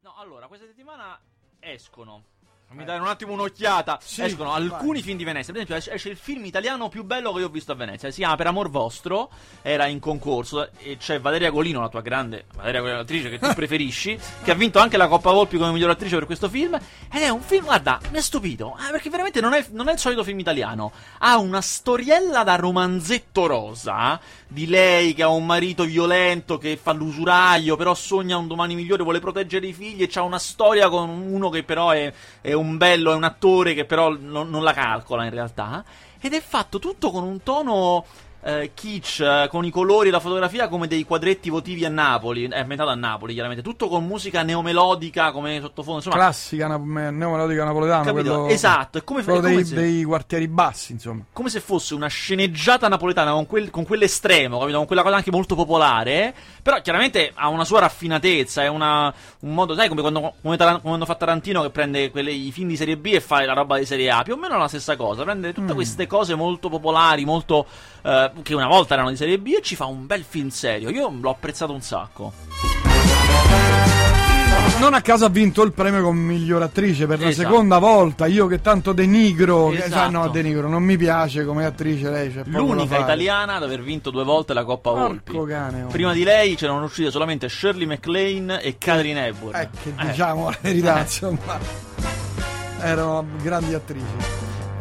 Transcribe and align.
No, 0.00 0.14
allora, 0.16 0.46
questa 0.46 0.66
settimana 0.66 1.20
escono. 1.60 2.24
Mi 2.70 2.84
dai 2.84 2.98
un 3.00 3.06
attimo 3.06 3.32
un'occhiata. 3.32 3.98
Sì, 4.02 4.22
Escono 4.22 4.50
vai. 4.50 4.60
alcuni 4.60 5.00
film 5.00 5.16
di 5.16 5.24
Venezia. 5.24 5.54
Per 5.54 5.62
esempio, 5.62 5.76
esce, 5.80 5.92
esce 5.94 6.10
il 6.10 6.18
film 6.18 6.44
italiano 6.44 6.90
più 6.90 7.02
bello 7.02 7.32
che 7.32 7.40
io 7.40 7.46
ho 7.46 7.48
visto 7.48 7.72
a 7.72 7.74
Venezia. 7.74 8.10
Si 8.10 8.18
chiama 8.20 8.36
Per 8.36 8.46
amor 8.46 8.68
vostro. 8.68 9.30
Era 9.62 9.86
in 9.86 9.98
concorso. 10.00 10.68
E 10.76 10.98
c'è 10.98 11.18
Valeria 11.18 11.48
Golino, 11.48 11.80
la 11.80 11.88
tua 11.88 12.02
grande 12.02 12.44
Valeria 12.54 12.80
Golino, 12.80 12.98
l'attrice 12.98 13.30
che 13.30 13.38
tu 13.38 13.52
preferisci. 13.56 14.18
che 14.44 14.50
ha 14.50 14.54
vinto 14.54 14.80
anche 14.80 14.98
la 14.98 15.08
Coppa 15.08 15.30
Volpi 15.32 15.56
come 15.56 15.72
miglior 15.72 15.88
attrice 15.88 16.16
per 16.16 16.26
questo 16.26 16.50
film. 16.50 16.74
Ed 17.10 17.22
è 17.22 17.30
un 17.30 17.40
film, 17.40 17.64
guarda, 17.64 17.98
mi 18.10 18.18
ha 18.18 18.22
stupito. 18.22 18.76
eh, 18.86 18.90
perché 18.90 19.08
veramente 19.08 19.40
non 19.40 19.54
è, 19.54 19.64
non 19.70 19.88
è 19.88 19.92
il 19.92 19.98
solito 19.98 20.22
film 20.22 20.38
italiano. 20.38 20.92
Ha 21.20 21.38
una 21.38 21.62
storiella 21.62 22.44
da 22.44 22.56
romanzetto 22.56 23.46
rosa. 23.46 24.20
Di 24.46 24.66
lei 24.66 25.14
che 25.14 25.22
ha 25.22 25.28
un 25.28 25.44
marito 25.46 25.84
violento 25.84 26.58
che 26.58 26.78
fa 26.80 26.92
l'usuraio, 26.92 27.76
però 27.76 27.94
sogna 27.94 28.36
un 28.36 28.46
domani 28.46 28.74
migliore, 28.74 29.02
vuole 29.02 29.20
proteggere 29.20 29.66
i 29.66 29.72
figli. 29.72 30.02
E 30.02 30.06
c'ha 30.08 30.22
una 30.22 30.38
storia 30.38 30.88
con 30.90 31.08
uno 31.08 31.48
che 31.48 31.62
però 31.64 31.90
è, 31.90 32.12
è 32.42 32.52
un 32.58 32.76
bello, 32.76 33.12
è 33.12 33.14
un 33.14 33.24
attore 33.24 33.74
che 33.74 33.84
però 33.84 34.16
non, 34.18 34.50
non 34.50 34.62
la 34.62 34.72
calcola 34.72 35.24
in 35.24 35.30
realtà. 35.30 35.84
Ed 36.20 36.34
è 36.34 36.40
fatto 36.40 36.78
tutto 36.78 37.10
con 37.10 37.22
un 37.22 37.42
tono 37.42 38.04
eh, 38.42 38.70
kitsch, 38.72 39.20
eh, 39.20 39.46
con 39.50 39.64
i 39.64 39.70
colori 39.70 40.08
e 40.08 40.10
la 40.10 40.20
fotografia 40.20 40.68
come 40.68 40.86
dei 40.86 41.04
quadretti 41.04 41.50
votivi 41.50 41.84
a 41.84 41.88
Napoli. 41.88 42.46
È 42.48 42.58
ambientato 42.60 42.90
a 42.90 42.94
Napoli, 42.94 43.32
chiaramente. 43.34 43.62
Tutto 43.62 43.88
con 43.88 44.06
musica 44.06 44.42
neomelodica 44.42 45.32
come 45.32 45.60
sottofondo. 45.60 45.96
Insomma, 45.98 46.16
Classica 46.16 46.78
me- 46.78 47.10
neomelodica 47.10 47.64
napoletano. 47.64 48.04
capito? 48.04 48.30
Quello, 48.30 48.46
Esatto, 48.48 48.98
è 48.98 49.04
come, 49.04 49.22
quello 49.24 49.40
dei, 49.40 49.64
se- 49.64 49.74
dei 49.74 50.04
quartieri 50.04 50.46
bassi, 50.48 50.92
insomma. 50.92 51.22
come 51.32 51.50
se 51.50 51.60
fosse 51.60 51.94
una 51.94 52.06
sceneggiata 52.08 52.88
napoletana 52.88 53.32
con, 53.32 53.46
quel- 53.46 53.70
con 53.70 53.84
quell'estremo, 53.84 54.58
capito? 54.58 54.76
Con 54.78 54.86
quella 54.86 55.02
cosa 55.02 55.16
anche 55.16 55.30
molto 55.30 55.54
popolare. 55.54 56.34
Però 56.62 56.80
chiaramente 56.80 57.32
ha 57.34 57.48
una 57.48 57.64
sua 57.64 57.80
raffinatezza, 57.80 58.62
è 58.62 58.68
una- 58.68 59.12
un 59.40 59.54
modo, 59.54 59.74
sai, 59.74 59.88
come 59.88 60.00
quando, 60.00 60.34
come 60.42 60.56
Taran- 60.56 60.80
quando 60.80 61.04
fa 61.04 61.14
Tarantino 61.16 61.62
che 61.62 61.70
prende 61.70 62.10
quelle- 62.10 62.30
i 62.32 62.52
film 62.52 62.68
di 62.68 62.76
serie 62.76 62.96
B 62.96 63.06
e 63.14 63.20
fa 63.20 63.44
la 63.44 63.52
roba 63.54 63.78
di 63.78 63.84
serie 63.84 64.10
A. 64.10 64.22
Più 64.22 64.34
o 64.34 64.36
meno 64.36 64.56
la 64.58 64.68
stessa 64.68 64.96
cosa. 64.96 65.24
Prende 65.24 65.52
tutte 65.52 65.72
Mm. 65.72 65.74
queste 65.74 66.06
cose 66.06 66.34
molto 66.34 66.68
popolari, 66.68 67.24
molto. 67.24 67.66
eh, 68.00 68.27
che 68.42 68.54
una 68.54 68.66
volta 68.66 68.94
erano 68.94 69.10
di 69.10 69.16
serie 69.16 69.38
B 69.38 69.48
e 69.58 69.62
ci 69.62 69.76
fa 69.76 69.86
un 69.86 70.06
bel 70.06 70.24
film 70.26 70.48
serio. 70.48 70.90
Io 70.90 71.12
l'ho 71.20 71.30
apprezzato 71.30 71.72
un 71.72 71.80
sacco. 71.82 72.32
Non 74.80 74.94
a 74.94 75.00
caso 75.00 75.24
ha 75.24 75.28
vinto 75.28 75.62
il 75.62 75.72
premio 75.72 76.02
come 76.02 76.20
miglior 76.20 76.62
attrice 76.62 77.06
per 77.06 77.18
la 77.20 77.28
Esatto. 77.28 77.48
seconda 77.48 77.78
volta. 77.78 78.26
Io 78.26 78.46
che 78.46 78.60
tanto 78.60 78.92
denigro. 78.92 79.70
che- 79.70 79.84
Esatto. 79.84 80.10
no, 80.10 80.28
denigro, 80.28 80.68
non 80.68 80.82
mi 80.84 80.96
piace 80.96 81.44
come 81.44 81.64
attrice 81.64 82.08
lei. 82.10 82.32
Da 82.32 82.42
L'unica 82.58 82.98
italiana 82.98 83.54
ad 83.56 83.64
aver 83.64 83.82
vinto 83.82 84.10
due 84.10 84.22
volte 84.24 84.54
la 84.54 84.64
Coppa 84.64 84.90
Volpi. 84.92 85.32
Cane. 85.48 85.82
oh. 85.84 85.88
Prima 85.88 86.12
di 86.12 86.22
lei 86.22 86.54
c'erano 86.54 86.84
uscite 86.84 87.10
solamente 87.10 87.48
Shirley 87.48 87.86
MacLaine 87.86 88.60
e 88.62 88.76
Catherine 88.78 89.26
Hepburn. 89.26 89.56
Eh, 89.58 89.68
che 89.82 89.92
Eh. 89.96 90.06
diciamo 90.06 90.48
la 90.50 90.58
verità, 90.60 91.00
insomma. 91.00 91.58
Erano 92.80 93.26
grandi 93.42 93.74
attrici. 93.74 94.37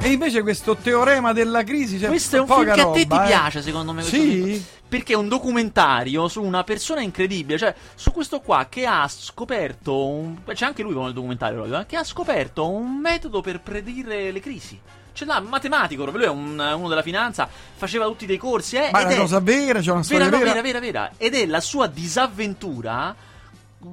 E 0.08 0.12
invece 0.14 0.42
questo 0.42 0.78
teorema 0.78 1.34
della 1.34 1.64
crisi. 1.64 2.00
Cioè, 2.00 2.08
Questo 2.08 2.38
è 2.38 2.40
un 2.40 2.48
film 2.48 2.74
che 2.74 2.82
a 2.82 2.92
te 2.92 3.06
ti 3.06 3.16
eh. 3.16 3.26
piace, 3.26 3.62
secondo 3.62 3.92
me. 3.92 4.04
Sì? 4.04 4.64
Perché 4.88 5.12
è 5.12 5.16
un 5.18 5.28
documentario 5.28 6.30
su 6.30 6.42
una 6.42 6.64
persona 6.64 7.02
incredibile, 7.02 7.58
cioè 7.58 7.76
su 7.94 8.14
questo 8.14 8.40
qua 8.40 8.68
che 8.70 8.86
ha 8.86 9.06
scoperto 9.10 10.08
un... 10.08 10.38
C'è 10.46 10.66
anche 10.66 10.82
lui 10.82 10.94
con 10.94 11.08
il 11.08 11.14
documentario, 11.14 11.58
proprio, 11.58 11.82
eh, 11.82 11.86
che 11.86 11.98
ha 11.98 12.06
scoperto 12.06 12.70
un 12.70 12.98
metodo 13.00 13.42
per 13.42 13.60
predire 13.60 14.32
le 14.32 14.40
crisi. 14.40 14.80
Ce 15.12 15.26
l'ha, 15.26 15.42
matematico, 15.42 16.04
proprio 16.04 16.32
lui 16.32 16.34
è 16.34 16.40
un- 16.40 16.74
uno 16.78 16.88
della 16.88 17.02
finanza, 17.02 17.50
faceva 17.76 18.06
tutti 18.06 18.26
dei 18.26 18.38
corsi, 18.38 18.78
eh, 18.78 18.90
Ma 18.94 19.02
è 19.02 19.04
una 19.04 19.16
cosa 19.16 19.42
vera, 19.42 19.82
c'è 19.82 19.92
una 19.92 20.02
vera, 20.02 20.04
storia 20.04 20.30
no, 20.30 20.38
vera. 20.38 20.44
vera, 20.46 20.62
vera, 20.62 20.80
vera. 20.80 21.12
Ed 21.18 21.36
è 21.36 21.46
la 21.48 21.60
sua 21.60 21.88
disavventura 21.88 23.14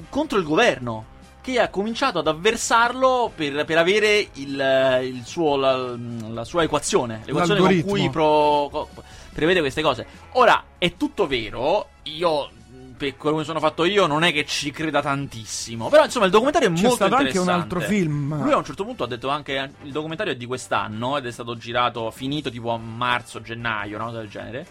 contro 0.08 0.38
il 0.38 0.44
governo. 0.44 1.06
Che 1.44 1.60
ha 1.60 1.68
cominciato 1.68 2.20
ad 2.20 2.26
avversarlo 2.26 3.30
per, 3.34 3.66
per 3.66 3.76
avere 3.76 4.28
il, 4.32 5.00
il 5.02 5.22
suo, 5.26 5.56
la, 5.56 5.94
la 6.28 6.42
sua 6.44 6.62
equazione. 6.62 7.20
L'equazione 7.26 7.60
con 7.60 7.68
L'algoritmo. 7.68 7.90
cui 7.90 8.08
pro- 8.08 8.88
prevede 9.30 9.60
queste 9.60 9.82
cose. 9.82 10.06
Ora, 10.32 10.64
è 10.78 10.96
tutto 10.96 11.26
vero. 11.26 11.88
Io, 12.04 12.48
per 12.96 13.18
come 13.18 13.44
sono 13.44 13.60
fatto 13.60 13.84
io, 13.84 14.06
non 14.06 14.24
è 14.24 14.32
che 14.32 14.46
ci 14.46 14.70
creda 14.70 15.02
tantissimo. 15.02 15.90
Però, 15.90 16.02
insomma, 16.02 16.24
il 16.24 16.30
documentario 16.30 16.68
è 16.70 16.72
C'è 16.72 16.80
molto 16.80 16.96
stato 16.96 17.14
anche 17.14 17.38
un 17.38 17.48
altro 17.50 17.80
film. 17.80 18.42
Lui 18.42 18.52
a 18.52 18.56
un 18.56 18.64
certo 18.64 18.84
punto 18.84 19.04
ha 19.04 19.06
detto 19.06 19.28
anche 19.28 19.70
il 19.82 19.92
documentario 19.92 20.32
è 20.32 20.36
di 20.36 20.46
quest'anno 20.46 21.18
ed 21.18 21.26
è 21.26 21.30
stato 21.30 21.58
girato, 21.58 22.10
finito 22.10 22.48
tipo 22.48 22.70
a 22.70 22.78
marzo, 22.78 23.42
gennaio, 23.42 23.96
una 23.96 24.06
cosa 24.06 24.18
del 24.18 24.30
genere. 24.30 24.66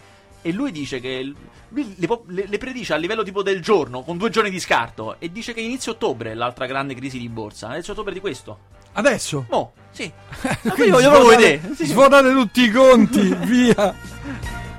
E 0.46 0.52
lui 0.52 0.72
dice 0.72 1.00
che 1.00 1.32
lui 1.70 1.94
le, 1.96 2.08
le- 2.26 2.46
le 2.46 2.58
predice 2.58 2.92
a 2.92 2.96
livello 2.96 3.22
tipo 3.22 3.42
del 3.42 3.62
giorno, 3.62 4.02
con 4.02 4.18
due 4.18 4.28
giorni 4.28 4.50
di 4.50 4.60
scarto. 4.60 5.16
E 5.18 5.32
dice 5.32 5.54
che 5.54 5.62
inizio 5.62 5.92
ottobre 5.92 6.32
è 6.32 6.34
l'altra 6.34 6.66
grande 6.66 6.94
crisi 6.94 7.18
di 7.18 7.30
borsa. 7.30 7.72
Inizio 7.72 7.94
ottobre 7.94 8.12
di 8.12 8.20
questo. 8.20 8.58
Adesso. 8.92 9.46
Mo, 9.48 9.72
sì. 9.90 10.12
Ma 10.62 10.72
Quindi 10.72 10.96
io 10.98 11.10
voglio 11.10 11.26
vedere. 11.28 11.74
Sì. 11.74 11.86
Svuotate 11.86 12.30
tutti 12.30 12.60
i 12.62 12.70
conti, 12.70 13.34
via. 13.46 13.94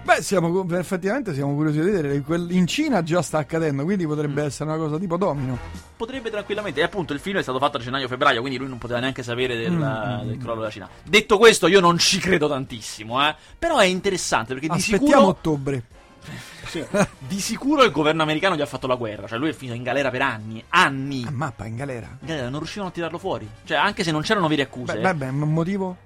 Beh, 0.05 0.21
siamo, 0.21 0.63
effettivamente 0.77 1.33
siamo 1.33 1.55
curiosi 1.55 1.79
di 1.81 1.89
vedere. 1.89 2.23
In 2.53 2.67
Cina 2.67 3.01
già 3.01 3.23
sta 3.23 3.39
accadendo, 3.39 3.83
quindi 3.83 4.05
potrebbe 4.05 4.43
Mm. 4.43 4.45
essere 4.45 4.69
una 4.69 4.77
cosa 4.77 4.99
tipo 4.99 5.17
domino. 5.17 5.57
Potrebbe 5.97 6.29
tranquillamente. 6.29 6.79
E 6.79 6.83
appunto 6.83 7.11
il 7.13 7.19
film 7.19 7.39
è 7.39 7.41
stato 7.41 7.57
fatto 7.57 7.77
a 7.77 7.79
gennaio-febbraio, 7.79 8.39
quindi 8.39 8.59
lui 8.59 8.67
non 8.69 8.77
poteva 8.77 8.99
neanche 8.99 9.23
sapere 9.23 9.57
del, 9.57 9.71
Mm. 9.73 10.27
del 10.27 10.37
crollo 10.37 10.59
della 10.59 10.69
Cina. 10.69 10.87
Detto 11.03 11.39
questo, 11.39 11.65
io 11.65 11.79
non 11.79 11.97
ci 11.97 12.19
credo 12.19 12.47
tantissimo, 12.47 13.27
eh. 13.27 13.35
Però 13.57 13.79
è 13.79 13.85
interessante 13.85 14.53
perché 14.53 14.67
di 14.69 14.75
Aspettiamo 14.75 15.07
sicuro. 15.07 15.27
ottobre. 15.27 15.83
Di 17.19 17.39
sicuro 17.39 17.83
il 17.83 17.91
governo 17.91 18.21
americano 18.23 18.55
gli 18.55 18.61
ha 18.61 18.65
fatto 18.65 18.87
la 18.87 18.95
guerra, 18.95 19.27
cioè 19.27 19.37
lui 19.37 19.49
è 19.49 19.53
finito 19.53 19.75
in 19.77 19.83
galera 19.83 20.09
per 20.09 20.21
anni, 20.23 20.63
anni. 20.69 21.23
A 21.25 21.31
mappa 21.31 21.65
in 21.65 21.75
galera. 21.75 22.07
In 22.19 22.27
galera 22.27 22.49
non 22.49 22.59
riuscivano 22.59 22.89
a 22.89 22.93
tirarlo 22.93 23.17
fuori. 23.17 23.47
Cioè, 23.63 23.77
anche 23.77 24.03
se 24.03 24.11
non 24.11 24.21
c'erano 24.21 24.47
vere 24.47 24.63
accuse, 24.63 24.93
Beh, 24.95 25.01
beh, 25.01 25.13
beh, 25.13 25.27
un 25.29 25.53
motivo? 25.53 25.97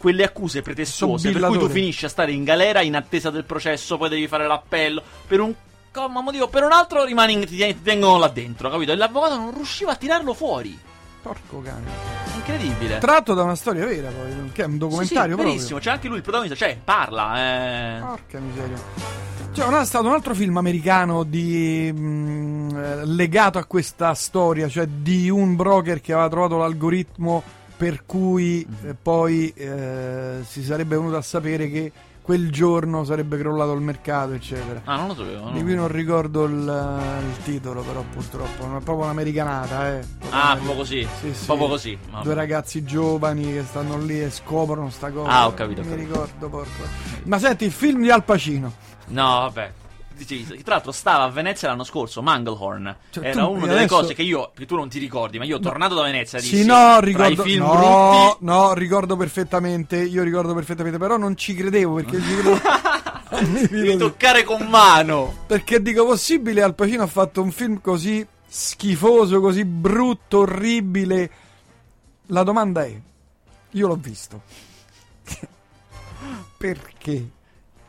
Quelle 0.00 0.24
accuse 0.24 0.62
pretestuose 0.62 1.30
per 1.30 1.42
cui 1.42 1.58
tu 1.58 1.68
finisci 1.68 2.06
a 2.06 2.08
stare 2.08 2.32
in 2.32 2.42
galera 2.42 2.80
in 2.80 2.96
attesa 2.96 3.28
del 3.28 3.44
processo, 3.44 3.98
poi 3.98 4.08
devi 4.08 4.26
fare 4.26 4.46
l'appello 4.46 5.02
per 5.26 5.40
un 5.40 5.52
comma 5.92 6.22
motivo, 6.22 6.48
per 6.48 6.62
un 6.64 6.72
altro 6.72 7.04
rimani 7.04 7.44
ti, 7.44 7.56
ti 7.58 7.82
tengono 7.82 8.16
là 8.16 8.28
dentro, 8.28 8.70
capito? 8.70 8.92
E 8.92 8.96
l'avvocato 8.96 9.36
non 9.36 9.52
riusciva 9.54 9.92
a 9.92 9.96
tirarlo 9.96 10.32
fuori. 10.32 10.78
Porco 11.22 11.60
cane. 11.60 11.84
Incredibile. 12.36 12.96
Tratto 12.98 13.34
da 13.34 13.42
una 13.42 13.54
storia 13.56 13.84
vera, 13.84 14.08
poi, 14.08 14.50
che 14.52 14.62
è 14.62 14.64
un 14.64 14.70
Sì, 14.70 14.72
sì, 14.72 14.78
documentario 14.78 15.34
proprio. 15.34 15.54
verissimo, 15.54 15.78
c'è 15.78 15.90
anche 15.90 16.08
lui 16.08 16.16
il 16.16 16.22
protagonista, 16.22 16.56
cioè 16.56 16.78
parla, 16.82 17.36
eh. 17.96 18.00
Porca 18.00 18.38
miseria. 18.38 18.76
C'è 19.52 19.64
un- 19.66 19.74
è 19.74 19.84
stato 19.84 20.06
un 20.06 20.12
altro 20.14 20.34
film 20.34 20.56
americano 20.56 21.24
di, 21.24 21.92
mh, 21.92 22.74
eh, 22.74 23.06
legato 23.06 23.58
a 23.58 23.64
questa 23.64 24.14
storia, 24.14 24.66
cioè 24.68 24.86
di 24.86 25.28
un 25.28 25.56
broker 25.56 26.00
che 26.00 26.12
aveva 26.14 26.28
trovato 26.30 26.56
l'algoritmo 26.56 27.42
per 27.80 28.04
cui 28.04 28.66
Mhm. 28.68 28.88
eh, 28.90 28.94
poi 28.94 29.48
eh, 29.56 30.40
si 30.46 30.62
sarebbe 30.62 30.96
venuto 30.98 31.16
a 31.16 31.22
sapere 31.22 31.70
che 31.70 31.90
quel 32.20 32.52
giorno 32.52 33.04
sarebbe 33.04 33.38
crollato 33.38 33.72
il 33.72 33.80
mercato, 33.80 34.34
eccetera. 34.34 34.82
Ah, 34.84 34.96
non 34.96 35.06
lo 35.08 35.14
sapevo. 35.14 35.44
no. 35.46 35.52
Di 35.52 35.62
cui 35.62 35.74
non 35.74 35.88
ricordo 35.88 36.44
il, 36.44 36.52
il 37.30 37.42
titolo, 37.42 37.80
però 37.80 38.04
purtroppo 38.12 38.66
non 38.66 38.76
è 38.76 38.80
proprio 38.80 39.06
un'americanata, 39.06 39.94
eh. 39.98 40.04
Ah, 40.28 40.52
proprio 40.56 40.74
così. 40.76 41.08
Sì, 41.22 41.32
sì. 41.32 41.46
Proprio 41.46 41.68
così. 41.68 41.98
Vabbè. 42.10 42.22
Due 42.22 42.34
ragazzi 42.34 42.84
giovani 42.84 43.44
che 43.50 43.64
stanno 43.66 43.98
lì 43.98 44.20
e 44.22 44.30
scoprono 44.30 44.90
sta 44.90 45.10
cosa. 45.10 45.30
Ah, 45.30 45.46
ho 45.46 45.54
capito, 45.54 45.80
ho 45.80 45.84
Mi 45.84 45.90
capito. 45.90 46.08
ricordo, 46.12 46.48
porco. 46.50 46.82
Ma 47.24 47.38
senti, 47.38 47.64
il 47.64 47.72
film 47.72 48.02
di 48.02 48.10
Al 48.10 48.22
Pacino. 48.24 48.72
No, 49.06 49.24
vabbè. 49.24 49.72
Dicevi, 50.26 50.62
Tra 50.62 50.74
l'altro 50.74 50.92
stava 50.92 51.24
a 51.24 51.30
Venezia 51.30 51.68
l'anno 51.68 51.82
scorso, 51.84 52.20
Manglehorn. 52.20 52.96
Cioè, 53.10 53.24
Era 53.28 53.44
tu- 53.44 53.50
una 53.52 53.60
delle 53.66 53.72
adesso- 53.78 53.94
cose 53.96 54.12
che 54.14 54.20
io, 54.22 54.52
che 54.54 54.66
tu 54.66 54.76
non 54.76 54.88
ti 54.90 54.98
ricordi, 54.98 55.38
ma 55.38 55.44
io 55.44 55.58
tornato 55.60 55.94
da 55.94 56.02
Venezia 56.02 56.38
dissi, 56.38 56.58
Sì, 56.58 56.64
no, 56.66 57.00
ricordo. 57.00 57.42
film 57.42 57.64
no, 57.64 57.70
brutti... 57.74 58.44
no, 58.44 58.74
ricordo 58.74 59.16
perfettamente. 59.16 59.96
Io 59.96 60.22
ricordo 60.22 60.52
perfettamente, 60.52 60.98
però 60.98 61.16
non 61.16 61.36
ci 61.36 61.54
credevo 61.54 61.94
perché 61.94 62.20
ci 62.20 62.34
credevo. 62.34 62.60
Devi 63.70 63.96
toccare 63.96 64.44
con 64.44 64.66
mano. 64.66 65.34
Perché 65.46 65.80
dico 65.80 66.04
possibile 66.04 66.62
Al 66.62 66.74
Pacino 66.74 67.04
ha 67.04 67.06
fatto 67.06 67.40
un 67.40 67.50
film 67.52 67.80
così 67.80 68.26
schifoso, 68.46 69.40
così 69.40 69.64
brutto, 69.64 70.40
orribile. 70.40 71.30
La 72.26 72.42
domanda 72.42 72.84
è: 72.84 73.00
io 73.70 73.86
l'ho 73.86 73.96
visto. 73.96 74.42
Perché? 76.58 77.28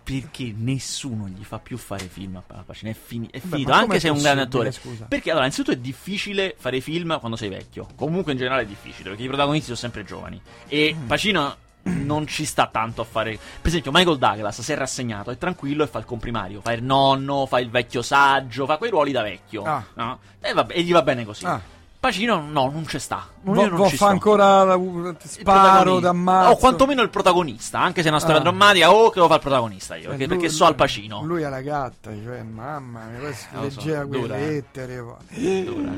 Perché 0.03 0.53
nessuno 0.57 1.27
gli 1.27 1.43
fa 1.43 1.59
più 1.59 1.77
fare 1.77 2.05
film 2.05 2.35
a 2.35 2.63
Pacino. 2.63 2.89
È, 2.91 2.93
fini- 2.95 3.27
è 3.29 3.39
Beh, 3.39 3.47
finito, 3.47 3.69
ma 3.71 3.77
anche 3.77 3.99
se 3.99 4.07
è 4.07 4.11
un 4.11 4.21
grande 4.21 4.41
attore. 4.41 4.71
scusa? 4.71 5.05
Perché 5.05 5.29
allora, 5.29 5.45
innanzitutto 5.45 5.75
è 5.75 5.79
difficile 5.79 6.55
fare 6.57 6.81
film 6.81 7.17
quando 7.19 7.37
sei 7.37 7.49
vecchio. 7.49 7.87
Comunque 7.95 8.31
in 8.31 8.37
generale 8.37 8.63
è 8.63 8.65
difficile, 8.65 9.09
perché 9.09 9.23
i 9.23 9.27
protagonisti 9.27 9.65
sono 9.65 9.77
sempre 9.77 10.03
giovani. 10.03 10.41
E 10.67 10.95
Mm. 10.97 11.07
Pacino 11.07 11.55
non 11.83 12.27
ci 12.27 12.45
sta 12.45 12.67
tanto 12.67 13.01
a 13.01 13.05
fare. 13.05 13.31
Per 13.31 13.67
esempio, 13.69 13.91
Michael 13.93 14.17
Douglas 14.17 14.61
si 14.61 14.71
è 14.71 14.75
rassegnato, 14.75 15.31
è 15.31 15.37
tranquillo 15.37 15.83
e 15.83 15.87
fa 15.87 15.99
il 15.99 16.05
comprimario. 16.05 16.61
Fa 16.61 16.73
il 16.73 16.83
nonno, 16.83 17.45
fa 17.45 17.59
il 17.59 17.69
vecchio 17.69 18.01
saggio, 18.01 18.65
fa 18.65 18.77
quei 18.77 18.89
ruoli 18.89 19.11
da 19.11 19.21
vecchio. 19.21 19.63
Ah. 19.63 19.83
no? 19.95 20.19
E, 20.39 20.53
vabbè, 20.53 20.73
e 20.75 20.81
gli 20.83 20.91
va 20.91 21.01
bene 21.03 21.23
così. 21.25 21.45
Ah. 21.45 21.61
Pacino 22.01 22.41
no, 22.41 22.71
non 22.71 22.87
ci 22.87 22.97
sta. 22.97 23.27
Non, 23.43 23.53
Vo- 23.53 23.61
non 23.67 23.75
vo- 23.75 23.83
fa 23.89 23.95
sto. 23.95 24.05
ancora 24.07 24.63
la- 24.63 24.79
sparo, 25.23 25.99
d'ammazzo. 25.99 26.49
O 26.49 26.57
quantomeno 26.57 27.03
il 27.03 27.09
protagonista, 27.09 27.79
anche 27.79 28.01
se 28.01 28.07
è 28.07 28.09
una 28.09 28.19
storia 28.19 28.39
Ah. 28.39 28.41
drammatica, 28.43 28.91
o 28.91 29.11
che 29.11 29.19
lo 29.19 29.27
fa 29.27 29.35
il 29.35 29.39
protagonista 29.39 29.95
io, 29.95 30.05
Eh, 30.05 30.07
perché, 30.09 30.25
lui- 30.25 30.35
perché 30.37 30.51
so 30.51 30.65
al 30.65 30.73
Pacino. 30.73 31.21
Lui 31.23 31.43
è 31.43 31.49
la 31.49 31.61
gatta, 31.61 32.09
cioè, 32.23 32.41
mamma 32.41 33.03
mia, 33.05 33.19
Eh, 33.19 33.21
lo 33.29 33.33
so, 33.33 33.45
leggeva 33.61 34.05
quelle 34.07 34.21
dura, 34.23 34.35
eh. 34.37 34.47
lettere. 34.47 34.95
Dura. 35.29 35.91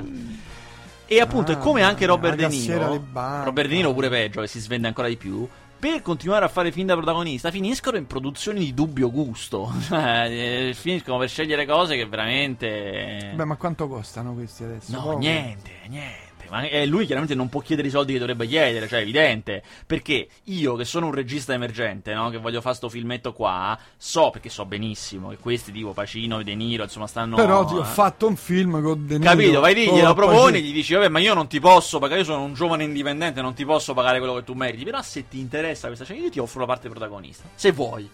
E 1.05 1.19
appunto, 1.21 1.51
Ah, 1.51 1.55
è 1.55 1.57
come 1.57 1.83
anche 1.83 2.05
Robert 2.05 2.35
De 2.35 2.47
Niro. 2.47 3.01
Robert 3.43 3.67
De 3.69 3.73
Niro 3.75 3.93
pure 3.93 4.09
peggio, 4.09 4.41
che 4.41 4.47
si 4.47 4.59
svende 4.59 4.87
ancora 4.87 5.07
di 5.07 5.15
più. 5.15 5.47
Per 5.83 6.01
continuare 6.01 6.45
a 6.45 6.47
fare 6.47 6.71
film 6.71 6.87
da 6.87 6.95
protagonista, 6.95 7.51
finiscono 7.51 7.97
in 7.97 8.07
produzioni 8.07 8.59
di 8.59 8.73
dubbio 8.73 9.11
gusto. 9.11 9.69
Cioè, 9.83 10.69
eh, 10.69 10.73
finiscono 10.73 11.17
per 11.17 11.27
scegliere 11.27 11.65
cose 11.65 11.97
che 11.97 12.05
veramente. 12.05 13.33
Beh, 13.35 13.43
ma 13.43 13.57
quanto 13.57 13.89
costano 13.89 14.33
questi 14.33 14.63
adesso? 14.63 14.93
No, 14.93 15.01
Poco. 15.01 15.17
niente, 15.17 15.71
niente. 15.89 16.22
Ma 16.53 16.67
eh, 16.67 16.85
lui 16.85 17.07
chiaramente 17.07 17.33
non 17.33 17.49
può 17.49 17.61
chiedere 17.61 17.87
i 17.87 17.89
soldi 17.91 18.13
che 18.13 18.19
dovrebbe 18.19 18.45
chiedere, 18.45 18.87
cioè 18.87 18.99
è 18.99 19.01
evidente. 19.01 19.63
Perché 19.87 20.27
io, 20.43 20.75
che 20.75 20.85
sono 20.85 21.07
un 21.07 21.11
regista 21.11 21.51
emergente, 21.51 22.13
no? 22.13 22.29
Che 22.29 22.37
voglio 22.37 22.61
fare 22.61 22.75
sto 22.75 22.89
filmetto 22.89 23.33
qua, 23.33 23.75
so, 23.97 24.29
perché 24.29 24.49
so 24.49 24.63
benissimo 24.63 25.29
che 25.29 25.37
questi 25.37 25.71
tipo 25.71 25.93
Pacino 25.93 26.37
e 26.37 26.43
De 26.43 26.53
Niro, 26.53 26.83
insomma, 26.83 27.07
stanno. 27.07 27.37
Però 27.37 27.65
ti 27.65 27.73
ho 27.73 27.81
eh. 27.81 27.85
fatto 27.85 28.27
un 28.27 28.35
film 28.35 28.83
con 28.83 29.07
De 29.07 29.17
Niro. 29.17 29.31
Capito, 29.31 29.59
vai 29.61 29.73
lì, 29.73 29.89
glielo 29.89 30.13
proponi, 30.13 30.61
gli 30.61 30.71
dici, 30.71 30.93
vabbè, 30.93 31.07
ma 31.07 31.17
io 31.17 31.33
non 31.33 31.47
ti 31.47 31.59
posso 31.59 31.97
pagare, 31.97 32.19
io 32.19 32.25
sono 32.25 32.43
un 32.43 32.53
giovane 32.53 32.83
indipendente, 32.83 33.41
non 33.41 33.55
ti 33.55 33.65
posso 33.65 33.95
pagare 33.95 34.19
quello 34.19 34.35
che 34.35 34.43
tu 34.43 34.53
meriti. 34.53 34.83
Però 34.83 35.01
se 35.01 35.27
ti 35.27 35.39
interessa 35.39 35.87
questa 35.87 36.05
scena, 36.05 36.21
io 36.21 36.29
ti 36.29 36.37
offro 36.37 36.59
la 36.59 36.67
parte 36.67 36.87
protagonista, 36.87 37.45
se 37.55 37.71
vuoi. 37.71 38.07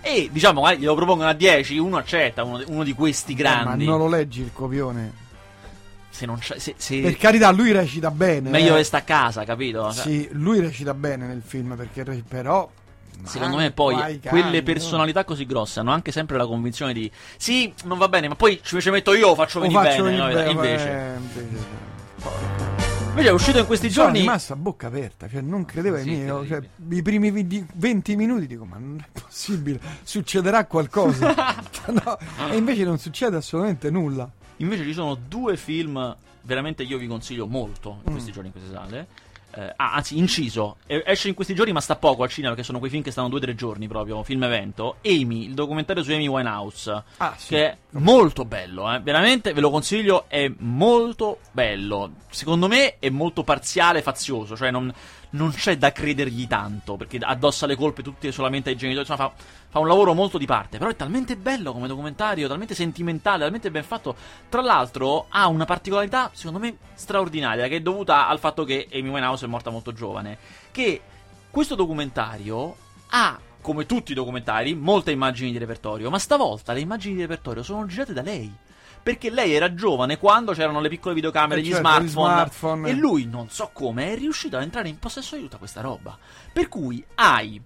E 0.00 0.28
diciamo, 0.30 0.60
magari 0.60 0.80
glielo 0.80 0.94
propongono 0.94 1.28
a 1.28 1.32
10, 1.34 1.76
uno 1.78 1.96
accetta, 1.96 2.44
uno, 2.44 2.62
uno 2.68 2.84
di 2.84 2.92
questi 2.92 3.32
Eh, 3.32 3.34
grandi. 3.34 3.84
ma 3.84 3.90
non 3.90 3.98
lo 3.98 4.08
leggi 4.08 4.42
il 4.42 4.52
copione. 4.52 5.28
Se 6.10 6.26
non 6.26 6.38
c'è. 6.38 6.58
Se, 6.58 6.74
se- 6.76 7.00
Per 7.00 7.16
carità, 7.16 7.50
lui 7.50 7.72
recita 7.72 8.10
bene. 8.10 8.50
meglio 8.50 8.72
eh. 8.74 8.76
resta 8.78 8.98
a 8.98 9.02
casa, 9.02 9.44
capito? 9.44 9.92
Cioè, 9.92 10.02
Sì, 10.02 10.28
lui 10.32 10.60
recita 10.60 10.92
bene 10.92 11.26
nel 11.26 11.42
film, 11.44 11.74
perché 11.76 12.04
re- 12.04 12.22
però... 12.26 12.68
Secondo 13.22 13.58
me 13.58 13.70
poi 13.70 14.18
quelle 14.20 14.62
personalità 14.62 15.24
così 15.24 15.44
grosse 15.44 15.80
hanno 15.80 15.90
anche 15.92 16.10
sempre 16.10 16.38
la 16.38 16.46
convinzione 16.46 16.94
di 16.94 17.10
sì, 17.36 17.70
non 17.84 17.98
va 17.98 18.08
bene, 18.08 18.28
ma 18.28 18.34
poi 18.34 18.60
ci 18.62 18.80
ci 18.80 18.88
metto 18.90 19.12
io, 19.12 19.34
faccio 19.34 19.60
venire 19.60 19.78
faccio 19.82 20.04
bene. 20.04 20.16
no? 20.16 20.26
bene, 20.28 20.50
Invece, 20.50 21.18
invece- 21.36 23.28
è 23.28 23.32
uscito 23.32 23.58
in 23.58 23.66
questi 23.66 23.90
Sono 23.90 24.06
giorni. 24.06 24.20
rimasto 24.20 24.54
a 24.54 24.56
bocca 24.56 24.86
aperta, 24.86 25.28
cioè 25.28 25.42
non 25.42 25.66
credevo 25.66 25.96
ai 25.96 26.02
Sì, 26.04 26.08
miei, 26.10 26.24
terribile. 26.26 26.48
cioè, 26.48 26.68
i 26.96 27.02
primi 27.02 27.30
vi- 27.30 27.66
20 27.74 28.16
minuti 28.16 28.46
dico 28.46 28.64
ma 28.64 28.76
non 28.78 29.04
è 29.06 29.20
possibile, 29.20 29.78
succederà 30.02 30.64
qualcosa. 30.64 31.34
No, 31.90 32.18
e 32.50 32.56
invece 32.56 32.84
non 32.84 32.98
succede 32.98 33.36
assolutamente 33.36 33.90
nulla. 33.90 34.30
Invece 34.60 34.84
ci 34.84 34.92
sono 34.92 35.14
due 35.14 35.56
film, 35.56 36.16
veramente 36.42 36.82
io 36.82 36.98
vi 36.98 37.06
consiglio 37.06 37.46
molto 37.46 38.00
in 38.04 38.10
Mm. 38.10 38.12
questi 38.12 38.32
giorni 38.32 38.46
in 38.48 38.52
queste 38.52 38.72
sale. 38.74 39.06
Eh, 39.52 39.72
ah, 39.76 39.94
anzi, 39.94 40.16
inciso, 40.16 40.76
esce 40.86 41.26
in 41.26 41.34
questi 41.34 41.56
giorni, 41.56 41.72
ma 41.72 41.80
sta 41.80 41.96
poco 41.96 42.22
al 42.22 42.28
cinema 42.28 42.50
perché 42.52 42.64
sono 42.64 42.78
quei 42.78 42.88
film 42.88 43.02
che 43.02 43.10
stanno 43.10 43.28
due 43.28 43.38
o 43.38 43.42
tre 43.42 43.56
giorni 43.56 43.88
proprio. 43.88 44.22
Film 44.22 44.44
evento. 44.44 44.98
Amy, 45.04 45.46
il 45.46 45.54
documentario 45.54 46.04
su 46.04 46.12
Amy 46.12 46.28
Winehouse. 46.28 47.02
Ah, 47.16 47.34
sì. 47.36 47.48
Che 47.48 47.66
è 47.70 47.76
molto 47.92 48.44
bello, 48.44 48.92
eh. 48.94 49.00
veramente 49.00 49.52
ve 49.52 49.60
lo 49.60 49.70
consiglio. 49.70 50.26
È 50.28 50.48
molto 50.58 51.40
bello. 51.50 52.12
Secondo 52.30 52.68
me 52.68 53.00
è 53.00 53.08
molto 53.10 53.42
parziale, 53.42 54.02
fazioso. 54.02 54.56
Cioè, 54.56 54.70
non, 54.70 54.92
non 55.30 55.52
c'è 55.52 55.76
da 55.76 55.92
credergli 55.92 56.46
tanto 56.46 56.96
perché 56.96 57.18
addossa 57.18 57.66
le 57.66 57.76
colpe 57.76 58.02
tutte 58.02 58.32
solamente 58.32 58.70
ai 58.70 58.76
genitori. 58.76 59.06
Insomma, 59.06 59.28
fa, 59.28 59.34
fa 59.68 59.78
un 59.78 59.86
lavoro 59.86 60.14
molto 60.14 60.38
di 60.38 60.46
parte. 60.46 60.78
Però 60.78 60.90
è 60.90 60.96
talmente 60.96 61.36
bello 61.36 61.72
come 61.72 61.86
documentario, 61.86 62.48
talmente 62.48 62.74
sentimentale, 62.74 63.42
talmente 63.42 63.70
ben 63.70 63.84
fatto. 63.84 64.16
Tra 64.48 64.62
l'altro, 64.62 65.26
ha 65.28 65.46
una 65.46 65.64
particolarità, 65.64 66.30
secondo 66.32 66.58
me, 66.58 66.76
straordinaria, 66.94 67.68
che 67.68 67.76
è 67.76 67.80
dovuta 67.80 68.26
al 68.26 68.38
fatto 68.38 68.64
che 68.64 68.88
Amy 68.92 69.08
Winehouse 69.08 69.44
è 69.44 69.48
morta 69.48 69.70
molto 69.70 69.92
giovane. 69.92 70.38
Che 70.70 71.00
questo 71.50 71.74
documentario 71.74 72.76
ha, 73.10 73.38
come 73.60 73.86
tutti 73.86 74.12
i 74.12 74.14
documentari, 74.14 74.74
molte 74.74 75.10
immagini 75.10 75.52
di 75.52 75.58
repertorio, 75.58 76.10
ma 76.10 76.18
stavolta 76.18 76.72
le 76.72 76.80
immagini 76.80 77.14
di 77.14 77.20
repertorio 77.20 77.62
sono 77.62 77.86
girate 77.86 78.12
da 78.12 78.22
lei. 78.22 78.52
Perché 79.02 79.30
lei 79.30 79.52
era 79.54 79.74
giovane 79.74 80.18
quando 80.18 80.52
c'erano 80.52 80.80
le 80.80 80.88
piccole 80.88 81.14
videocamere, 81.14 81.60
Eh, 81.60 81.64
gli, 81.64 81.68
certo, 81.70 81.80
smartphone, 81.88 82.28
gli 82.30 82.34
smartphone. 82.34 82.88
E 82.90 82.92
lui, 82.94 83.24
non 83.26 83.48
so 83.48 83.70
come, 83.72 84.12
è 84.12 84.16
riuscito 84.16 84.56
ad 84.56 84.62
entrare 84.62 84.88
in 84.88 84.98
possesso 84.98 85.36
di 85.36 85.42
tutta 85.42 85.56
questa 85.56 85.80
roba. 85.80 86.16
Per 86.52 86.68
cui 86.68 87.02
hai 87.16 87.60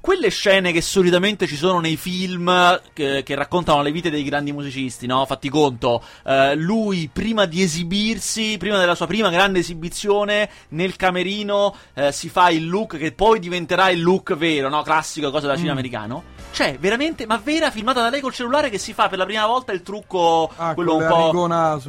quelle 0.00 0.30
scene 0.30 0.72
che 0.72 0.80
solitamente 0.80 1.46
ci 1.46 1.56
sono 1.56 1.78
nei 1.78 1.98
film 1.98 2.80
che, 2.94 3.22
che 3.22 3.34
raccontano 3.34 3.82
le 3.82 3.92
vite 3.92 4.08
dei 4.08 4.24
grandi 4.24 4.50
musicisti, 4.50 5.06
no? 5.06 5.26
Fatti 5.26 5.50
conto, 5.50 6.02
eh, 6.24 6.54
lui 6.54 7.10
prima 7.12 7.44
di 7.44 7.60
esibirsi, 7.60 8.56
prima 8.58 8.78
della 8.78 8.94
sua 8.94 9.06
prima 9.06 9.28
grande 9.28 9.58
esibizione, 9.58 10.48
nel 10.70 10.96
camerino 10.96 11.76
eh, 11.92 12.12
si 12.12 12.30
fa 12.30 12.48
il 12.48 12.66
look 12.66 12.96
che 12.96 13.12
poi 13.12 13.38
diventerà 13.40 13.90
il 13.90 14.00
look 14.00 14.34
vero, 14.36 14.70
no? 14.70 14.80
Classico, 14.80 15.30
cosa 15.30 15.46
da 15.48 15.54
cinema 15.56 15.74
Mm. 15.74 15.76
americano. 15.76 16.24
Cioè, 16.52 16.78
veramente, 16.78 17.26
ma 17.26 17.40
vera, 17.42 17.70
filmata 17.70 18.00
da 18.02 18.10
lei 18.10 18.20
col 18.20 18.32
cellulare 18.34 18.70
che 18.70 18.78
si 18.78 18.92
fa 18.92 19.08
per 19.08 19.18
la 19.18 19.24
prima 19.24 19.46
volta 19.46 19.72
il 19.72 19.82
trucco, 19.82 20.50
Ah, 20.56 20.74
quello 20.74 20.96
un 20.96 21.06
po'... 21.08 21.30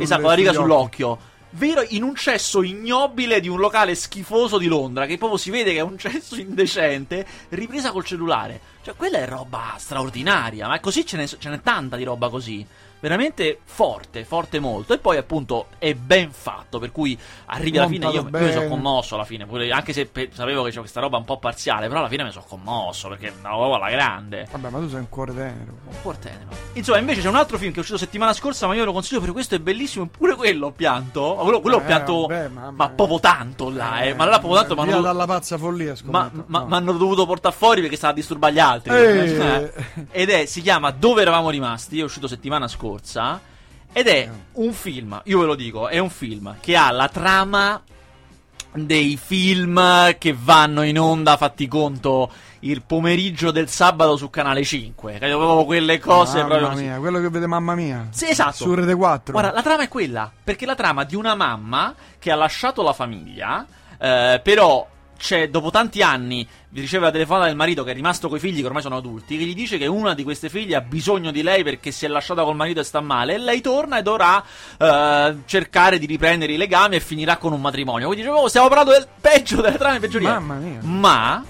esatto, 0.03 0.21
la 0.27 0.33
riga 0.33 0.51
sull'occhio. 0.61 1.19
Vero, 1.53 1.83
in 1.89 2.03
un 2.03 2.15
cesso 2.15 2.61
ignobile 2.63 3.41
di 3.41 3.49
un 3.49 3.59
locale 3.59 3.93
schifoso 3.95 4.57
di 4.57 4.67
Londra, 4.67 5.05
che 5.05 5.17
proprio 5.17 5.37
si 5.37 5.49
vede 5.49 5.73
che 5.73 5.79
è 5.79 5.81
un 5.81 5.97
cesso 5.99 6.35
indecente, 6.35 7.25
ripresa 7.49 7.91
col 7.91 8.05
cellulare. 8.05 8.59
Cioè, 8.83 8.95
quella 8.95 9.17
è 9.17 9.27
roba 9.27 9.73
straordinaria, 9.77 10.67
ma 10.67 10.79
così 10.79 11.05
ce 11.05 11.17
n'è, 11.17 11.27
ce 11.27 11.49
n'è 11.49 11.59
tanta 11.61 11.97
di 11.97 12.03
roba 12.03 12.29
così. 12.29 12.65
Veramente 13.01 13.59
forte, 13.65 14.23
forte 14.23 14.59
molto. 14.59 14.93
E 14.93 14.99
poi, 14.99 15.17
appunto, 15.17 15.67
è 15.79 15.93
ben 15.95 16.31
fatto. 16.31 16.77
Per 16.79 16.91
cui 16.91 17.17
arrivi 17.47 17.77
alla 17.79 17.87
fine. 17.87 18.05
Io, 18.07 18.21
io 18.21 18.27
mi 18.31 18.51
sono 18.51 18.67
commosso 18.69 19.15
alla 19.15 19.23
fine. 19.25 19.45
pure- 19.47 19.71
anche 19.71 19.91
se 19.91 20.05
pe- 20.05 20.29
sapevo 20.31 20.63
che 20.63 20.69
c'è 20.71 20.79
questa 20.79 20.99
roba 21.01 21.17
un 21.17 21.25
po' 21.25 21.37
parziale. 21.39 21.87
Però 21.87 21.99
alla 21.99 22.07
fine 22.07 22.23
mi 22.23 22.31
sono 22.31 22.45
commosso. 22.47 23.09
Perché 23.09 23.27
andavo 23.35 23.57
proprio 23.57 23.75
alla 23.83 23.89
grande. 23.89 24.47
Vabbè, 24.51 24.69
ma 24.69 24.77
tu 24.79 24.87
sei 24.89 24.99
un 24.99 25.09
cuore 25.09 25.33
tenero. 25.33 25.73
Un 25.87 25.95
cuor 26.01 26.17
tenero. 26.17 26.49
Insomma, 26.73 26.99
invece 26.99 27.21
c'è 27.21 27.27
un 27.27 27.35
altro 27.35 27.57
film 27.57 27.71
che 27.71 27.77
è 27.77 27.79
uscito 27.79 27.97
settimana 27.97 28.33
scorsa, 28.33 28.67
ma 28.67 28.75
io 28.75 28.85
lo 28.85 28.93
consiglio 28.93 29.17
perché 29.19 29.33
questo 29.33 29.55
è 29.55 29.59
bellissimo. 29.59 30.05
Pure 30.05 30.35
quello 30.35 30.67
ho 30.67 30.71
pianto. 30.71 31.33
Ma 31.35 31.41
Quello, 31.41 31.59
quello 31.59 31.77
ho 31.77 31.81
Eh, 31.81 31.85
pianto. 31.85 32.21
vabbè, 32.27 32.47
ma 32.49 32.89
proprio 32.89 33.19
tanto 33.19 33.69
là, 33.71 34.01
eh. 34.01 34.13
Ma 34.13 34.25
là 34.25 34.37
proprio 34.37 34.59
tanto. 34.59 34.75
Ma 34.75 34.83
via 34.85 34.97
dalla 34.99 35.25
pazza 35.25 35.57
follia, 35.57 35.89
ma, 35.89 35.95
scommetto. 35.95 36.43
ma- 36.47 36.59
No. 36.59 36.65
ma 36.67 36.77
hanno 36.77 36.91
dovuto 36.93 37.25
portare 37.25 37.55
fuori 37.55 37.81
perché 37.81 37.95
stava 37.95 38.13
a 38.13 38.15
disturbare 38.15 38.53
gli 38.53 38.59
altri. 38.59 38.93
Eh. 38.95 39.73
Ed 40.11 40.29
è, 40.29 40.45
si 40.45 40.61
chiama 40.61 40.91
Dove 40.91 41.21
eravamo 41.23 41.49
rimasti. 41.49 41.99
È 41.99 42.03
uscito 42.03 42.27
settimana 42.27 42.67
scorsa. 42.67 42.89
Ed 43.93 44.07
è 44.07 44.29
un 44.53 44.73
film, 44.73 45.21
io 45.25 45.39
ve 45.39 45.45
lo 45.45 45.55
dico, 45.55 45.87
è 45.87 45.97
un 45.97 46.09
film 46.09 46.55
che 46.61 46.75
ha 46.75 46.91
la 46.91 47.09
trama 47.09 47.81
dei 48.73 49.17
film 49.17 50.15
che 50.17 50.35
vanno 50.37 50.83
in 50.83 50.97
onda, 50.97 51.35
fatti 51.35 51.67
conto, 51.67 52.31
il 52.59 52.83
pomeriggio 52.83 53.51
del 53.51 53.67
sabato 53.67 54.15
su 54.15 54.29
Canale 54.29 54.63
5. 54.63 55.13
Capito? 55.13 55.37
Proprio 55.37 55.65
quelle 55.65 55.99
cose 55.99 56.41
Mamma 56.41 56.57
proprio 56.57 56.81
mia, 56.81 56.97
quello 56.97 57.19
che 57.19 57.29
vede 57.29 57.47
mamma 57.47 57.75
mia. 57.75 58.07
Sì, 58.11 58.29
esatto. 58.29 58.53
Su 58.53 58.73
Rete 58.73 58.95
4. 58.95 59.33
Guarda, 59.33 59.51
la 59.51 59.61
trama 59.61 59.83
è 59.83 59.87
quella, 59.87 60.31
perché 60.43 60.65
la 60.65 60.75
trama 60.75 61.03
di 61.03 61.15
una 61.15 61.35
mamma 61.35 61.93
che 62.17 62.31
ha 62.31 62.35
lasciato 62.35 62.81
la 62.81 62.93
famiglia, 62.93 63.65
eh, 63.99 64.39
però 64.41 64.87
c'è, 65.21 65.49
dopo 65.49 65.69
tanti 65.69 66.01
anni 66.01 66.45
riceve 66.73 67.05
la 67.05 67.11
telefonata 67.11 67.45
del 67.45 67.55
marito 67.55 67.83
che 67.83 67.91
è 67.91 67.93
rimasto 67.93 68.27
coi 68.27 68.39
figli 68.39 68.59
che 68.61 68.65
ormai 68.65 68.81
sono 68.81 68.97
adulti, 68.97 69.37
che 69.37 69.43
gli 69.43 69.53
dice 69.53 69.77
che 69.77 69.85
una 69.85 70.15
di 70.15 70.23
queste 70.23 70.49
figlie 70.49 70.75
ha 70.75 70.81
bisogno 70.81 71.29
di 71.29 71.43
lei 71.43 71.63
perché 71.63 71.91
si 71.91 72.05
è 72.05 72.07
lasciata 72.07 72.43
col 72.43 72.55
marito 72.55 72.79
e 72.79 72.83
sta 72.83 73.01
male, 73.01 73.35
e 73.35 73.37
lei 73.37 73.61
torna 73.61 73.99
e 73.99 74.01
dovrà 74.01 74.43
eh, 74.77 75.35
cercare 75.45 75.99
di 75.99 76.07
riprendere 76.07 76.53
i 76.53 76.57
legami 76.57 76.95
e 76.95 76.99
finirà 76.99 77.37
con 77.37 77.53
un 77.53 77.61
matrimonio. 77.61 78.07
Quindi 78.07 78.25
dicevo, 78.25 78.43
oh, 78.43 78.47
stiamo 78.47 78.67
parlando 78.67 78.91
del 78.93 79.07
peggio 79.21 79.61
delle 79.61 79.77
trame 79.77 79.99
peggiori. 79.99 80.25
Mamma 80.25 80.55
mia. 80.55 80.79
Ma 80.81 81.45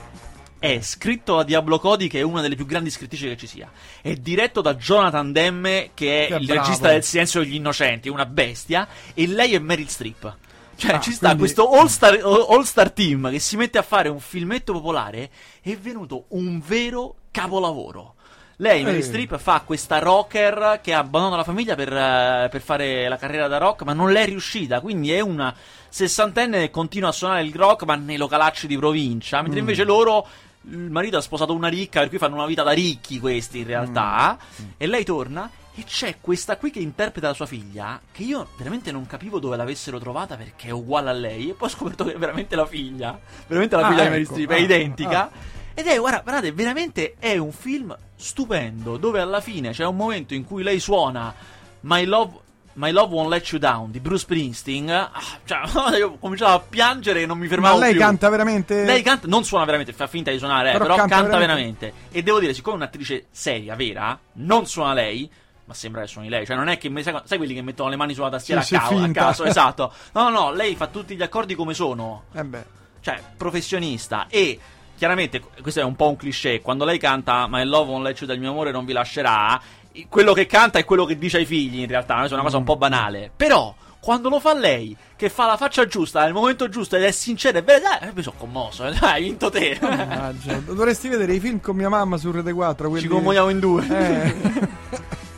è 0.60 0.80
scritto 0.82 1.38
da 1.38 1.44
Diablo 1.44 1.80
Cody, 1.80 2.08
che 2.08 2.20
è 2.20 2.24
una 2.24 2.42
delle 2.42 2.56
più 2.56 2.66
grandi 2.66 2.90
scrittrici 2.90 3.28
che 3.28 3.38
ci 3.38 3.48
sia. 3.48 3.72
È 4.02 4.14
diretto 4.16 4.60
da 4.60 4.76
Jonathan 4.76 5.32
Demme, 5.32 5.92
che 5.94 6.26
è 6.26 6.28
Che 6.28 6.36
il 6.36 6.46
bravo. 6.46 6.62
regista 6.62 6.90
del 6.90 7.04
Silenzio 7.04 7.40
degli 7.40 7.56
Innocenti, 7.56 8.10
una 8.10 8.26
bestia. 8.26 8.88
E 9.14 9.28
lei 9.28 9.54
è 9.54 9.60
Meryl 9.60 9.88
Streep. 9.88 10.36
Cioè, 10.82 10.94
Ah, 10.96 11.00
ci 11.00 11.12
sta 11.12 11.36
quindi- 11.36 11.38
questo 11.54 11.70
all-star, 11.70 12.20
all-star 12.50 12.90
team 12.92 13.30
che 13.30 13.38
si 13.40 13.56
mette 13.56 13.78
a 13.78 13.84
fare 13.84 14.10
un 14.10 14.20
filmetto 14.20 14.74
popolare. 14.74 15.30
È 15.62 15.76
venuto 15.78 16.26
un 16.30 16.60
vero 16.66 17.16
capolavoro. 17.30 18.16
Lei, 18.58 18.84
Meryl 18.84 19.00
Eh. 19.00 19.04
Streep, 19.04 19.38
fa 19.38 19.62
questa 19.66 20.00
rocker 20.00 20.80
che 20.84 20.94
abbandona 20.94 21.36
la 21.36 21.44
famiglia 21.44 21.76
per, 21.76 21.92
eh, 21.92 22.48
per 22.50 22.62
fare 22.62 23.08
la 23.08 23.18
carriera 23.18 23.48
da 23.48 23.58
rock, 23.60 23.84
ma 23.84 23.94
non 23.94 24.12
l'è 24.12 24.26
riuscita. 24.26 24.80
Quindi 24.82 25.12
è 25.12 25.20
una 25.20 25.54
sessantenne 25.90 26.60
che 26.60 26.70
continua 26.72 27.10
a 27.10 27.12
suonare 27.12 27.44
il 27.44 27.54
rock, 27.56 27.84
ma 27.84 27.96
nei 27.96 28.18
localacci 28.18 28.66
di 28.68 28.78
provincia. 28.78 29.38
Mentre 29.42 29.60
Mm. 29.60 29.64
invece 29.64 29.84
loro. 29.84 30.28
Il 30.70 30.92
marito 30.92 31.18
ha 31.18 31.22
sposato 31.22 31.54
una 31.56 31.70
ricca, 31.70 32.02
per 32.02 32.10
cui 32.10 32.20
fanno 32.20 32.36
una 32.36 32.46
vita 32.46 32.62
da 32.62 32.70
ricchi 32.72 33.20
questi 33.20 33.60
in 33.60 33.66
realtà. 33.66 34.38
Mm. 34.62 34.66
E 34.78 34.86
lei 34.86 35.04
torna. 35.04 35.50
E 35.76 35.84
c'è 35.86 36.18
questa 36.20 36.58
qui 36.58 36.70
che 36.70 36.80
interpreta 36.80 37.28
la 37.28 37.34
sua 37.34 37.46
figlia. 37.46 38.00
Che 38.12 38.24
io 38.24 38.50
veramente 38.58 38.92
non 38.92 39.06
capivo 39.08 39.40
dove 39.40 39.56
l'avessero 39.56 40.00
trovata 40.00 40.36
perché 40.36 40.68
è 40.68 40.72
uguale 40.72 41.10
a 41.10 41.14
lei. 41.14 41.50
E 41.50 41.54
poi 41.54 41.70
ho 41.70 41.72
scoperto 41.72 42.04
che 42.04 42.14
è 42.14 42.18
veramente 42.18 42.56
la 42.56 42.66
figlia. 42.66 43.18
Veramente 43.48 43.76
la 43.78 43.86
Ah, 43.86 43.90
figlia 43.90 44.04
di 44.04 44.10
Meryl 44.10 44.24
ecco. 44.24 44.34
Streep, 44.34 44.50
è 44.50 44.54
Ah, 44.54 44.58
identica. 44.58 45.32
Ed 45.74 45.88
è, 45.88 45.98
guarda, 45.98 46.20
guardate, 46.20 46.52
veramente 46.52 47.16
è 47.18 47.38
un 47.38 47.52
film 47.54 47.96
stupendo. 48.16 48.98
Dove 48.98 49.22
alla 49.22 49.40
fine 49.40 49.72
c'è 49.72 49.86
un 49.86 49.96
momento 49.96 50.34
in 50.34 50.44
cui 50.46 50.62
lei 50.64 50.80
suona 50.80 51.34
My 51.82 52.04
Love. 52.06 52.40
My 52.74 52.92
Love 52.92 53.14
Won't 53.14 53.30
Let 53.30 53.48
You 53.52 53.60
Down 53.60 53.92
di 53.92 54.00
Bruce 54.00 54.22
Springsteen. 54.24 54.90
Ah, 54.90 55.12
cioè, 55.44 55.60
io 55.98 56.16
cominciavo 56.18 56.54
a 56.54 56.60
piangere 56.60 57.22
e 57.22 57.26
non 57.26 57.38
mi 57.38 57.48
fermavo 57.48 57.76
Ma 57.78 57.84
lei 57.84 57.92
più. 57.92 58.00
canta 58.02 58.30
veramente. 58.30 58.86
Lei 58.86 59.02
canta, 59.02 59.28
non 59.28 59.44
suona 59.44 59.66
veramente, 59.66 59.92
fa 59.92 60.08
finta 60.08 60.32
di 60.32 60.38
suonare, 60.38 60.70
eh, 60.70 60.72
Però 60.74 60.84
però, 60.86 60.96
canta 60.96 61.16
canta, 61.16 61.38
veramente. 61.38 61.80
veramente. 61.88 62.18
E 62.18 62.24
devo 62.24 62.40
dire, 62.40 62.54
siccome 62.54 62.76
è 62.76 62.80
un'attrice 62.80 63.26
seria, 63.30 63.76
vera, 63.76 64.18
non 64.34 64.66
suona 64.68 64.94
lei, 64.94 65.30
ma 65.72 65.74
sembra 65.74 66.02
che 66.02 66.08
suoni 66.08 66.28
lei. 66.28 66.46
Cioè, 66.46 66.56
non 66.56 66.68
è 66.68 66.78
che 66.78 66.90
me- 66.90 67.02
sai, 67.02 67.20
sai 67.24 67.38
quelli 67.38 67.54
che 67.54 67.62
mettono 67.62 67.90
le 67.90 67.96
mani 67.96 68.14
sulla 68.14 68.30
tastiera 68.30 68.62
Sì, 68.62 68.76
a, 68.76 68.82
ca- 68.82 69.04
a 69.04 69.12
caso, 69.12 69.46
esatto. 69.46 69.94
No, 70.12 70.30
no, 70.30 70.52
lei 70.52 70.76
fa 70.76 70.88
tutti 70.88 71.16
gli 71.16 71.22
accordi 71.22 71.56
come 71.56 71.74
sono. 71.74 72.24
Eh 72.34 72.44
beh. 72.44 72.66
Cioè, 73.00 73.22
professionista. 73.38 74.28
E 74.30 74.60
chiaramente, 74.98 75.42
questo 75.62 75.80
è 75.80 75.84
un 75.84 75.96
po' 75.96 76.10
un 76.10 76.18
cliché. 76.18 76.62
Quando 76.62 76.84
lei 76.84 77.00
canta 77.00 77.48
My 77.48 77.64
love 77.64 77.90
won't 77.90 78.04
let 78.04 78.20
you 78.20 78.30
del 78.30 78.40
mio 78.40 78.52
amore 78.52 78.72
non 78.72 78.86
vi 78.86 78.92
lascerà. 78.94 79.60
Quello 80.08 80.34
che 80.34 80.46
canta 80.46 80.78
è 80.78 80.86
quello 80.86 81.06
che 81.06 81.18
dice 81.18 81.38
ai 81.38 81.46
figli, 81.46 81.80
in 81.80 81.88
realtà. 81.88 82.24
È 82.24 82.34
una 82.34 82.44
cosa 82.44 82.58
un 82.58 82.66
po' 82.66 82.76
banale. 82.76 83.32
Però. 83.36 83.74
Quando 84.02 84.30
lo 84.30 84.40
fa 84.40 84.56
lei, 84.56 84.98
che 85.16 85.30
fa 85.30 85.46
la 85.46 85.58
faccia 85.58 85.86
giusta 85.86 86.24
nel 86.24 86.34
momento 86.34 86.68
giusto 86.70 86.96
ed 86.96 87.04
è 87.04 87.12
sincera 87.12 87.60
e 87.60 87.62
vera, 87.62 88.00
dai, 88.00 88.12
mi 88.16 88.24
sono 88.24 88.36
commosso. 88.36 88.82
Dai, 88.90 88.98
hai 89.00 89.22
vinto 89.22 89.52
te. 89.52 89.78
Mannaggia. 89.80 90.56
Dovresti 90.56 91.08
vedere 91.08 91.36
i 91.36 91.40
film 91.40 91.60
con 91.60 91.76
mia 91.76 91.88
mamma 91.88 92.18
su 92.18 92.32
Rete 92.32 92.52
4. 92.52 92.90
Quelli... 92.90 93.04
Ci 93.04 93.08
commuoviamo 93.08 93.50
in 93.50 93.60
due. 93.60 93.88
Eh. 93.88 94.80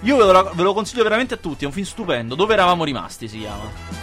Io 0.04 0.18
ve 0.18 0.32
lo, 0.32 0.52
ve 0.54 0.64
lo 0.64 0.74
consiglio 0.74 1.04
veramente 1.04 1.34
a 1.36 1.38
tutti. 1.38 1.64
È 1.64 1.68
un 1.68 1.74
film 1.74 1.86
stupendo. 1.86 2.36
Dove 2.36 2.54
eravamo 2.54 2.84
rimasti? 2.84 3.28
Si 3.28 3.40
chiama. 3.40 4.02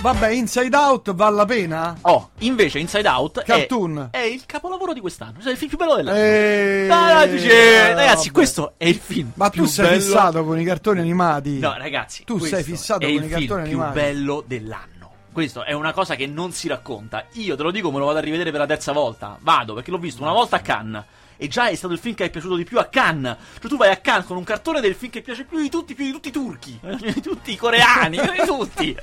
Vabbè, 0.00 0.30
Inside 0.30 0.74
Out 0.76 1.12
vale 1.14 1.36
la 1.36 1.44
pena? 1.44 1.96
Oh, 2.02 2.30
invece, 2.38 2.80
Inside 2.80 3.06
Out 3.08 3.40
è- 3.40 3.44
Cartoon. 3.44 4.08
È, 4.10 4.18
il 4.18 4.42
capolavoro 4.46 4.92
di 4.92 4.98
quest'anno. 5.00 5.34
Cioè, 5.40 5.52
il 5.52 5.56
film 5.56 5.68
più 5.68 5.78
bello 5.78 5.94
dell'anno. 5.94 6.18
Eh, 6.18 6.86
No, 6.88 7.14
no, 7.14 7.26
dice- 7.26 7.94
ragazzi, 7.94 8.16
vabbè. 8.16 8.30
questo 8.32 8.72
è 8.78 8.86
il 8.86 8.96
film. 8.96 9.30
Ma 9.34 9.48
tu 9.50 9.64
sei 9.64 9.86
bello- 9.86 10.00
fissato 10.00 10.44
con 10.44 10.58
i 10.60 10.64
cartoni 10.64 10.98
animati? 11.00 11.58
No, 11.60 11.74
ragazzi, 11.76 12.24
Tu 12.24 12.38
sei 12.40 12.64
fissato 12.64 13.02
è 13.02 13.06
con 13.06 13.14
il 13.14 13.24
i 13.24 13.28
cartoni 13.28 13.46
film 13.46 13.80
animati. 13.80 13.92
più 13.92 14.00
bello 14.02 14.44
dell'anno. 14.46 15.10
Questo 15.32 15.64
è 15.64 15.72
una 15.72 15.92
cosa 15.92 16.16
che 16.16 16.26
non 16.26 16.50
si 16.52 16.66
racconta. 16.66 17.24
Io 17.34 17.54
te 17.56 17.62
lo 17.62 17.70
dico, 17.70 17.92
me 17.92 17.98
lo 18.00 18.06
vado 18.06 18.18
a 18.18 18.22
rivedere 18.22 18.50
per 18.50 18.58
la 18.60 18.66
terza 18.66 18.90
volta. 18.92 19.36
Vado 19.40 19.72
perché 19.74 19.90
l'ho 19.92 19.98
visto 19.98 20.20
una 20.22 20.32
volta 20.32 20.56
a 20.56 20.60
Cannes. 20.60 21.04
E 21.42 21.48
già 21.48 21.66
è 21.66 21.74
stato 21.74 21.92
il 21.92 21.98
film 21.98 22.14
che 22.14 22.26
è 22.26 22.30
piaciuto 22.30 22.54
di 22.54 22.62
più 22.62 22.78
a 22.78 22.84
Cannes. 22.84 23.36
Cioè, 23.58 23.68
tu 23.68 23.76
vai 23.76 23.90
a 23.90 23.96
Cannes 23.96 24.26
con 24.26 24.36
un 24.36 24.44
cartone 24.44 24.80
del 24.80 24.94
film 24.94 25.10
che 25.10 25.22
piace 25.22 25.42
più 25.42 25.60
di 25.60 25.68
tutti, 25.68 25.92
più 25.92 26.04
di 26.04 26.12
tutti 26.12 26.28
i 26.28 26.30
turchi, 26.30 26.78
più 26.80 27.12
di 27.12 27.20
tutti 27.20 27.50
i 27.50 27.56
coreani, 27.56 28.20
più 28.20 28.30
di 28.30 28.46
tutti. 28.46 28.96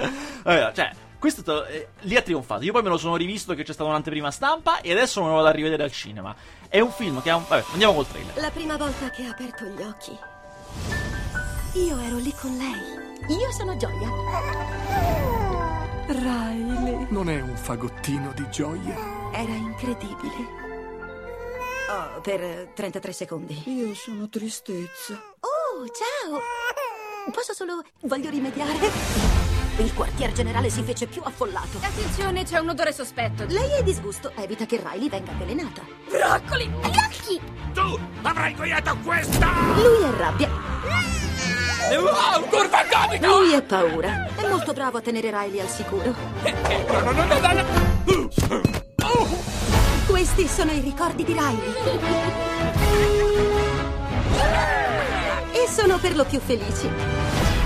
Allora, 0.43 0.71
cioè, 0.71 0.89
questo 1.19 1.65
eh, 1.65 1.89
lì 2.03 2.15
ha 2.15 2.21
trionfato. 2.21 2.63
Io 2.63 2.71
poi 2.71 2.81
me 2.81 2.87
lo 2.87 2.97
sono 2.97 3.17
rivisto 3.17 3.53
che 3.55 3.63
c'è 3.63 3.73
stata 3.73 3.89
un'anteprima 3.89 4.31
stampa 4.31 4.79
e 4.79 4.89
adesso 4.93 5.21
me 5.21 5.27
lo 5.27 5.33
vado 5.33 5.47
a 5.47 5.51
rivedere 5.51 5.83
al 5.83 5.91
cinema. 5.91 6.33
È 6.69 6.79
un 6.79 6.91
film 6.91 7.21
che 7.21 7.29
ha 7.29 7.35
un. 7.35 7.43
Vabbè, 7.45 7.65
andiamo 7.73 7.93
col 7.93 8.07
trailer. 8.07 8.37
La 8.37 8.51
prima 8.51 8.77
volta 8.77 9.09
che 9.09 9.25
ha 9.25 9.31
aperto 9.31 9.65
gli 9.65 9.81
occhi, 9.81 10.17
io 11.77 11.99
ero 11.99 12.15
lì 12.19 12.33
con 12.39 12.55
lei. 12.55 13.37
Io 13.37 13.51
sono 13.51 13.75
Gioia. 13.75 14.07
Riley. 16.07 17.07
Non 17.09 17.29
è 17.29 17.41
un 17.41 17.57
fagottino 17.57 18.31
di 18.33 18.45
gioia. 18.49 18.95
Era 19.33 19.51
incredibile. 19.51 20.68
Oh, 21.91 22.21
per 22.21 22.39
eh, 22.39 22.71
33 22.75 23.11
secondi. 23.11 23.63
Io 23.65 23.95
sono 23.95 24.29
tristezza. 24.29 25.13
Oh, 25.39 25.87
ciao! 25.87 26.39
Posso 27.31 27.53
solo... 27.53 27.81
Voglio 28.01 28.29
rimediare. 28.29 28.77
Il 29.77 29.91
quartier 29.95 30.31
generale 30.31 30.69
si 30.69 30.83
fece 30.83 31.07
più 31.07 31.23
affollato. 31.23 31.79
Attenzione, 31.81 32.43
c'è 32.43 32.59
un 32.59 32.69
odore 32.69 32.93
sospetto. 32.93 33.45
Lei 33.47 33.79
è 33.79 33.81
disgusto. 33.81 34.31
Evita 34.35 34.67
che 34.67 34.79
Riley 34.83 35.09
venga 35.09 35.31
avvelenata. 35.31 35.81
Broccoli! 36.07 36.67
Gnocchi! 36.67 37.41
Tu 37.73 37.99
avrai 38.21 38.51
ingoiato 38.51 38.95
questa! 39.03 39.47
Lui 39.75 40.03
è 40.03 40.11
rabbia. 40.11 40.47
Wow, 41.89 42.47
curva 42.49 42.85
comica! 42.87 43.27
Lui 43.27 43.53
è 43.53 43.63
paura. 43.63 44.27
È 44.35 44.47
molto 44.47 44.73
bravo 44.73 44.99
a 44.99 45.01
tenere 45.01 45.31
Riley 45.31 45.59
al 45.59 45.69
sicuro. 45.69 46.13
No, 46.43 47.01
no, 47.01 47.11
no, 47.11 47.25
no, 47.25 47.39
no, 47.39 47.53
no. 47.53 48.79
Questi 50.09 50.47
sono 50.47 50.71
i 50.71 50.79
ricordi 50.79 51.23
di 51.23 51.33
Riley. 51.33 51.73
E 55.51 55.67
sono 55.71 55.99
per 55.99 56.15
lo 56.15 56.25
più 56.25 56.39
felici. 56.39 56.89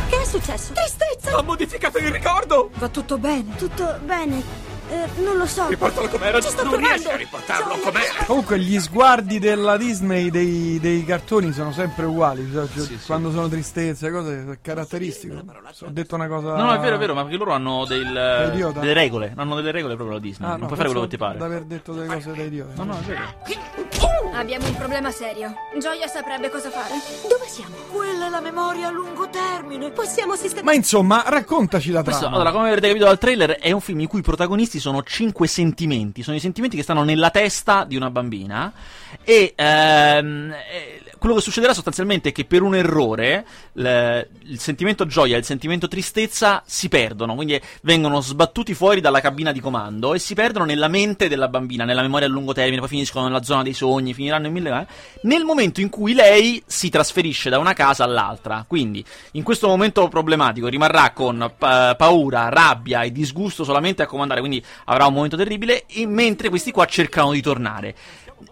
Che 0.09 0.21
è 0.21 0.25
successo? 0.25 0.73
Tristezza! 0.73 1.38
Ha 1.38 1.41
modificato 1.41 2.00
il 2.00 2.12
ricordo! 2.12 2.69
Va 2.73 2.89
tutto 2.89 3.17
bene? 3.17 3.55
Tutto 3.55 3.97
bene. 4.03 4.62
Eh, 4.93 5.21
non 5.21 5.38
lo 5.38 5.45
so. 5.47 5.67
Riportalo 5.67 6.07
com'era. 6.07 6.39
Ci 6.39 6.50
sto 6.50 6.63
non 6.63 6.73
provando. 6.73 6.88
riesci 6.95 7.09
a 7.12 7.15
riportarlo 7.15 7.77
com'era. 7.77 8.23
Comunque 8.27 8.59
gli 8.59 8.79
sguardi 8.79 9.39
della 9.39 9.75
Disney 9.75 10.29
dei, 10.29 10.79
dei 10.79 11.03
cartoni 11.03 11.51
sono 11.51 11.71
sempre 11.71 12.05
uguali. 12.05 12.47
cioè, 12.51 12.67
cioè, 12.71 12.88
quando 13.05 13.31
sono 13.31 13.47
tristezze, 13.47 14.12
cose 14.12 14.45
è 14.51 14.57
caratteristico. 14.62 15.35
Ho 15.35 15.89
detto 15.89 16.13
una 16.15 16.27
cosa. 16.27 16.55
No, 16.55 16.65
no, 16.65 16.73
è 16.73 16.79
vero, 16.79 16.95
è 16.95 17.00
vero, 17.00 17.13
ma 17.15 17.23
perché 17.23 17.38
loro 17.38 17.53
hanno 17.53 17.85
del- 17.85 18.51
delle 18.79 18.93
regole. 18.93 19.33
Hanno 19.35 19.55
delle 19.55 19.71
regole 19.71 19.95
proprio 19.95 20.17
la 20.17 20.21
Disney. 20.21 20.47
Ah, 20.47 20.51
non 20.51 20.59
no, 20.62 20.65
puoi 20.67 20.77
fare 20.77 20.89
quello 20.89 21.03
che 21.05 21.09
ti 21.12 21.17
pare. 21.17 21.39
Aver 21.39 21.63
detto 21.63 21.93
delle 21.93 22.13
cose 22.13 22.31
da 22.33 22.43
idiota. 22.43 22.83
No, 22.83 22.93
no, 22.93 23.00
è 23.00 23.01
vero. 23.01 23.21
Abbiamo 24.35 24.65
un 24.65 24.75
problema 24.75 25.12
serio. 25.12 25.53
Gioia 25.79 26.07
saprebbe 26.07 26.50
cosa 26.50 26.69
fare. 26.71 26.93
Dove 27.29 27.45
siamo? 27.47 27.75
Quella 27.91 28.25
è 28.27 28.29
la 28.29 28.41
memoria 28.41 28.88
a 28.88 28.91
lungo 28.91 29.29
termine. 29.29 29.91
Possiamo 29.91 30.35
sistemare... 30.35 30.65
Ma 30.65 30.73
insomma, 30.73 31.23
raccontaci 31.27 31.91
la 31.91 32.01
Questo, 32.01 32.21
trama. 32.21 32.35
allora, 32.38 32.51
come 32.51 32.67
avrete 32.69 32.88
capito 32.88 33.05
dal 33.05 33.19
trailer, 33.19 33.51
è 33.57 33.71
un 33.71 33.79
film 33.79 34.00
i 34.00 34.07
cui 34.07 34.21
protagonisti 34.21 34.79
sono 34.84 35.02
cinque 35.04 35.48
sentimenti. 35.48 36.22
Sono 36.24 36.36
i 36.36 36.42
sentimenti 36.42 36.75
che 36.75 36.84
stanno 36.84 37.04
nella 37.04 37.30
testa 37.30 37.86
di 37.86 37.96
una 37.96 38.10
bambina. 38.10 38.72
E 39.24 39.54
ehm, 39.56 40.52
eh, 40.52 41.02
quello 41.24 41.38
che 41.38 41.42
succederà 41.42 41.74
sostanzialmente 41.74 42.30
è 42.30 42.32
che 42.34 42.44
per 42.44 42.63
un 42.63 42.75
errore 42.75 43.46
l- 43.75 44.20
il 44.48 44.60
sentimento 44.60 45.06
gioia 45.06 45.36
e 45.36 45.39
il 45.39 45.46
sentimento 45.46 45.88
tristezza 45.88 46.62
si 46.65 46.89
perdono. 46.89 47.34
Quindi 47.34 47.58
vengono 47.84 48.20
sbattuti 48.20 48.74
fuori 48.74 49.00
dalla 49.00 49.22
cabina 49.22 49.53
di 49.53 49.62
comando 49.62 50.13
e 50.13 50.20
si 50.20 50.34
perdono 50.34 50.65
nella 50.65 50.89
mente 50.89 51.30
della 51.30 51.48
bambina, 51.48 51.86
nella 51.86 52.01
memoria 52.01 52.27
a 52.27 52.30
lungo 52.30 52.51
termine. 52.51 52.80
Poi 52.82 52.89
finiscono 52.89 53.25
nella 53.25 53.42
zona 53.42 53.63
dei 53.63 53.72
sogni, 53.72 54.13
finiranno 54.13 54.48
in 54.48 54.51
mille. 54.51 54.70
eh, 54.82 54.86
Nel 55.22 55.46
momento 55.46 55.80
in 55.80 55.88
cui 55.88 56.13
lei 56.13 56.62
si 56.65 56.89
trasferisce 56.89 57.50
da 57.50 57.58
una 57.58 57.72
casa 57.72 58.03
all'altra. 58.03 58.65
Quindi 58.68 59.01
in 59.32 59.44
questo 59.44 59.70
momento 59.70 60.06
problematico 60.10 60.68
rimarrà 60.68 61.12
con 61.12 61.53
pa- 61.58 61.96
paura, 61.96 62.50
rabbia 62.50 63.03
e 63.03 63.13
disgusto 63.13 63.63
solamente 63.63 64.01
a 64.03 64.08
comandare, 64.08 64.42
quindi 64.42 64.62
avrà 64.86 65.06
un 65.06 65.13
momento 65.13 65.38
terribile, 65.38 65.86
e 65.88 66.06
mentre 66.06 66.50
questi 66.50 66.72
qua 66.72 66.86
cercano 66.86 67.32
di 67.32 67.42
tornare. 67.42 67.96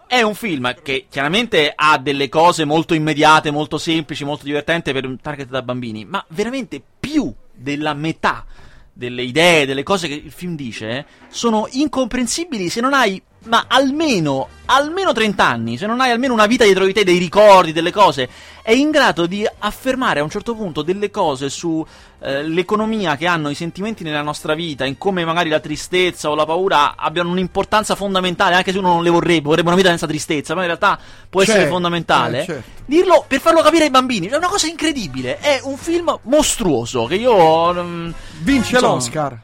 È 0.07 0.21
un 0.21 0.35
film 0.35 0.73
che 0.83 1.05
chiaramente 1.09 1.71
ha 1.73 1.97
delle 1.97 2.29
cose 2.29 2.65
molto 2.65 2.93
immediate, 2.93 3.51
molto 3.51 3.77
semplici, 3.77 4.25
molto 4.25 4.43
divertenti 4.43 4.91
per 4.91 5.05
un 5.05 5.19
target 5.19 5.49
da 5.49 5.61
bambini, 5.61 6.05
ma 6.05 6.23
veramente 6.29 6.81
più 6.99 7.33
della 7.53 7.93
metà 7.93 8.45
delle 8.93 9.23
idee, 9.23 9.65
delle 9.65 9.83
cose 9.83 10.07
che 10.07 10.15
il 10.15 10.31
film 10.31 10.55
dice, 10.55 11.05
sono 11.29 11.67
incomprensibili 11.71 12.69
se 12.69 12.81
non 12.81 12.93
hai, 12.93 13.21
ma 13.45 13.65
almeno, 13.67 14.47
almeno 14.65 15.13
30 15.13 15.43
anni, 15.45 15.77
se 15.77 15.87
non 15.87 15.99
hai 15.99 16.11
almeno 16.11 16.33
una 16.33 16.45
vita 16.45 16.63
dietro 16.63 16.85
di 16.85 16.93
te, 16.93 17.03
dei 17.03 17.17
ricordi, 17.17 17.71
delle 17.71 17.91
cose, 17.91 18.29
è 18.61 18.71
in 18.71 18.91
grado 18.91 19.25
di 19.25 19.47
affermare 19.59 20.19
a 20.19 20.23
un 20.23 20.29
certo 20.29 20.53
punto 20.55 20.83
delle 20.83 21.09
cose 21.09 21.49
sull'economia 21.49 23.15
che 23.17 23.25
hanno 23.25 23.49
i 23.49 23.55
sentimenti 23.55 24.03
nella 24.03 24.21
nostra 24.21 24.53
vita, 24.53 24.85
in 24.85 24.97
come 24.97 25.25
magari 25.25 25.49
la 25.49 25.59
tristezza 25.59 26.29
o 26.29 26.35
la 26.35 26.45
paura 26.45 26.95
abbiano 26.95 27.29
un'importanza 27.31 27.95
fondamentale, 27.95 28.53
anche 28.55 28.71
se 28.71 28.77
uno 28.77 28.93
non 28.93 29.03
le 29.03 29.09
vorrebbe, 29.09 29.41
vorrebbe 29.47 29.67
una 29.69 29.77
vita 29.77 29.89
senza 29.89 30.05
tristezza, 30.07 30.53
ma 30.53 30.61
in 30.61 30.67
realtà 30.67 30.99
può 31.29 31.41
essere 31.41 31.59
Certo, 31.61 31.73
fondamentale. 31.73 32.41
eh, 32.41 32.45
certo. 32.45 32.69
Dirlo 32.85 33.25
per 33.27 33.39
farlo 33.39 33.61
capire 33.61 33.85
ai 33.85 33.89
bambini, 33.89 34.27
è 34.27 34.35
una 34.35 34.47
cosa 34.47 34.67
incredibile, 34.67 35.39
è 35.39 35.59
un 35.63 35.77
film 35.77 36.15
mostruoso 36.23 37.05
che 37.05 37.15
io... 37.15 37.73
mm, 37.73 38.11
Vince 38.41 38.75
insomma, 38.75 38.93
l'Oscar. 38.93 39.39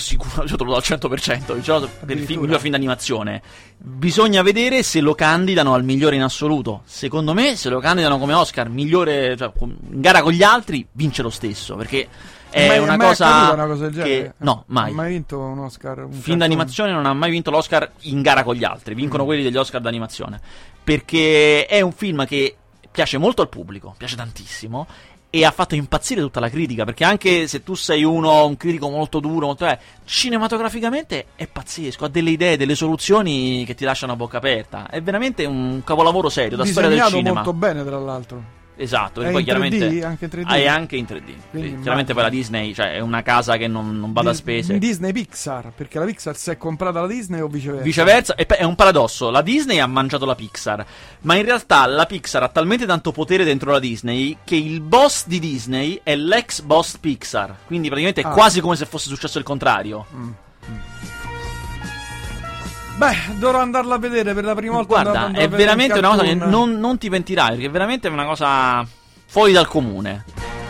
Sicuro, 0.00 0.44
io 0.44 0.56
te 0.56 0.64
lo 0.64 0.70
do 0.70 0.76
al 0.76 0.82
100%, 0.84 1.54
diciamo, 1.54 1.88
per 2.04 2.16
il 2.16 2.24
film, 2.24 2.42
miglior 2.42 2.60
film 2.60 2.72
d'animazione. 2.72 3.42
Bisogna 3.76 4.42
vedere 4.42 4.82
se 4.82 5.00
lo 5.00 5.14
candidano 5.14 5.74
al 5.74 5.84
migliore 5.84 6.16
in 6.16 6.22
assoluto. 6.22 6.82
Secondo 6.84 7.34
me, 7.34 7.56
se 7.56 7.68
lo 7.68 7.80
candidano 7.80 8.18
come 8.18 8.32
Oscar, 8.34 8.68
migliore, 8.68 9.36
cioè, 9.36 9.50
in 9.60 9.76
gara 10.00 10.22
con 10.22 10.32
gli 10.32 10.42
altri, 10.42 10.86
vince 10.92 11.22
lo 11.22 11.30
stesso, 11.30 11.76
perché 11.76 12.08
è 12.50 12.68
Mai- 12.68 12.78
una 12.78 12.96
mai 12.96 13.08
cosa, 13.08 13.52
una 13.52 13.66
cosa 13.66 13.88
del 13.88 14.02
che... 14.02 14.08
genere? 14.10 14.34
No, 14.38 14.64
mai. 14.68 14.90
Ha 14.90 14.94
mai 14.94 15.10
vinto 15.10 15.38
un 15.40 15.58
Oscar? 15.58 15.98
Un 15.98 16.04
film 16.04 16.20
cartone? 16.20 16.36
d'animazione 16.38 16.92
non 16.92 17.06
ha 17.06 17.12
mai 17.12 17.30
vinto 17.30 17.50
l'Oscar 17.50 17.90
in 18.02 18.22
gara 18.22 18.44
con 18.44 18.54
gli 18.54 18.64
altri, 18.64 18.94
vincono 18.94 19.22
Mm. 19.24 19.26
quelli 19.26 19.42
degli 19.42 19.56
Oscar 19.56 19.80
d'animazione. 19.80 20.40
Perché 20.84 21.66
è 21.66 21.80
un 21.80 21.92
film 21.92 22.24
che 22.26 22.56
piace 22.90 23.18
molto 23.18 23.42
al 23.42 23.48
pubblico, 23.48 23.94
piace 23.96 24.14
tantissimo. 24.16 24.86
E 25.34 25.44
ha 25.44 25.50
fatto 25.50 25.74
impazzire 25.74 26.20
tutta 26.20 26.38
la 26.38 26.48
critica. 26.48 26.84
Perché 26.84 27.02
anche 27.02 27.48
se 27.48 27.62
tu 27.62 27.74
sei 27.74 28.04
uno, 28.04 28.46
un 28.46 28.56
critico 28.56 28.88
molto 28.88 29.18
duro, 29.18 29.46
molto, 29.46 29.66
eh, 29.66 29.78
cinematograficamente 30.04 31.26
è 31.34 31.48
pazzesco. 31.48 32.04
Ha 32.04 32.08
delle 32.08 32.30
idee, 32.30 32.56
delle 32.56 32.76
soluzioni 32.76 33.64
che 33.66 33.74
ti 33.74 33.84
lasciano 33.84 34.12
a 34.12 34.16
bocca 34.16 34.36
aperta. 34.36 34.88
È 34.88 35.02
veramente 35.02 35.44
un 35.44 35.82
capolavoro 35.84 36.28
serio 36.28 36.56
da 36.56 36.64
storia 36.64 36.88
del 36.88 37.02
cinema. 37.02 37.34
molto 37.34 37.52
bene, 37.52 37.84
tra 37.84 37.98
l'altro. 37.98 38.62
Esatto, 38.76 39.22
È 39.22 39.28
e 39.28 39.30
poi 39.30 39.40
in 39.42 39.46
3D? 39.46 39.50
chiaramente. 39.50 40.04
Anche 40.04 40.24
in 40.24 40.30
3D? 40.32 40.44
Ah, 40.46 40.56
è 40.56 40.66
anche 40.66 40.96
in 40.96 41.04
3D. 41.04 41.32
Quindi 41.50 41.80
chiaramente 41.80 42.12
poi 42.12 42.22
la 42.24 42.28
Disney, 42.28 42.74
cioè, 42.74 42.94
è 42.94 42.98
una 43.00 43.22
casa 43.22 43.56
che 43.56 43.68
non, 43.68 43.98
non 44.00 44.12
bada 44.12 44.30
a 44.30 44.32
Dis- 44.32 44.40
spese. 44.40 44.78
Disney 44.78 45.12
Pixar, 45.12 45.72
perché 45.74 45.98
la 46.00 46.04
Pixar 46.06 46.36
si 46.36 46.50
è 46.50 46.56
comprata 46.56 47.00
la 47.00 47.06
Disney 47.06 47.40
o 47.40 47.46
viceversa? 47.46 47.84
Viceversa, 47.84 48.34
e 48.34 48.46
è 48.46 48.64
un 48.64 48.74
paradosso. 48.74 49.30
La 49.30 49.42
Disney 49.42 49.78
ha 49.78 49.86
mangiato 49.86 50.24
la 50.26 50.34
Pixar, 50.34 50.84
ma 51.20 51.36
in 51.36 51.44
realtà 51.44 51.86
la 51.86 52.04
Pixar 52.06 52.42
ha 52.42 52.48
talmente 52.48 52.84
tanto 52.84 53.12
potere 53.12 53.44
dentro 53.44 53.70
la 53.70 53.78
Disney 53.78 54.38
che 54.42 54.56
il 54.56 54.80
boss 54.80 55.26
di 55.26 55.38
Disney 55.38 56.00
è 56.02 56.16
l'ex 56.16 56.60
boss 56.62 56.96
Pixar. 56.98 57.54
Quindi 57.66 57.86
praticamente 57.86 58.22
è 58.22 58.24
Ah. 58.24 58.30
quasi 58.30 58.60
come 58.60 58.74
se 58.74 58.86
fosse 58.86 59.08
successo 59.08 59.38
il 59.38 59.44
contrario. 59.44 60.04
Beh, 62.96 63.16
dovrò 63.38 63.58
andarla 63.60 63.96
a 63.96 63.98
vedere 63.98 64.34
per 64.34 64.44
la 64.44 64.54
prima 64.54 64.74
volta. 64.74 65.02
Guarda, 65.02 65.30
è 65.32 65.48
veramente 65.48 65.94
un 65.94 66.04
una 66.04 66.08
cosa 66.10 66.22
che 66.22 66.34
non, 66.34 66.78
non 66.78 66.96
ti 66.98 67.08
pentirai, 67.10 67.50
perché 67.54 67.68
veramente 67.68 68.08
è 68.08 68.10
una 68.10 68.24
cosa 68.24 68.86
fuori 69.26 69.52
dal 69.52 69.66
comune. 69.66 70.24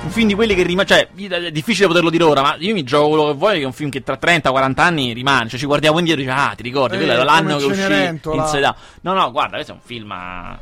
Un 0.05 0.11
film 0.11 0.29
di 0.29 0.35
quelli 0.35 0.55
che 0.55 0.63
rimane. 0.63 0.87
Cioè, 0.87 1.09
è 1.15 1.51
difficile 1.51 1.87
poterlo 1.87 2.11
dire 2.11 2.25
ora, 2.25 2.43
ma 2.43 2.57
io 2.59 2.75
mi 2.75 2.83
gioco 2.83 3.09
quello 3.09 3.27
che 3.27 3.35
vuoi. 3.35 3.57
Che 3.57 3.63
è 3.63 3.67
un 3.67 3.73
film 3.73 3.91
che 3.91 4.03
tra 4.03 4.19
30-40 4.21 4.73
anni 4.81 5.13
rimane. 5.13 5.49
Cioè, 5.49 5.59
ci 5.59 5.67
guardiamo 5.67 5.99
indietro 5.99 6.23
e 6.23 6.27
dici, 6.27 6.37
ah, 6.39 6.53
ti 6.57 6.63
ricordi? 6.63 6.95
Eh, 6.95 6.99
quello 6.99 7.13
era 7.13 7.25
l'anno 7.25 7.49
come 7.55 7.59
che 7.59 7.65
uscì 7.65 7.81
Cenerentola. 7.81 8.43
in 8.43 8.49
Sedan. 8.49 8.75
No, 9.03 9.13
no, 9.15 9.31
guarda, 9.31 9.55
questo 9.57 9.73
è 9.73 9.75
un 9.75 9.81
film. 9.83 10.11
eh, 10.13 10.59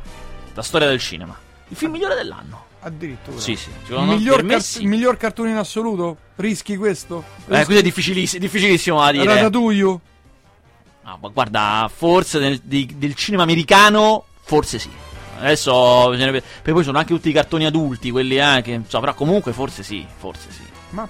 Da 0.53 0.61
storia 0.61 0.87
del 0.87 0.99
cinema. 0.99 1.35
Il 1.69 1.75
film 1.77 1.91
migliore 1.91 2.15
dell'anno. 2.15 2.65
Addirittura. 2.81 3.37
Sì, 3.39 3.55
sì. 3.55 3.69
Miglior, 3.89 4.45
car- 4.45 4.61
sì. 4.61 4.85
miglior 4.85 5.15
cartone 5.17 5.51
in 5.51 5.57
assoluto? 5.57 6.17
Rischi 6.35 6.75
questo? 6.77 7.23
Eh, 7.25 7.31
Rischi 7.47 7.63
questo 7.65 7.73
è 7.73 7.81
difficilissimo, 7.81 8.41
difficilissimo 8.41 8.99
da 9.01 9.11
dire. 9.11 9.25
Ratatouille? 9.25 9.99
No, 11.03 11.17
ma 11.21 11.27
guarda, 11.29 11.89
forse 11.93 12.39
del, 12.39 12.61
di- 12.63 12.95
del 12.97 13.13
cinema 13.15 13.43
americano, 13.43 14.25
forse 14.41 14.79
sì. 14.79 14.89
Adesso, 15.39 16.09
perché 16.15 16.71
poi 16.71 16.83
sono 16.83 16.97
anche 16.97 17.13
tutti 17.13 17.27
i 17.29 17.33
cartoni 17.33 17.65
adulti, 17.65 18.11
quelli 18.11 18.37
eh, 18.37 18.61
che, 18.63 18.71
insomma, 18.71 19.05
però 19.05 19.15
comunque 19.15 19.51
forse 19.51 19.83
sì, 19.83 20.05
forse 20.17 20.47
sì. 20.51 20.61
Ma 20.91 21.07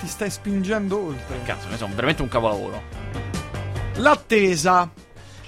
ti 0.00 0.06
stai 0.06 0.30
spingendo 0.30 1.06
oltre. 1.08 1.40
Cazzo, 1.44 1.68
ne 1.68 1.76
sono 1.76 1.92
veramente 1.94 2.22
un 2.22 2.28
capolavoro. 2.28 2.82
L'attesa. 3.96 4.88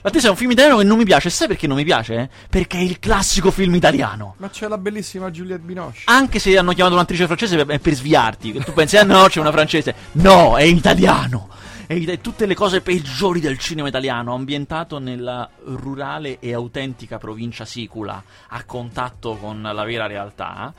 L'attesa 0.00 0.28
è 0.28 0.30
un 0.30 0.36
film 0.36 0.50
italiano 0.52 0.78
che 0.78 0.84
non 0.84 0.96
mi 0.98 1.04
piace, 1.04 1.28
sai 1.30 1.48
perché 1.48 1.66
non 1.66 1.76
mi 1.76 1.84
piace? 1.84 2.30
Perché 2.48 2.78
è 2.78 2.82
il 2.82 2.98
classico 2.98 3.50
film 3.50 3.74
italiano. 3.74 4.34
Ma 4.38 4.48
c'è 4.48 4.68
la 4.68 4.78
bellissima 4.78 5.30
Juliette 5.30 5.62
Binoche. 5.64 6.00
Anche 6.04 6.38
se 6.38 6.56
hanno 6.56 6.72
chiamato 6.72 6.94
un'attrice 6.94 7.26
francese 7.26 7.64
per- 7.64 7.80
per 7.80 7.94
sviarti, 7.94 8.52
che 8.52 8.60
tu 8.60 8.72
pensi, 8.72 8.96
ah 8.96 9.02
no, 9.04 9.26
c'è 9.28 9.40
una 9.40 9.50
francese. 9.52 9.94
No, 10.12 10.56
è 10.56 10.62
italiano. 10.62 11.48
Ita- 11.90 12.16
tutte 12.16 12.44
le 12.46 12.54
cose 12.54 12.80
peggiori 12.82 13.40
del 13.40 13.58
cinema 13.58 13.88
italiano, 13.88 14.34
ambientato 14.34 14.98
nella 14.98 15.48
rurale 15.64 16.38
e 16.38 16.52
autentica 16.52 17.16
provincia 17.18 17.64
sicula, 17.64 18.22
a 18.48 18.64
contatto 18.64 19.36
con 19.36 19.62
la 19.62 19.84
vera 19.84 20.06
realtà. 20.06 20.72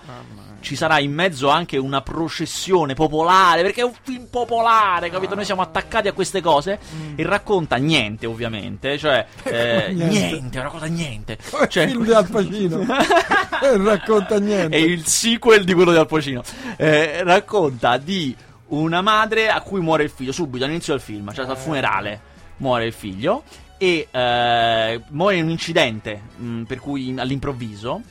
Ci 0.60 0.76
sarà 0.76 1.00
in 1.00 1.12
mezzo 1.14 1.50
anche 1.50 1.78
una 1.78 2.02
processione 2.02 2.94
popolare, 2.94 3.62
perché 3.64 3.82
è 3.82 3.86
un 3.86 3.94
film 4.02 4.28
popolare, 4.30 5.10
capito? 5.10 5.34
Noi 5.36 5.46
siamo 5.46 5.62
attaccati 5.62 6.08
a 6.08 6.14
queste 6.14 6.42
cose 6.42 6.78
e 7.16 7.24
racconta 7.24 7.78
niente, 7.78 8.26
ovviamente, 8.28 8.98
cioè 9.00 9.26
eh, 9.44 9.92
Niente. 9.92 10.06
niente, 10.16 10.60
una 10.60 10.70
cosa 10.70 10.86
niente. 10.86 11.38
Come 11.50 11.64
il 11.66 11.70
Cioè, 11.70 11.88
film 11.88 12.04
di 12.06 12.14
Al 12.14 12.30
Pacino. 12.30 12.86
Racconta 13.84 14.40
niente. 14.40 14.76
è 14.76 14.80
il 14.80 15.06
sequel 15.06 15.64
di 15.64 15.74
quello 15.74 15.92
di 15.92 15.98
Al 15.98 16.08
Pacino. 16.08 16.44
Eh, 16.78 17.24
racconta 17.24 17.98
di 17.98 18.36
una 18.70 19.02
madre 19.02 19.50
a 19.50 19.62
cui 19.62 19.80
muore 19.82 20.04
il 20.04 20.10
figlio 20.10 20.32
subito 20.32 20.66
all'inizio 20.66 20.94
del 20.94 21.02
film, 21.02 21.32
cioè 21.34 21.46
al 21.46 21.58
funerale 21.58 22.22
muore 22.58 22.86
il 22.86 22.94
figlio 22.94 23.44
e 23.78 24.08
eh, 24.12 25.02
muore 25.10 25.36
in 25.38 25.46
un 25.46 25.52
incidente 25.52 26.22
mh, 26.36 26.64
per 26.64 26.80
cui 26.80 27.16
all'improvviso 27.18 28.02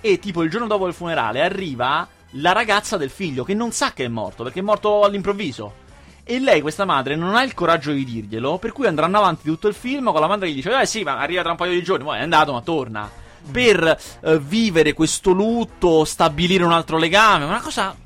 e 0.00 0.18
tipo 0.18 0.42
il 0.42 0.50
giorno 0.50 0.66
dopo 0.66 0.86
il 0.86 0.94
funerale 0.94 1.42
arriva 1.42 2.08
la 2.32 2.52
ragazza 2.52 2.96
del 2.96 3.10
figlio 3.10 3.44
che 3.44 3.54
non 3.54 3.72
sa 3.72 3.92
che 3.92 4.04
è 4.04 4.08
morto 4.08 4.42
perché 4.42 4.60
è 4.60 4.62
morto 4.62 5.02
all'improvviso. 5.04 5.86
E 6.30 6.38
lei, 6.40 6.60
questa 6.60 6.84
madre, 6.84 7.16
non 7.16 7.34
ha 7.34 7.42
il 7.42 7.54
coraggio 7.54 7.90
di 7.90 8.04
dirglielo, 8.04 8.58
per 8.58 8.72
cui 8.72 8.86
andranno 8.86 9.16
avanti 9.16 9.48
tutto 9.48 9.66
il 9.66 9.72
film 9.72 10.12
con 10.12 10.20
la 10.20 10.26
madre 10.26 10.46
che 10.46 10.52
gli 10.52 10.56
dice: 10.56 10.78
Eh 10.78 10.84
sì, 10.84 11.02
ma 11.02 11.18
arriva 11.18 11.40
tra 11.40 11.52
un 11.52 11.56
paio 11.56 11.72
di 11.72 11.82
giorni, 11.82 12.04
poi 12.04 12.18
è 12.18 12.22
andato, 12.22 12.52
ma 12.52 12.60
torna. 12.60 13.10
Per 13.50 13.98
eh, 14.20 14.38
vivere 14.38 14.92
questo 14.92 15.30
lutto, 15.30 16.04
stabilire 16.04 16.64
un 16.64 16.72
altro 16.72 16.98
legame, 16.98 17.46
una 17.46 17.62
cosa. 17.62 17.96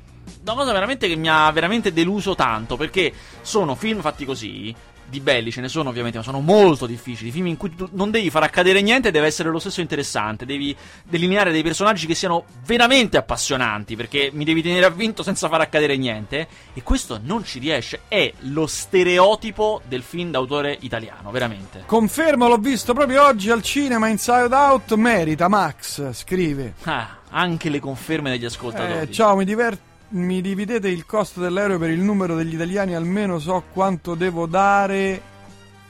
Una 0.41 0.53
cosa 0.53 0.71
veramente 0.71 1.07
che 1.07 1.15
mi 1.15 1.29
ha 1.29 1.51
veramente 1.51 1.93
deluso 1.93 2.35
tanto. 2.35 2.77
Perché 2.77 3.13
sono 3.41 3.75
film 3.75 4.01
fatti 4.01 4.25
così. 4.25 4.75
Di 5.05 5.19
belli 5.19 5.51
ce 5.51 5.61
ne 5.61 5.67
sono 5.67 5.89
ovviamente, 5.89 6.17
ma 6.17 6.23
sono 6.23 6.39
molto 6.39 6.87
difficili. 6.87 7.29
Film 7.29 7.45
in 7.47 7.57
cui 7.57 7.75
tu 7.75 7.87
non 7.91 8.09
devi 8.09 8.31
far 8.31 8.41
accadere 8.41 8.81
niente, 8.81 9.11
deve 9.11 9.27
essere 9.27 9.49
lo 9.49 9.59
stesso 9.59 9.79
interessante. 9.79 10.45
Devi 10.45 10.75
delineare 11.03 11.51
dei 11.51 11.61
personaggi 11.61 12.07
che 12.07 12.15
siano 12.15 12.45
veramente 12.65 13.17
appassionanti. 13.17 13.95
Perché 13.95 14.31
mi 14.33 14.43
devi 14.43 14.63
tenere 14.63 14.85
avvinto 14.85 15.21
senza 15.21 15.49
far 15.49 15.61
accadere 15.61 15.97
niente. 15.97 16.47
E 16.73 16.81
questo 16.81 17.19
non 17.21 17.43
ci 17.43 17.59
riesce. 17.59 18.01
È 18.07 18.31
lo 18.39 18.65
stereotipo 18.65 19.81
del 19.87 20.01
film 20.01 20.31
d'autore 20.31 20.75
italiano, 20.79 21.29
veramente. 21.29 21.83
Confermo, 21.85 22.47
l'ho 22.47 22.57
visto 22.57 22.93
proprio 22.93 23.27
oggi 23.27 23.51
al 23.51 23.61
cinema 23.61 24.07
Inside 24.07 24.55
Out. 24.55 24.93
Merita, 24.95 25.47
Max, 25.47 26.11
scrive. 26.13 26.73
Ah, 26.85 27.17
anche 27.29 27.69
le 27.69 27.79
conferme 27.79 28.31
degli 28.31 28.45
ascoltatori. 28.45 29.01
Eh, 29.01 29.11
ciao, 29.11 29.35
mi, 29.35 29.45
diver- 29.45 29.77
mi 30.13 30.41
dividete 30.41 30.87
il 30.87 31.05
costo 31.05 31.39
dell'aereo 31.39 31.79
per 31.79 31.89
il 31.89 31.99
numero 31.99 32.35
degli 32.35 32.53
italiani, 32.53 32.95
almeno 32.95 33.39
so 33.39 33.63
quanto 33.71 34.15
devo 34.15 34.45
dare. 34.45 35.21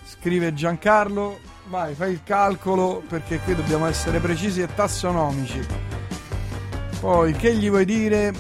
Scrive 0.06 0.54
Giancarlo. 0.54 1.40
Vai, 1.68 1.94
fai 1.94 2.12
il 2.12 2.22
calcolo 2.24 3.02
perché 3.08 3.40
qui 3.40 3.56
dobbiamo 3.56 3.86
essere 3.86 4.20
precisi 4.20 4.62
e 4.62 4.74
tassonomici. 4.74 5.66
Poi, 7.00 7.34
che 7.34 7.56
gli 7.56 7.70
vuoi 7.70 7.86
dire? 7.86 8.34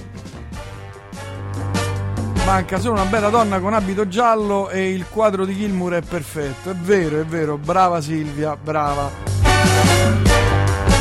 Manca 2.45 2.77
solo 2.79 2.93
una 2.93 3.05
bella 3.05 3.29
donna 3.29 3.59
con 3.59 3.73
abito 3.73 4.07
giallo 4.07 4.69
e 4.69 4.91
il 4.91 5.05
quadro 5.09 5.45
di 5.45 5.55
Gilmour 5.55 5.93
è 5.93 6.01
perfetto. 6.01 6.71
È 6.71 6.75
vero, 6.75 7.19
è 7.19 7.25
vero. 7.25 7.57
Brava 7.57 8.01
Silvia, 8.01 8.55
brava. 8.55 10.32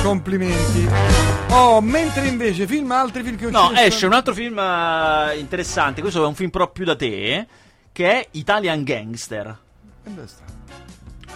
Complimenti. 0.03 0.89
Oh, 1.51 1.81
mentre 1.81 2.27
invece 2.27 2.67
film 2.67 2.91
altri 2.91 3.23
film 3.23 3.37
che 3.37 3.51
No, 3.51 3.61
uscirono- 3.67 3.81
esce 3.81 4.07
un 4.07 4.13
altro 4.15 4.35
film 4.35 4.59
eh, 4.59 5.39
interessante. 5.39 6.01
Questo 6.01 6.25
è 6.25 6.27
un 6.27 6.35
film 6.35 6.51
più 6.73 6.85
da 6.85 6.97
te. 6.97 7.47
Che 7.93 8.11
è 8.11 8.27
Italian 8.33 8.83
Gangster. 8.85 9.57
E 10.05 10.11
dove 10.11 10.27
sta? 10.27 10.43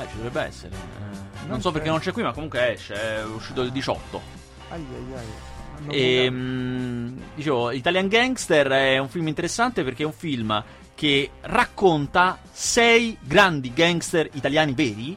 Eh, 0.02 0.07
ci 0.11 0.16
dovrebbe 0.16 0.40
essere. 0.42 0.74
Eh, 0.74 1.38
non, 1.40 1.48
Non 1.48 1.61
so 1.61 1.68
c'è. 1.68 1.74
perché 1.74 1.90
non 1.90 1.98
c'è 2.00 2.12
qui, 2.12 2.22
ma 2.22 2.33
comunque 2.33 2.72
esce. 2.72 2.94
È 3.18 3.24
uscito 3.24 3.62
il 3.62 3.70
18. 3.70 4.20
Ai 4.70 4.85
ai 4.90 5.18
ai. 5.18 5.94
E, 5.94 6.31
bucato. 6.31 6.33
mm, 6.33 7.18
dicevo, 7.35 7.70
Italian 7.70 8.09
Gangster 8.09 8.66
è 8.68 8.98
un 8.98 9.09
film 9.09 9.29
interessante 9.29 9.85
perché 9.85 10.02
è 10.02 10.07
un 10.07 10.12
film 10.12 10.64
che 10.94 11.31
racconta 11.42 12.38
sei 12.50 13.16
grandi 13.20 13.70
gangster 13.74 14.29
italiani 14.33 14.72
veri, 14.72 15.16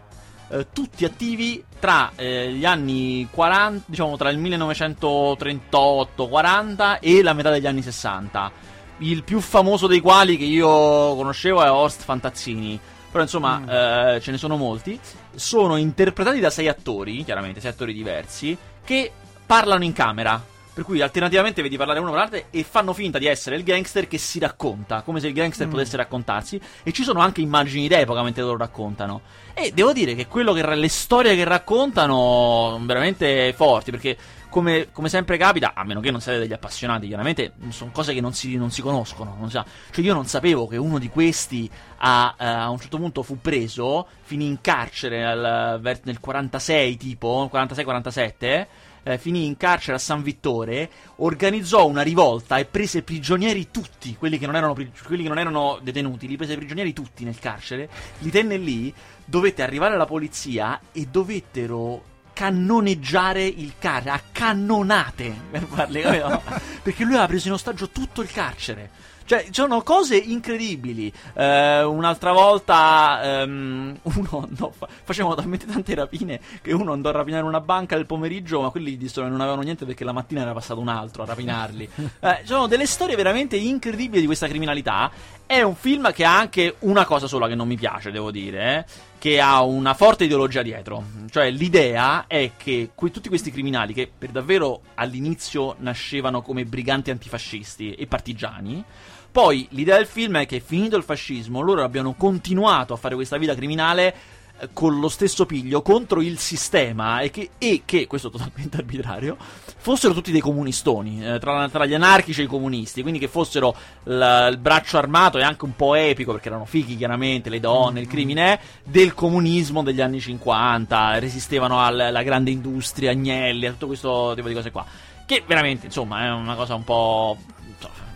eh, 0.49 0.67
tutti 0.73 1.05
attivi 1.05 1.63
tra 1.79 2.11
eh, 2.15 2.51
gli 2.51 2.65
anni 2.65 3.27
40, 3.31 3.85
diciamo 3.87 4.17
tra 4.17 4.29
il 4.29 4.37
1938-40 4.39 6.99
e 6.99 7.23
la 7.23 7.31
metà 7.33 7.51
degli 7.51 7.67
anni 7.67 7.81
60. 7.81 8.51
Il 8.99 9.23
più 9.23 9.39
famoso 9.39 9.87
dei 9.87 10.01
quali 10.01 10.37
che 10.37 10.43
io 10.43 10.67
conoscevo 10.67 11.63
è 11.63 11.71
Horst 11.71 12.03
Fantazzini. 12.03 12.79
Però 13.11 13.23
insomma 13.23 14.15
eh, 14.15 14.21
ce 14.21 14.31
ne 14.31 14.37
sono 14.37 14.55
molti. 14.55 14.99
Sono 15.33 15.77
interpretati 15.77 16.39
da 16.39 16.49
sei 16.49 16.67
attori, 16.67 17.23
chiaramente, 17.23 17.59
sei 17.59 17.71
attori 17.71 17.93
diversi, 17.93 18.57
che 18.83 19.11
parlano 19.45 19.83
in 19.83 19.93
camera. 19.93 20.41
Per 20.79 20.87
cui 20.87 21.01
alternativamente 21.01 21.61
vedi 21.61 21.75
parlare 21.75 21.99
uno 21.99 22.11
con 22.11 22.19
l'altro 22.19 22.41
e 22.49 22.63
fanno 22.63 22.93
finta 22.93 23.17
di 23.17 23.25
essere 23.25 23.57
il 23.57 23.63
gangster 23.63 24.07
che 24.07 24.17
si 24.17 24.39
racconta, 24.39 25.01
come 25.01 25.19
se 25.19 25.27
il 25.27 25.33
gangster 25.33 25.67
potesse 25.67 25.97
raccontarsi. 25.97 26.57
E 26.83 26.93
ci 26.93 27.03
sono 27.03 27.19
anche 27.19 27.41
immagini 27.41 27.89
d'epoca 27.89 28.23
mentre 28.23 28.43
loro 28.43 28.55
raccontano. 28.55 29.19
E 29.53 29.73
devo 29.73 29.91
dire 29.91 30.15
che 30.15 30.27
quello 30.27 30.53
che, 30.53 30.65
le 30.65 30.87
storie 30.87 31.35
che 31.35 31.43
raccontano 31.43 32.69
sono 32.69 32.85
veramente 32.85 33.51
forti, 33.57 33.91
perché 33.91 34.15
come, 34.47 34.87
come 34.93 35.09
sempre 35.09 35.35
capita, 35.35 35.73
a 35.75 35.83
meno 35.83 35.99
che 35.99 36.11
non 36.11 36.21
siate 36.21 36.39
degli 36.39 36.53
appassionati, 36.53 37.07
chiaramente 37.07 37.51
sono 37.71 37.91
cose 37.91 38.13
che 38.13 38.21
non 38.21 38.31
si, 38.31 38.55
non 38.55 38.71
si 38.71 38.81
conoscono. 38.81 39.35
Non 39.37 39.49
si 39.49 39.57
sa. 39.57 39.65
Cioè, 39.91 40.05
io 40.05 40.13
non 40.13 40.27
sapevo 40.27 40.65
che 40.65 40.77
uno 40.77 40.97
di 40.97 41.09
questi 41.09 41.69
a, 41.97 42.35
eh, 42.39 42.45
a 42.45 42.69
un 42.69 42.79
certo 42.79 42.95
punto 42.95 43.21
fu 43.21 43.41
preso, 43.41 44.07
finì 44.21 44.45
in 44.45 44.61
carcere 44.61 45.25
al- 45.25 45.79
ver- 45.81 46.05
nel 46.05 46.21
46, 46.21 46.95
tipo 46.95 47.49
46-47. 47.51 48.67
Eh, 49.03 49.17
finì 49.17 49.45
in 49.45 49.57
carcere 49.57 49.97
a 49.97 49.99
San 49.99 50.23
Vittore, 50.23 50.89
organizzò 51.17 51.87
una 51.87 52.01
rivolta 52.01 52.57
e 52.57 52.65
prese 52.65 53.03
prigionieri 53.03 53.69
tutti, 53.71 54.15
quelli 54.15 54.37
che 54.37 54.45
non 54.45 54.55
erano, 54.55 54.73
quelli 54.73 55.23
che 55.23 55.27
non 55.27 55.39
erano 55.39 55.79
detenuti, 55.81 56.27
li 56.27 56.37
prese 56.37 56.55
prigionieri 56.55 56.93
tutti 56.93 57.23
nel 57.23 57.39
carcere, 57.39 57.89
li 58.19 58.29
tenne 58.29 58.57
lì, 58.57 58.93
dovette 59.25 59.63
arrivare 59.63 59.97
la 59.97 60.05
polizia 60.05 60.79
e 60.91 61.05
dovettero 61.05 62.03
cannoneggiare 62.33 63.43
il 63.43 63.73
carcere, 63.77 64.15
a 64.15 64.21
cannonate 64.31 65.35
per 65.51 65.65
farle, 65.65 66.41
perché 66.81 67.03
lui 67.03 67.13
aveva 67.13 67.27
preso 67.27 67.47
in 67.47 67.53
ostaggio 67.53 67.89
tutto 67.89 68.21
il 68.21 68.31
carcere. 68.31 69.07
Cioè, 69.29 69.43
ci 69.43 69.61
sono 69.61 69.83
cose 69.83 70.15
incredibili. 70.17 71.13
Eh, 71.35 71.83
un'altra 71.83 72.31
volta 72.31 73.41
ehm, 73.41 73.95
uno 74.01 74.47
andò, 74.49 74.71
fa- 74.75 74.87
facevano 75.03 75.35
talmente 75.35 75.67
tante 75.67 75.93
rapine 75.93 76.39
che 76.63 76.73
uno 76.73 76.93
andò 76.93 77.09
a 77.09 77.11
rapinare 77.11 77.43
una 77.43 77.61
banca 77.61 77.95
del 77.95 78.07
pomeriggio, 78.07 78.59
ma 78.59 78.71
quelli 78.71 78.93
gli 78.93 78.97
dissero 78.97 79.25
che 79.25 79.31
non 79.31 79.41
avevano 79.41 79.61
niente 79.61 79.85
perché 79.85 80.03
la 80.03 80.13
mattina 80.13 80.41
era 80.41 80.53
passato 80.53 80.79
un 80.79 80.87
altro 80.87 81.21
a 81.21 81.25
rapinarli. 81.27 81.89
Eh, 82.21 82.41
sono 82.43 82.67
delle 82.67 82.85
storie 82.85 83.15
veramente 83.15 83.55
incredibili 83.55 84.21
di 84.21 84.25
questa 84.25 84.47
criminalità. 84.47 85.11
È 85.45 85.61
un 85.61 85.75
film 85.75 86.11
che 86.11 86.25
ha 86.25 86.37
anche 86.37 86.75
una 86.79 87.05
cosa 87.05 87.27
sola 87.27 87.47
che 87.47 87.55
non 87.55 87.67
mi 87.67 87.77
piace, 87.77 88.11
devo 88.11 88.29
dire, 88.31 88.77
eh, 88.77 88.85
che 89.19 89.39
ha 89.39 89.61
una 89.61 89.93
forte 89.93 90.25
ideologia 90.25 90.61
dietro. 90.61 91.03
Cioè, 91.29 91.49
l'idea 91.49 92.25
è 92.27 92.51
che 92.57 92.91
que- 92.95 93.11
tutti 93.11 93.29
questi 93.29 93.51
criminali, 93.51 93.93
che 93.93 94.11
per 94.15 94.31
davvero 94.31 94.81
all'inizio 94.95 95.75
nascevano 95.79 96.41
come 96.41 96.65
briganti 96.65 97.09
antifascisti 97.11 97.93
e 97.93 98.05
partigiani, 98.07 98.83
poi 99.31 99.67
l'idea 99.71 99.97
del 99.97 100.07
film 100.07 100.37
è 100.37 100.45
che 100.45 100.59
finito 100.59 100.95
il 100.97 101.03
fascismo 101.03 101.61
loro 101.61 101.83
abbiano 101.83 102.13
continuato 102.13 102.93
a 102.93 102.97
fare 102.97 103.15
questa 103.15 103.37
vita 103.37 103.53
criminale 103.53 104.15
eh, 104.59 104.69
con 104.73 104.99
lo 104.99 105.07
stesso 105.07 105.45
piglio 105.45 105.81
contro 105.81 106.21
il 106.21 106.37
sistema 106.39 107.19
e 107.19 107.29
che, 107.29 107.51
e 107.57 107.83
che 107.85 108.07
questo 108.07 108.27
è 108.27 108.31
totalmente 108.31 108.77
arbitrario, 108.81 109.37
fossero 109.77 110.13
tutti 110.13 110.31
dei 110.31 110.41
comunistoni, 110.41 111.25
eh, 111.25 111.39
tra, 111.39 111.69
tra 111.69 111.85
gli 111.85 111.93
anarchici 111.93 112.41
e 112.41 112.43
i 112.45 112.47
comunisti, 112.47 113.01
quindi 113.01 113.19
che 113.19 113.27
fossero 113.27 113.73
la- 114.03 114.47
il 114.47 114.57
braccio 114.57 114.97
armato 114.97 115.37
e 115.37 115.43
anche 115.43 115.63
un 115.63 115.75
po' 115.75 115.93
epico, 115.95 116.31
perché 116.33 116.49
erano 116.49 116.65
fighi 116.65 116.97
chiaramente, 116.97 117.49
le 117.49 117.59
donne, 117.59 118.01
il 118.01 118.07
crimine, 118.07 118.53
è, 118.53 118.59
del 118.83 119.13
comunismo 119.13 119.83
degli 119.83 120.01
anni 120.01 120.19
50, 120.19 121.19
resistevano 121.19 121.79
al- 121.79 121.99
alla 121.99 122.23
grande 122.23 122.51
industria, 122.51 123.11
Agnelli, 123.11 123.67
a 123.67 123.71
tutto 123.71 123.87
questo 123.87 124.33
tipo 124.35 124.47
di 124.47 124.53
cose 124.53 124.71
qua. 124.71 124.85
Che 125.25 125.43
veramente, 125.45 125.85
insomma, 125.85 126.25
è 126.25 126.31
una 126.31 126.55
cosa 126.55 126.73
un 126.75 126.83
po'... 126.83 127.37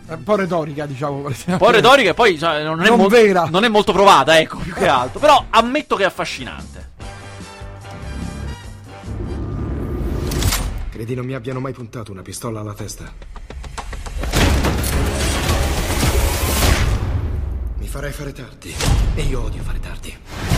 Un 0.06 0.22
po' 0.22 0.36
retorica, 0.36 0.84
diciamo. 0.86 1.24
Un 1.46 1.56
po' 1.56 1.70
retorica 1.70 2.10
e 2.10 2.14
poi 2.14 2.38
cioè, 2.38 2.62
non, 2.62 2.82
è 2.82 2.88
Non 2.88 3.06
vera. 3.08 3.46
non 3.50 3.64
è 3.64 3.68
molto 3.68 3.92
provata, 3.92 4.38
ecco, 4.38 4.58
più 4.58 4.74
che 4.74 4.86
altro. 4.86 5.18
Però 5.18 5.46
ammetto 5.50 5.96
che 5.96 6.02
è 6.02 6.06
affascinante. 6.06 6.92
Credi 10.90 11.14
non 11.14 11.24
mi 11.24 11.34
abbiano 11.34 11.58
mai 11.60 11.72
puntato 11.72 12.12
una 12.12 12.22
pistola 12.22 12.60
alla 12.60 12.74
testa? 12.74 13.12
Mi 17.78 17.86
farei 17.88 18.12
fare 18.12 18.32
tardi. 18.32 18.74
E 19.14 19.22
io 19.22 19.42
odio 19.42 19.62
fare 19.62 19.80
tardi. 19.80 20.53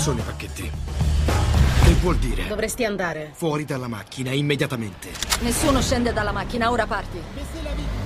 Sono 0.00 0.18
i 0.18 0.22
pacchetti? 0.22 0.70
Che 1.84 1.92
vuol 2.00 2.16
dire? 2.16 2.46
Dovresti 2.46 2.86
andare. 2.86 3.32
Fuori 3.34 3.66
dalla 3.66 3.86
macchina, 3.86 4.30
immediatamente. 4.30 5.10
Nessuno 5.40 5.82
scende 5.82 6.14
dalla 6.14 6.32
macchina, 6.32 6.70
ora 6.70 6.86
parti. 6.86 7.20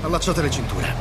Allacciate 0.00 0.42
le 0.42 0.50
cinture. 0.50 0.94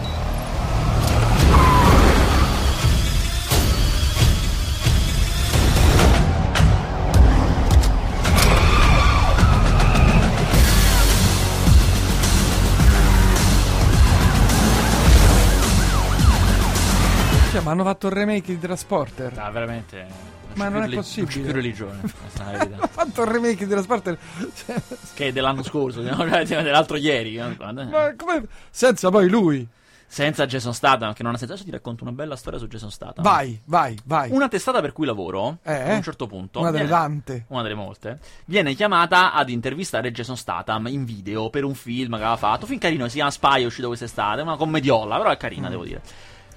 Cioè, 17.52 17.62
ma 17.62 17.72
hanno 17.72 17.84
fatto 17.84 18.06
il 18.06 18.14
remake 18.14 18.54
di 18.54 18.60
Transporter. 18.60 19.34
Ah, 19.40 19.50
veramente. 19.50 20.34
Ma 20.56 20.70
non 20.70 20.80
è 20.82 20.84
reli- 20.86 20.96
possibile. 20.96 21.32
c'è 21.34 21.42
più 21.42 21.52
religione. 21.52 22.02
Hanno 22.38 22.88
fatto 22.90 23.22
il 23.24 23.28
remake 23.30 23.66
di 23.66 23.68
Transporter. 23.72 24.18
Cioè, 24.66 24.82
che 25.14 25.28
è 25.28 25.32
dell'anno 25.32 25.64
scorso? 25.64 26.02
Cioè, 26.06 26.46
dell'altro 26.64 26.98
ieri. 26.98 27.38
ma 27.38 28.14
come... 28.18 28.46
Senza 28.70 29.10
poi 29.10 29.30
lui. 29.30 29.68
Senza 30.06 30.46
Jason 30.46 30.76
Statham, 30.76 31.12
che 31.14 31.24
non 31.24 31.34
ha 31.34 31.38
senso. 31.38 31.54
Adesso 31.54 31.66
ti 31.68 31.74
racconto 31.76 32.04
una 32.04 32.12
bella 32.14 32.36
storia 32.36 32.60
su 32.60 32.68
Jason 32.68 32.92
Statham. 32.92 33.24
Vai, 33.24 33.60
vai, 33.66 33.98
vai. 34.04 34.30
Una 34.30 34.48
testata 34.48 34.80
per 34.80 34.92
cui 34.94 35.08
lavoro, 35.08 35.58
Eh? 35.64 35.74
a 35.74 35.96
un 35.96 36.04
certo 36.04 36.28
punto, 36.28 36.60
Una 36.60 36.70
delle 36.70 36.88
tante. 36.88 37.46
una 37.48 37.64
delle 37.64 37.74
molte, 37.74 38.20
viene 38.46 38.76
chiamata 38.76 39.34
ad 39.34 39.50
intervistare 39.50 40.12
Jason 40.12 40.38
Statham 40.38 40.86
in 40.86 41.04
video 41.04 41.50
per 41.50 41.64
un 41.64 41.74
film 41.74 42.10
che 42.12 42.22
aveva 42.22 42.38
fatto. 42.38 42.68
Film 42.68 42.78
carino, 42.80 43.08
si 43.08 43.16
chiama 43.16 43.32
Spy, 43.32 43.64
è 43.64 43.66
uscito 43.66 43.88
quest'estate, 43.88 44.42
una 44.44 44.56
commediolla, 44.56 45.18
però 45.18 45.30
è 45.32 45.36
Mm. 45.36 45.40
carina, 45.40 45.70
devo 45.70 45.84
dire. 45.84 46.02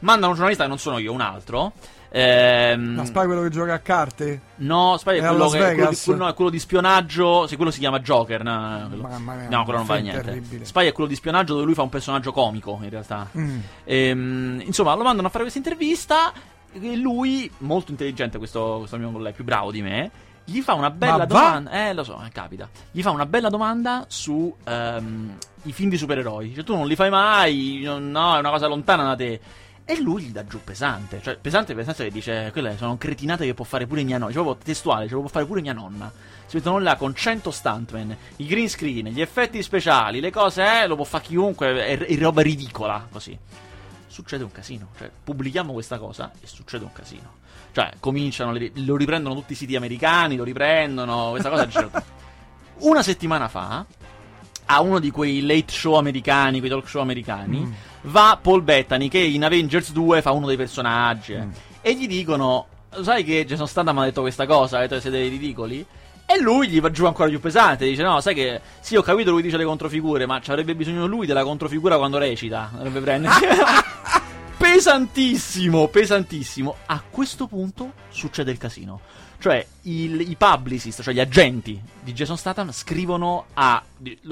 Mandano 0.00 0.28
un 0.28 0.34
giornalista 0.34 0.64
che 0.64 0.68
non 0.68 0.78
sono 0.78 0.98
io, 0.98 1.12
un 1.12 1.20
altro. 1.20 1.72
Ehm, 2.08 2.94
Ma 2.94 3.04
spai 3.04 3.26
quello 3.26 3.42
che 3.42 3.50
gioca 3.50 3.74
a 3.74 3.78
carte? 3.80 4.40
No, 4.56 4.96
Spy 4.96 5.18
è 5.18 5.22
È 5.22 5.26
quello, 5.26 5.48
che, 5.48 5.58
quello, 5.58 5.90
di, 5.90 5.96
quello- 6.02 6.24
no, 6.24 6.28
è 6.30 6.34
quello 6.34 6.50
di 6.50 6.58
spionaggio. 6.58 7.46
Sì, 7.46 7.56
quello 7.56 7.70
si 7.70 7.78
chiama 7.78 7.98
Joker. 8.00 8.42
No, 8.42 8.86
quello, 8.88 9.02
Mamma 9.02 9.34
mia, 9.34 9.48
no, 9.50 9.64
quello 9.64 9.78
non 9.78 9.86
vale 9.86 10.00
film 10.00 10.12
niente. 10.12 10.30
terribile. 10.30 10.64
Spy 10.64 10.86
è 10.86 10.92
quello 10.92 11.08
di 11.08 11.14
spionaggio 11.16 11.52
dove 11.54 11.66
lui 11.66 11.74
fa 11.74 11.82
un 11.82 11.88
personaggio 11.88 12.32
comico, 12.32 12.78
in 12.82 12.90
realtà. 12.90 13.28
Mm. 13.36 13.58
Ehm, 13.84 14.62
insomma, 14.64 14.94
lo 14.94 15.02
mandano 15.02 15.26
a 15.26 15.30
fare 15.30 15.42
questa 15.42 15.58
intervista. 15.58 16.32
E 16.72 16.96
lui, 16.96 17.50
molto 17.58 17.90
intelligente, 17.90 18.38
questo, 18.38 18.76
questo 18.78 18.96
mio 18.98 19.10
collega, 19.10 19.34
più 19.34 19.44
bravo 19.44 19.70
di 19.70 19.82
me. 19.82 20.10
Gli 20.44 20.60
fa 20.60 20.74
una 20.74 20.90
bella 20.90 21.24
domanda. 21.26 21.70
Eh, 21.88 21.92
lo 21.92 22.04
so, 22.04 22.22
eh, 22.24 22.30
capita. 22.30 22.68
Gli 22.92 23.02
fa 23.02 23.10
una 23.10 23.26
bella 23.26 23.48
domanda 23.48 24.04
su 24.08 24.54
ehm, 24.64 25.36
i 25.64 25.72
film 25.72 25.90
di 25.90 25.96
supereroi. 25.96 26.54
Cioè, 26.54 26.64
tu 26.64 26.74
non 26.76 26.86
li 26.86 26.94
fai 26.94 27.10
mai. 27.10 27.80
No, 27.82 28.36
è 28.36 28.38
una 28.38 28.50
cosa 28.50 28.68
lontana 28.68 29.02
da 29.04 29.16
te. 29.16 29.40
E 29.88 30.00
lui 30.00 30.24
gli 30.24 30.32
dà 30.32 30.44
giù 30.44 30.58
pesante. 30.64 31.20
Cioè, 31.22 31.36
pesante 31.36 31.72
nel 31.72 31.84
senso 31.84 32.02
che 32.02 32.10
dice: 32.10 32.50
Quelle 32.50 32.76
sono 32.76 32.96
cretinate 32.98 33.44
che 33.44 33.54
può 33.54 33.64
fare 33.64 33.86
pure 33.86 34.02
mia 34.02 34.18
nonna. 34.18 34.32
Cioè, 34.32 34.42
proprio 34.42 34.64
testuale, 34.64 35.06
cioè, 35.06 35.20
può 35.20 35.28
fare 35.28 35.46
pure 35.46 35.60
mia 35.60 35.72
nonna. 35.72 36.12
Si 36.46 36.56
mettono 36.56 36.80
là 36.80 36.96
con 36.96 37.14
100 37.14 37.50
stuntman, 37.52 38.16
i 38.36 38.46
green 38.46 38.68
screen, 38.68 39.06
gli 39.06 39.20
effetti 39.20 39.62
speciali, 39.62 40.18
le 40.18 40.32
cose, 40.32 40.82
eh, 40.82 40.86
lo 40.88 40.96
può 40.96 41.04
fare 41.04 41.22
chiunque. 41.22 41.86
È, 41.86 41.98
è 41.98 42.18
roba 42.18 42.42
ridicola, 42.42 43.06
così. 43.08 43.38
Succede 44.08 44.42
un 44.42 44.50
casino. 44.50 44.88
Cioè, 44.98 45.08
pubblichiamo 45.22 45.72
questa 45.72 45.98
cosa 45.98 46.32
e 46.40 46.48
succede 46.48 46.82
un 46.82 46.92
casino. 46.92 47.34
Cioè, 47.70 47.92
cominciano, 48.00 48.58
lo 48.74 48.96
riprendono 48.96 49.36
tutti 49.36 49.52
i 49.52 49.56
siti 49.56 49.76
americani, 49.76 50.34
lo 50.34 50.42
riprendono. 50.42 51.30
Questa 51.30 51.48
cosa. 51.48 52.02
Una 52.80 53.02
settimana 53.04 53.46
fa, 53.46 53.86
a 54.66 54.80
uno 54.80 54.98
di 54.98 55.10
quei 55.12 55.42
late 55.42 55.72
show 55.72 55.94
americani, 55.94 56.58
quei 56.58 56.70
talk 56.70 56.88
show 56.88 57.00
americani, 57.00 57.74
va 58.06 58.38
Paul 58.40 58.62
Bettany 58.62 59.08
che 59.08 59.18
in 59.18 59.44
Avengers 59.44 59.92
2 59.92 60.22
fa 60.22 60.32
uno 60.32 60.46
dei 60.46 60.56
personaggi. 60.56 61.32
eh. 61.34 61.46
E 61.80 61.94
gli 61.94 62.06
dicono: 62.06 62.66
Sai 63.02 63.22
che 63.24 63.44
Jason 63.44 63.68
Statham 63.68 63.98
ha 63.98 64.04
detto 64.04 64.20
questa 64.22 64.46
cosa? 64.46 64.78
Ha 64.78 64.80
detto 64.80 64.94
che 64.96 65.00
siete 65.02 65.18
dei 65.18 65.28
ridicoli? 65.28 65.84
E 66.28 66.40
lui 66.40 66.68
gli 66.68 66.80
va 66.80 66.90
giù 66.90 67.06
ancora 67.06 67.28
più 67.28 67.38
pesante. 67.40 67.84
Dice: 67.86 68.02
No, 68.02 68.20
sai 68.20 68.34
che 68.34 68.60
sì, 68.80 68.96
ho 68.96 69.02
capito, 69.02 69.30
lui 69.30 69.42
dice 69.42 69.56
le 69.56 69.64
controfigure, 69.64 70.26
ma 70.26 70.40
ci 70.40 70.50
avrebbe 70.50 70.74
bisogno 70.74 71.06
lui 71.06 71.26
della 71.26 71.44
controfigura 71.44 71.96
quando 71.98 72.18
recita. 72.18 72.70
Dovrebbe 72.72 73.00
prendersi. 73.00 73.44
pesantissimo, 74.76 75.88
pesantissimo. 75.88 76.76
A 76.84 77.02
questo 77.08 77.46
punto 77.46 77.94
succede 78.10 78.50
il 78.50 78.58
casino. 78.58 79.00
Cioè, 79.38 79.66
il- 79.82 80.20
i 80.20 80.36
publicist, 80.36 81.02
cioè 81.02 81.14
gli 81.14 81.20
agenti 81.20 81.80
di 82.02 82.12
Jason 82.12 82.36
Statham, 82.36 82.70
scrivono 82.72 83.46
a. 83.54 83.82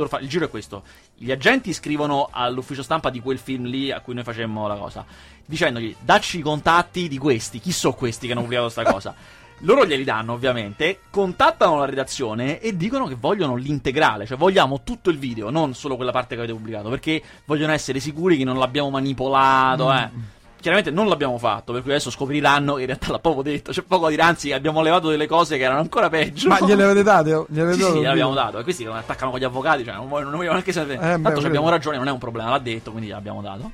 fa- 0.06 0.18
il 0.18 0.28
giro 0.28 0.44
è 0.44 0.50
questo: 0.50 0.82
gli 1.16 1.30
agenti 1.30 1.72
scrivono 1.72 2.28
all'ufficio 2.30 2.82
stampa 2.82 3.08
di 3.08 3.20
quel 3.20 3.38
film 3.38 3.64
lì 3.64 3.90
a 3.90 4.00
cui 4.00 4.12
noi 4.14 4.22
facemmo 4.24 4.66
la 4.66 4.76
cosa, 4.76 5.04
dicendogli: 5.46 5.96
dacci 5.98 6.38
i 6.38 6.42
contatti 6.42 7.08
di 7.08 7.16
questi, 7.16 7.58
chi 7.58 7.72
sono 7.72 7.94
questi 7.94 8.26
che 8.26 8.32
hanno 8.32 8.42
pubblicato 8.42 8.68
sta 8.68 8.82
cosa. 8.82 9.14
Loro 9.60 9.86
glieli 9.86 10.04
danno, 10.04 10.32
ovviamente, 10.34 10.98
contattano 11.10 11.78
la 11.78 11.86
redazione 11.86 12.60
e 12.60 12.76
dicono 12.76 13.06
che 13.06 13.16
vogliono 13.18 13.54
l'integrale, 13.56 14.26
cioè 14.26 14.36
vogliamo 14.36 14.82
tutto 14.82 15.08
il 15.10 15.18
video, 15.18 15.48
non 15.48 15.74
solo 15.74 15.96
quella 15.96 16.12
parte 16.12 16.34
che 16.34 16.42
avete 16.42 16.56
pubblicato, 16.56 16.90
perché 16.90 17.22
vogliono 17.46 17.72
essere 17.72 17.98
sicuri 18.00 18.36
che 18.36 18.44
non 18.44 18.58
l'abbiamo 18.58 18.90
manipolato, 18.90 19.92
eh. 19.92 20.32
Chiaramente 20.64 20.90
non 20.90 21.08
l'abbiamo 21.08 21.36
fatto, 21.36 21.74
per 21.74 21.82
cui 21.82 21.90
adesso 21.90 22.10
scopriranno 22.10 22.74
che 22.74 22.80
in 22.80 22.86
realtà 22.86 23.10
l'ha 23.12 23.18
proprio 23.18 23.42
detto, 23.42 23.70
c'è 23.70 23.82
poco 23.82 24.06
a 24.06 24.08
dire, 24.08 24.22
anzi 24.22 24.50
abbiamo 24.50 24.80
levato 24.80 25.10
delle 25.10 25.26
cose 25.26 25.58
che 25.58 25.64
erano 25.64 25.80
ancora 25.80 26.08
peggio. 26.08 26.48
Ma 26.48 26.58
gliele 26.58 26.84
avete 26.84 27.02
date? 27.02 27.44
Gliele 27.50 27.74
Sì, 27.74 27.80
dato 27.80 27.92
sì, 27.92 27.98
gliel'abbiamo 27.98 28.32
dato. 28.32 28.58
E 28.58 28.62
questi 28.62 28.82
non 28.82 28.96
attaccano 28.96 29.30
con 29.30 29.40
gli 29.40 29.44
avvocati, 29.44 29.84
cioè 29.84 29.94
non 29.94 30.08
vogliono, 30.08 30.30
non 30.30 30.38
vogliono 30.38 30.54
neanche 30.54 30.72
sapere. 30.72 30.94
Eh, 30.94 31.18
beh, 31.18 31.22
Tanto 31.22 31.46
abbiamo 31.46 31.68
ragione, 31.68 31.98
non 31.98 32.08
è 32.08 32.10
un 32.10 32.18
problema, 32.18 32.48
l'ha 32.48 32.58
detto, 32.58 32.92
quindi 32.92 33.08
gliel'abbiamo 33.08 33.42
dato. 33.42 33.72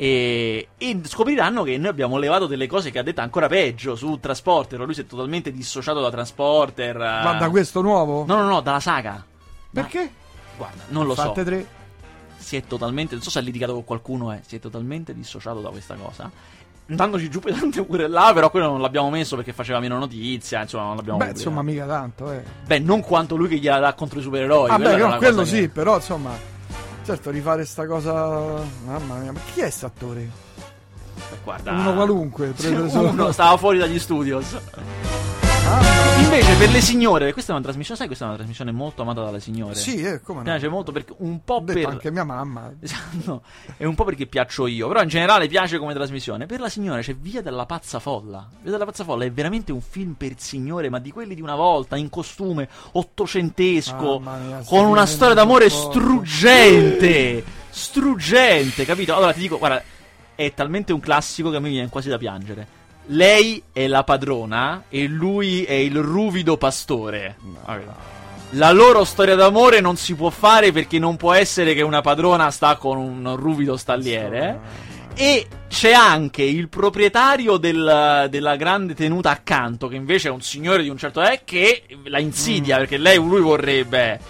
E, 0.00 0.68
e 0.78 1.00
scopriranno 1.02 1.64
che 1.64 1.76
noi 1.76 1.88
abbiamo 1.88 2.18
levato 2.18 2.46
delle 2.46 2.68
cose 2.68 2.92
che 2.92 3.00
ha 3.00 3.02
detto 3.02 3.20
ancora 3.20 3.48
peggio 3.48 3.96
su 3.96 4.20
Transporter. 4.20 4.78
Lui 4.80 4.94
si 4.94 5.00
è 5.00 5.06
totalmente 5.06 5.50
dissociato 5.52 6.00
da 6.00 6.08
Transporter. 6.08 6.94
eh. 6.96 7.22
Ma 7.24 7.34
da 7.34 7.50
questo 7.50 7.80
nuovo? 7.82 8.24
No, 8.24 8.36
no, 8.36 8.46
no, 8.48 8.60
dalla 8.60 8.78
saga. 8.80 9.24
Perché? 9.72 10.08
Guarda, 10.56 10.84
non 10.88 11.04
lo 11.06 11.14
so. 11.14 11.22
Fatte 11.22 11.44
tre. 11.44 11.66
Si 12.36 12.56
è 12.56 12.62
totalmente. 12.62 13.14
Non 13.14 13.24
so 13.24 13.30
se 13.30 13.40
ha 13.40 13.42
litigato 13.42 13.72
con 13.74 13.84
qualcuno, 13.84 14.32
eh. 14.32 14.40
Si 14.46 14.54
è 14.54 14.60
totalmente 14.60 15.12
dissociato 15.14 15.60
da 15.60 15.70
questa 15.70 15.96
cosa. 15.96 16.30
Andandoci 16.90 17.28
giù 17.28 17.40
pesante 17.40 17.82
pure 17.84 18.08
là, 18.08 18.30
però 18.32 18.50
quello 18.50 18.66
non 18.68 18.80
l'abbiamo 18.80 19.10
messo 19.10 19.34
perché 19.34 19.52
faceva 19.52 19.80
meno 19.80 19.98
notizia. 19.98 20.62
Insomma, 20.62 20.84
non 20.84 20.96
l'abbiamo 20.96 21.18
Beh, 21.18 21.26
pubblicato. 21.26 21.50
insomma, 21.50 21.68
mica 21.68 21.86
tanto, 21.86 22.30
eh. 22.30 22.42
Beh, 22.64 22.78
non 22.78 23.00
quanto 23.02 23.34
lui 23.34 23.48
che 23.48 23.56
gliela 23.58 23.80
dà 23.80 23.92
contro 23.94 24.20
i 24.20 24.22
supereroi. 24.22 24.70
Ah, 24.70 24.78
beh, 24.78 24.96
no, 24.96 25.16
quello 25.16 25.44
sì, 25.44 25.58
che- 25.62 25.68
però 25.70 25.96
insomma. 25.96 26.30
Certo, 27.08 27.30
rifare 27.30 27.64
sta 27.64 27.86
cosa. 27.86 28.12
Mamma 28.84 29.14
mia, 29.14 29.32
ma 29.32 29.40
chi 29.54 29.60
è 29.60 29.62
quest'attore? 29.62 30.28
Guarda. 31.42 31.72
Uno 31.72 31.94
qualunque. 31.94 32.52
Uno 32.66 33.32
stava 33.32 33.56
fuori 33.56 33.78
dagli 33.78 33.98
studios. 33.98 34.54
Ah, 35.66 35.80
Invece, 36.30 36.56
per 36.56 36.68
le 36.68 36.82
signore, 36.82 37.32
questa 37.32 37.52
è 37.52 37.54
una 37.54 37.64
trasmissione, 37.64 37.96
sai, 37.98 38.06
questa 38.06 38.26
è 38.26 38.28
una 38.28 38.36
trasmissione 38.36 38.70
molto 38.70 39.00
amata 39.00 39.22
dalle 39.22 39.40
signore. 39.40 39.74
Sì, 39.74 40.02
eh, 40.02 40.20
come 40.20 40.40
Mi 40.40 40.44
no. 40.44 40.50
piace 40.52 40.68
molto 40.68 40.92
perché 40.92 41.14
un 41.20 41.42
po' 41.42 41.60
detto 41.60 41.80
per. 41.80 41.88
anche 41.88 42.10
mia 42.10 42.24
mamma. 42.24 42.70
Esatto, 42.78 43.42
è 43.78 43.84
un 43.84 43.94
po' 43.94 44.04
perché 44.04 44.26
piaccio 44.26 44.66
io, 44.66 44.88
però 44.88 45.00
in 45.00 45.08
generale 45.08 45.48
piace 45.48 45.78
come 45.78 45.94
trasmissione. 45.94 46.44
Per 46.44 46.60
la 46.60 46.68
signora 46.68 47.00
c'è 47.00 47.16
Via 47.16 47.40
della 47.40 47.64
Pazza 47.64 47.98
Folla. 47.98 48.46
Via 48.60 48.70
della 48.72 48.84
Pazza 48.84 49.04
Folla 49.04 49.24
è 49.24 49.32
veramente 49.32 49.72
un 49.72 49.80
film 49.80 50.12
per 50.12 50.34
signore, 50.36 50.90
ma 50.90 50.98
di 50.98 51.10
quelli 51.12 51.34
di 51.34 51.40
una 51.40 51.54
volta, 51.54 51.96
in 51.96 52.10
costume, 52.10 52.68
ottocentesco, 52.92 54.20
mia, 54.20 54.62
con 54.66 54.84
una 54.84 55.06
storia 55.06 55.34
d'amore 55.34 55.70
struggente. 55.70 57.42
Struggente, 57.70 58.84
capito? 58.84 59.16
Allora 59.16 59.32
ti 59.32 59.40
dico, 59.40 59.56
guarda, 59.56 59.82
è 60.34 60.52
talmente 60.52 60.92
un 60.92 61.00
classico 61.00 61.48
che 61.48 61.56
a 61.56 61.60
me 61.60 61.70
viene 61.70 61.88
quasi 61.88 62.10
da 62.10 62.18
piangere. 62.18 62.76
Lei 63.10 63.62
è 63.72 63.86
la 63.86 64.04
padrona 64.04 64.84
e 64.88 65.06
lui 65.06 65.64
è 65.64 65.72
il 65.72 65.96
ruvido 65.98 66.56
pastore. 66.56 67.36
Capito? 67.64 67.94
La 68.52 68.70
loro 68.72 69.04
storia 69.04 69.34
d'amore 69.34 69.80
non 69.80 69.96
si 69.96 70.14
può 70.14 70.30
fare 70.30 70.72
perché 70.72 70.98
non 70.98 71.16
può 71.16 71.32
essere 71.32 71.74
che 71.74 71.82
una 71.82 72.00
padrona 72.00 72.50
sta 72.50 72.76
con 72.76 72.96
un 72.98 73.36
ruvido 73.36 73.76
stalliere. 73.76 74.58
E 75.14 75.46
c'è 75.68 75.92
anche 75.92 76.42
il 76.42 76.68
proprietario 76.68 77.56
del- 77.56 78.28
della 78.30 78.56
grande 78.56 78.94
tenuta 78.94 79.30
accanto, 79.30 79.88
che 79.88 79.96
invece 79.96 80.28
è 80.28 80.30
un 80.30 80.40
signore 80.42 80.82
di 80.82 80.88
un 80.88 80.96
certo 80.96 81.20
è, 81.20 81.42
che 81.44 81.82
la 82.04 82.18
insidia 82.20 82.76
Mm. 82.76 82.78
perché 82.78 82.96
lei, 82.98 83.16
lui 83.16 83.40
vorrebbe. 83.40 84.20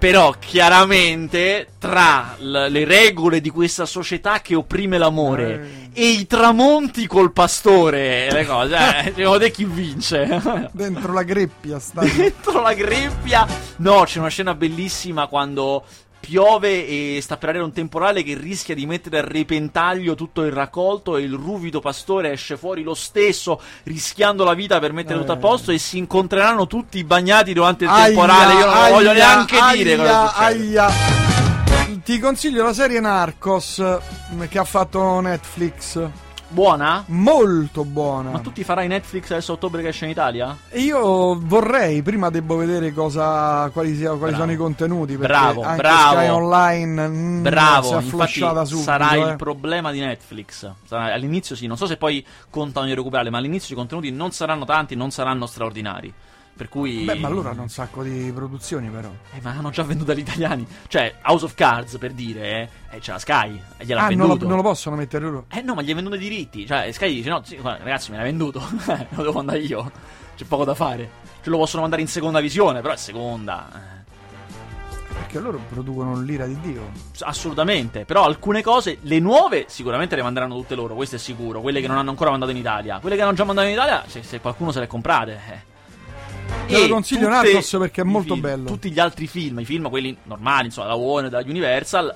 Però 0.00 0.34
chiaramente 0.38 1.72
tra 1.78 2.34
l- 2.38 2.68
le 2.70 2.84
regole 2.86 3.42
di 3.42 3.50
questa 3.50 3.84
società 3.84 4.40
che 4.40 4.54
opprime 4.54 4.96
l'amore 4.96 5.90
e 5.92 6.08
i 6.12 6.26
tramonti 6.26 7.06
col 7.06 7.32
pastore 7.32 8.26
e 8.26 8.32
le 8.32 8.46
cose, 8.46 8.76
eh, 8.76 9.12
secondo 9.14 9.50
chi 9.50 9.64
vince? 9.66 10.40
Dentro 10.72 11.12
la 11.12 11.22
greppia 11.22 11.78
sta. 11.78 12.00
Dentro 12.16 12.62
la 12.62 12.72
greppia. 12.72 13.46
No, 13.76 14.04
c'è 14.04 14.20
una 14.20 14.28
scena 14.28 14.54
bellissima 14.54 15.26
quando 15.26 15.84
piove 16.20 16.86
e 16.86 17.18
sta 17.22 17.36
per 17.38 17.48
arrivare 17.48 17.68
un 17.70 17.74
temporale 17.74 18.22
che 18.22 18.36
rischia 18.36 18.74
di 18.74 18.86
mettere 18.86 19.18
a 19.18 19.24
repentaglio 19.26 20.14
tutto 20.14 20.42
il 20.44 20.52
raccolto 20.52 21.16
e 21.16 21.22
il 21.22 21.32
ruvido 21.32 21.80
pastore 21.80 22.30
esce 22.32 22.56
fuori 22.56 22.82
lo 22.82 22.94
stesso 22.94 23.60
rischiando 23.84 24.44
la 24.44 24.54
vita 24.54 24.78
per 24.78 24.92
mettere 24.92 25.18
tutto 25.18 25.32
a 25.32 25.36
Eh. 25.36 25.38
posto 25.38 25.72
e 25.72 25.78
si 25.78 25.98
incontreranno 25.98 26.66
tutti 26.66 27.02
bagnati 27.02 27.52
durante 27.52 27.84
il 27.84 27.90
Aia, 27.90 28.06
temporale. 28.06 28.52
Io 28.52 28.64
non 28.66 28.74
lo 28.74 28.80
aia, 28.80 28.92
voglio 28.92 29.12
neanche 29.12 29.58
dire 29.72 29.96
cosa 29.96 30.34
aia, 30.34 30.86
aia. 30.86 31.28
Ti 32.04 32.18
consiglio 32.18 32.62
la 32.62 32.72
serie 32.72 33.00
Narcos 33.00 33.82
mm, 34.34 34.42
che 34.48 34.58
ha 34.58 34.64
fatto 34.64 35.20
Netflix. 35.20 36.00
Buona? 36.52 37.04
Molto 37.06 37.84
buona. 37.84 38.30
Ma 38.30 38.40
tu 38.40 38.52
ti 38.52 38.64
farai 38.64 38.88
Netflix 38.88 39.30
adesso 39.30 39.52
a 39.52 39.54
ottobre 39.54 39.82
che 39.82 39.88
esce 39.88 40.04
in 40.06 40.10
Italia? 40.10 40.56
E 40.68 40.80
Io 40.80 41.38
vorrei, 41.40 42.02
prima 42.02 42.28
devo 42.28 42.56
vedere 42.56 42.92
cosa, 42.92 43.70
quali, 43.72 43.94
sia- 43.94 44.14
quali 44.14 44.34
sono 44.34 44.50
i 44.50 44.56
contenuti. 44.56 45.16
Bravo, 45.16 45.62
anche 45.62 45.82
bravo. 45.82 46.16
Sky 46.16 46.28
Online 46.28 47.08
mm, 47.08 47.42
Bravo, 47.42 48.00
infatti 48.00 48.40
subito. 48.40 48.64
sarà 48.64 49.12
eh. 49.12 49.30
il 49.30 49.36
problema 49.36 49.92
di 49.92 50.00
Netflix. 50.00 50.68
Sarà- 50.84 51.14
all'inizio 51.14 51.54
sì, 51.54 51.68
non 51.68 51.76
so 51.76 51.86
se 51.86 51.96
poi 51.96 52.26
contano 52.50 52.86
di 52.86 52.94
recuperarli, 52.94 53.30
ma 53.30 53.38
all'inizio 53.38 53.74
i 53.74 53.78
contenuti 53.78 54.10
non 54.10 54.32
saranno 54.32 54.64
tanti, 54.64 54.96
non 54.96 55.12
saranno 55.12 55.46
straordinari. 55.46 56.12
Per 56.60 56.68
cui... 56.68 57.04
Beh, 57.04 57.14
ma 57.14 57.26
allora 57.26 57.48
hanno 57.50 57.62
un 57.62 57.70
sacco 57.70 58.02
di 58.02 58.30
produzioni, 58.34 58.90
però. 58.90 59.08
Eh, 59.32 59.40
ma 59.40 59.52
hanno 59.52 59.70
già 59.70 59.82
venduto 59.82 60.10
agli 60.10 60.18
italiani. 60.18 60.66
Cioè, 60.88 61.14
House 61.22 61.46
of 61.46 61.54
Cards, 61.54 61.96
per 61.96 62.12
dire, 62.12 62.70
eh, 62.90 62.98
c'è 62.98 63.12
la 63.12 63.18
Sky, 63.18 63.58
e 63.78 63.86
gliel'ha 63.86 64.02
ah, 64.04 64.08
non 64.10 64.18
lo, 64.18 64.26
venduto. 64.26 64.46
non 64.46 64.56
lo 64.56 64.62
possono 64.62 64.94
mettere 64.94 65.24
loro. 65.24 65.46
Eh 65.50 65.62
no, 65.62 65.72
ma 65.72 65.80
gli 65.80 65.90
ha 65.90 65.94
venduto 65.94 66.16
i 66.16 66.18
diritti. 66.18 66.66
Cioè, 66.66 66.92
Sky 66.92 67.14
dice, 67.14 67.30
no, 67.30 67.40
sì, 67.42 67.56
guarda, 67.56 67.82
ragazzi, 67.82 68.10
me 68.10 68.18
l'ha 68.18 68.24
venduto. 68.24 68.60
Eh, 68.88 69.06
lo 69.08 69.22
devo 69.22 69.32
mandare 69.32 69.60
io. 69.60 69.90
C'è 70.36 70.44
poco 70.44 70.64
da 70.66 70.74
fare. 70.74 71.08
Ce 71.40 71.48
lo 71.48 71.56
possono 71.56 71.80
mandare 71.80 72.02
in 72.02 72.08
seconda 72.08 72.40
visione, 72.40 72.82
però 72.82 72.92
è 72.92 72.98
seconda. 72.98 73.68
eh. 73.74 73.98
Perché 75.14 75.38
loro 75.40 75.60
producono 75.66 76.20
l'ira 76.20 76.44
di 76.44 76.60
Dio. 76.60 76.90
Assolutamente, 77.20 78.04
però 78.04 78.24
alcune 78.24 78.60
cose, 78.62 78.98
le 79.00 79.18
nuove 79.18 79.64
sicuramente 79.68 80.14
le 80.14 80.22
manderanno 80.22 80.56
tutte 80.56 80.74
loro, 80.74 80.94
questo 80.94 81.16
è 81.16 81.18
sicuro, 81.18 81.62
quelle 81.62 81.80
che 81.80 81.86
non 81.86 81.96
hanno 81.96 82.10
ancora 82.10 82.28
mandato 82.28 82.50
in 82.50 82.58
Italia. 82.58 82.98
Quelle 83.00 83.16
che 83.16 83.22
hanno 83.22 83.32
già 83.32 83.44
mandato 83.44 83.66
in 83.66 83.72
Italia, 83.72 84.04
se, 84.06 84.22
se 84.22 84.40
qualcuno 84.40 84.72
se 84.72 84.80
le 84.80 84.86
comprate. 84.86 85.32
eh. 85.50 85.69
Te 86.66 86.78
lo 86.78 86.94
consiglio 86.94 87.26
tutte 87.26 87.32
Narcos 87.34 87.76
perché 87.78 88.00
è 88.00 88.04
molto 88.04 88.34
film- 88.34 88.46
bello. 88.46 88.66
Tutti 88.66 88.90
gli 88.90 88.98
altri 88.98 89.26
film, 89.26 89.60
i 89.60 89.64
film 89.64 89.88
quelli 89.88 90.16
normali, 90.24 90.66
insomma, 90.66 90.88
da 90.88 90.94
Warner, 90.94 91.30
da 91.30 91.42
Universal, 91.44 92.14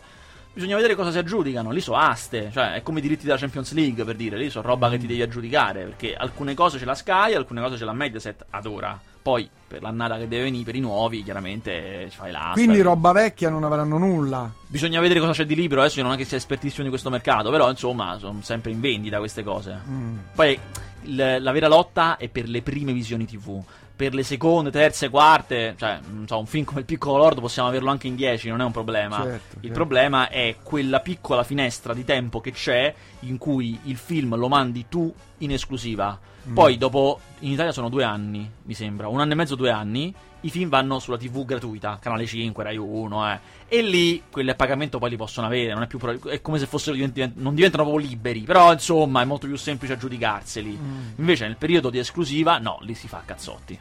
bisogna 0.53 0.77
vedere 0.77 0.95
cosa 0.95 1.11
si 1.11 1.19
aggiudicano. 1.19 1.71
Lì 1.71 1.81
so 1.81 1.95
aste, 1.95 2.51
cioè 2.53 2.75
è 2.75 2.83
come 2.83 3.01
i 3.01 3.03
diritti 3.03 3.25
della 3.25 3.39
Champions 3.39 3.73
League, 3.73 4.05
per 4.05 4.17
dire, 4.17 4.37
lì 4.37 4.51
so 4.51 4.63
roba 4.63 4.89
che 4.91 4.99
ti 4.99 5.07
devi 5.07 5.23
aggiudicare, 5.23 5.85
perché 5.85 6.15
alcune 6.15 6.55
cose 6.55 6.79
ce 6.79 6.85
la 6.85 6.95
Sky, 6.95 7.35
alcune 7.35 7.61
cose 7.61 7.77
ce 7.77 7.85
la 7.85 7.93
Mediaset 7.93 8.47
ad 8.51 8.67
ora. 8.67 8.99
Poi, 9.25 9.49
per 9.67 9.81
l'annata 9.81 10.19
che 10.19 10.29
deve 10.29 10.45
venire, 10.45 10.65
per 10.65 10.77
i 10.77 10.81
nuovi, 10.81 11.23
chiaramente 11.23 12.09
ci 12.11 12.17
fai 12.19 12.31
l'asta. 12.31 12.53
Quindi 12.53 12.83
roba 12.83 13.11
vecchia 13.13 13.49
non 13.49 13.65
avranno 13.65 13.97
nulla. 13.97 14.53
Bisogna 14.67 15.01
vedere 15.01 15.19
cosa 15.19 15.33
c'è 15.33 15.47
di 15.47 15.55
libero. 15.55 15.81
Adesso 15.81 15.99
io 15.99 16.05
non 16.05 16.13
è 16.13 16.17
che 16.19 16.27
sia 16.27 16.37
espertissimo 16.37 16.85
di 16.85 16.91
questo 16.91 17.09
mercato, 17.09 17.51
però 17.51 17.71
insomma, 17.71 18.19
sono 18.19 18.41
sempre 18.43 18.71
in 18.71 18.81
vendita 18.81 19.17
queste 19.17 19.43
cose. 19.43 19.81
Mm. 19.89 20.17
Poi 20.35 20.59
la 21.07 21.53
vera 21.53 21.69
lotta 21.69 22.19
è 22.19 22.29
per 22.29 22.49
le 22.49 22.61
prime 22.61 22.93
visioni 22.93 23.25
TV. 23.25 23.63
Per 23.97 24.13
le 24.13 24.25
seconde, 24.25 24.71
terze, 24.71 25.09
quarte, 25.09 25.75
cioè, 25.79 26.01
non 26.11 26.27
so, 26.27 26.39
un 26.39 26.47
film 26.47 26.65
come 26.65 26.81
Il 26.81 26.87
piccolo 26.87 27.17
Lord 27.17 27.41
possiamo 27.41 27.69
averlo 27.69 27.91
anche 27.91 28.09
in 28.09 28.17
10, 28.17 28.49
non 28.49 28.61
è 28.61 28.65
un 28.65 28.73
problema. 28.73 29.17
Certo, 29.17 29.29
il 29.29 29.61
certo. 29.61 29.73
problema 29.73 30.29
è 30.29 30.57
quella 30.63 31.01
piccola 31.01 31.45
finestra 31.45 31.95
di 31.95 32.05
tempo 32.05 32.41
che 32.41 32.51
c'è 32.51 32.93
in 33.21 33.39
cui 33.39 33.79
il 33.85 33.97
film 33.97 34.35
lo 34.35 34.49
mandi 34.49 34.87
tu 34.89 35.13
in 35.39 35.53
esclusiva. 35.53 36.19
Mm. 36.49 36.55
Poi, 36.55 36.77
dopo, 36.77 37.21
in 37.41 37.53
Italia 37.53 37.71
sono 37.71 37.89
due 37.89 38.03
anni, 38.03 38.51
mi 38.63 38.75
sembra, 38.75 39.07
un 39.09 39.21
anno 39.21 39.33
e 39.33 39.37
mezzo, 39.37 39.55
due 39.55 39.71
anni. 39.71 40.13
I 40.45 40.51
film 40.51 40.69
vanno 40.69 40.99
sulla 40.99 41.17
TV 41.17 41.45
gratuita, 41.45 41.99
canale 42.01 42.27
5, 42.27 42.63
Rai 42.65 42.77
1, 42.77 43.33
eh. 43.33 43.39
E 43.67 43.81
lì 43.81 44.23
quelli 44.31 44.51
a 44.51 44.55
pagamento 44.55 44.99
poi 44.99 45.09
li 45.09 45.17
possono 45.17 45.47
avere, 45.47 45.73
non 45.73 45.83
è 45.83 45.87
più 45.87 45.99
pro- 45.99 46.29
è 46.29 46.43
come 46.43 46.59
se 46.59 46.67
fossero 46.67 46.95
divent- 46.95 47.37
non 47.37 47.55
diventano 47.55 47.85
proprio 47.85 48.07
liberi, 48.07 48.41
però 48.41 48.71
insomma 48.71 49.23
è 49.23 49.25
molto 49.25 49.47
più 49.47 49.57
semplice 49.57 49.95
aggiudicarseli. 49.95 50.79
Invece 51.17 51.47
nel 51.47 51.57
periodo 51.57 51.89
di 51.89 51.99
esclusiva 51.99 52.59
no, 52.59 52.79
lì 52.83 52.95
si 52.95 53.09
fa 53.09 53.23
cazzotti. 53.25 53.79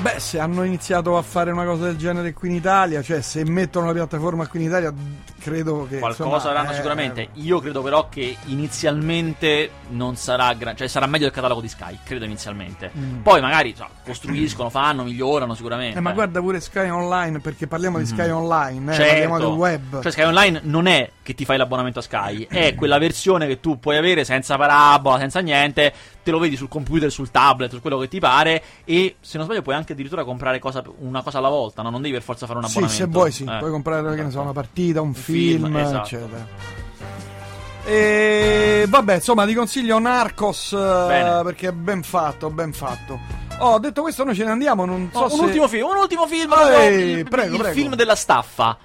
Beh, 0.00 0.18
se 0.18 0.38
hanno 0.40 0.64
iniziato 0.64 1.18
a 1.18 1.22
fare 1.22 1.50
una 1.52 1.64
cosa 1.64 1.84
del 1.84 1.96
genere 1.96 2.32
qui 2.32 2.48
in 2.48 2.54
Italia, 2.54 3.02
cioè 3.02 3.20
se 3.20 3.44
mettono 3.44 3.86
la 3.86 3.92
piattaforma 3.92 4.46
qui 4.46 4.60
in 4.60 4.68
Italia, 4.68 4.92
credo 5.38 5.86
che 5.88 5.98
Qualcosa 5.98 6.34
insomma, 6.34 6.50
avranno 6.50 6.70
eh, 6.70 6.74
sicuramente. 6.74 7.28
Io 7.34 7.60
credo 7.60 7.82
però 7.82 8.08
che 8.08 8.36
inizialmente 8.46 9.70
non 9.90 10.16
sarà 10.16 10.54
gran- 10.54 10.76
cioè 10.76 10.88
sarà 10.88 11.06
meglio 11.06 11.24
del 11.24 11.34
catalogo 11.34 11.60
di 11.60 11.68
Sky, 11.68 11.98
credo 12.02 12.24
inizialmente. 12.24 12.90
Mm. 12.96 13.20
Poi 13.20 13.40
magari 13.42 13.74
so, 13.76 13.86
costruiscono, 14.04 14.70
fanno, 14.70 15.04
migliorano 15.04 15.54
sicuramente. 15.54 15.80
Eh, 15.90 16.00
ma 16.00 16.12
guarda 16.12 16.40
pure 16.40 16.60
Sky 16.60 16.88
Online, 16.88 17.40
perché 17.40 17.66
parliamo 17.66 17.98
di 17.98 18.06
Sky 18.06 18.30
Online, 18.30 18.92
eh, 18.92 18.94
Certo. 18.94 19.10
parliamo 19.10 19.38
del 19.38 19.48
web. 19.48 20.02
Cioè 20.02 20.12
Sky 20.12 20.22
Online 20.22 20.60
non 20.64 20.86
è 20.86 21.10
che 21.22 21.34
ti 21.34 21.44
fai 21.44 21.56
l'abbonamento 21.56 21.98
a 21.98 22.02
Sky, 22.02 22.46
è 22.48 22.74
quella 22.74 22.98
versione 22.98 23.46
che 23.46 23.60
tu 23.60 23.78
puoi 23.78 23.96
avere 23.96 24.24
senza 24.24 24.56
parabola, 24.56 25.18
senza 25.18 25.40
niente, 25.40 25.92
te 26.22 26.30
lo 26.30 26.38
vedi 26.38 26.56
sul 26.56 26.68
computer, 26.68 27.10
sul 27.10 27.30
tablet, 27.30 27.70
su 27.72 27.80
quello 27.80 27.98
che 27.98 28.08
ti 28.08 28.18
pare 28.20 28.62
e 28.84 29.16
se 29.20 29.36
non 29.36 29.46
sbaglio 29.46 29.62
puoi 29.62 29.74
anche 29.74 29.92
addirittura 29.92 30.24
comprare 30.24 30.58
cosa- 30.58 30.82
una 30.98 31.22
cosa 31.22 31.38
alla 31.38 31.48
volta, 31.48 31.82
no? 31.82 31.90
non 31.90 32.00
devi 32.02 32.14
per 32.14 32.22
forza 32.22 32.46
fare 32.46 32.58
un 32.58 32.64
sì, 32.66 32.78
abbonamento. 32.78 33.04
se 33.04 33.10
vuoi 33.10 33.30
sì, 33.32 33.44
Eh. 33.44 33.58
puoi 33.58 33.70
comprare 33.70 34.14
che 34.14 34.22
ne 34.22 34.30
so, 34.30 34.40
una 34.40 34.52
partita, 34.52 35.00
un, 35.00 35.14
film, 35.14 35.64
film, 35.64 35.76
esatto. 35.76 36.04
eccetera. 36.16 36.46
E 37.84 38.84
vabbè, 38.88 39.14
insomma, 39.14 39.44
ti 39.44 39.54
consiglio 39.54 39.98
Narcos 39.98 40.72
eh, 40.72 40.76
Bene. 40.76 41.42
perché 41.42 41.68
è 41.68 41.72
ben 41.72 42.02
fatto, 42.04 42.48
ben 42.50 42.72
fatto. 42.72 43.18
Oh, 43.64 43.78
detto 43.78 44.02
questo, 44.02 44.24
noi 44.24 44.34
ce 44.34 44.44
ne 44.44 44.50
andiamo. 44.50 44.84
Non 44.84 45.08
so 45.12 45.20
Oh, 45.20 45.28
se... 45.28 45.34
un 45.40 45.44
ultimo 45.46 45.68
film, 45.68 45.86
un 45.88 45.96
ultimo 45.96 46.26
film, 46.26 46.52
Ehi, 46.52 46.58
proprio 46.58 46.78
il, 47.18 47.28
prego, 47.28 47.54
il 47.54 47.60
prego. 47.60 47.74
film 47.74 47.94
della 47.94 48.16
staffa. 48.16 48.76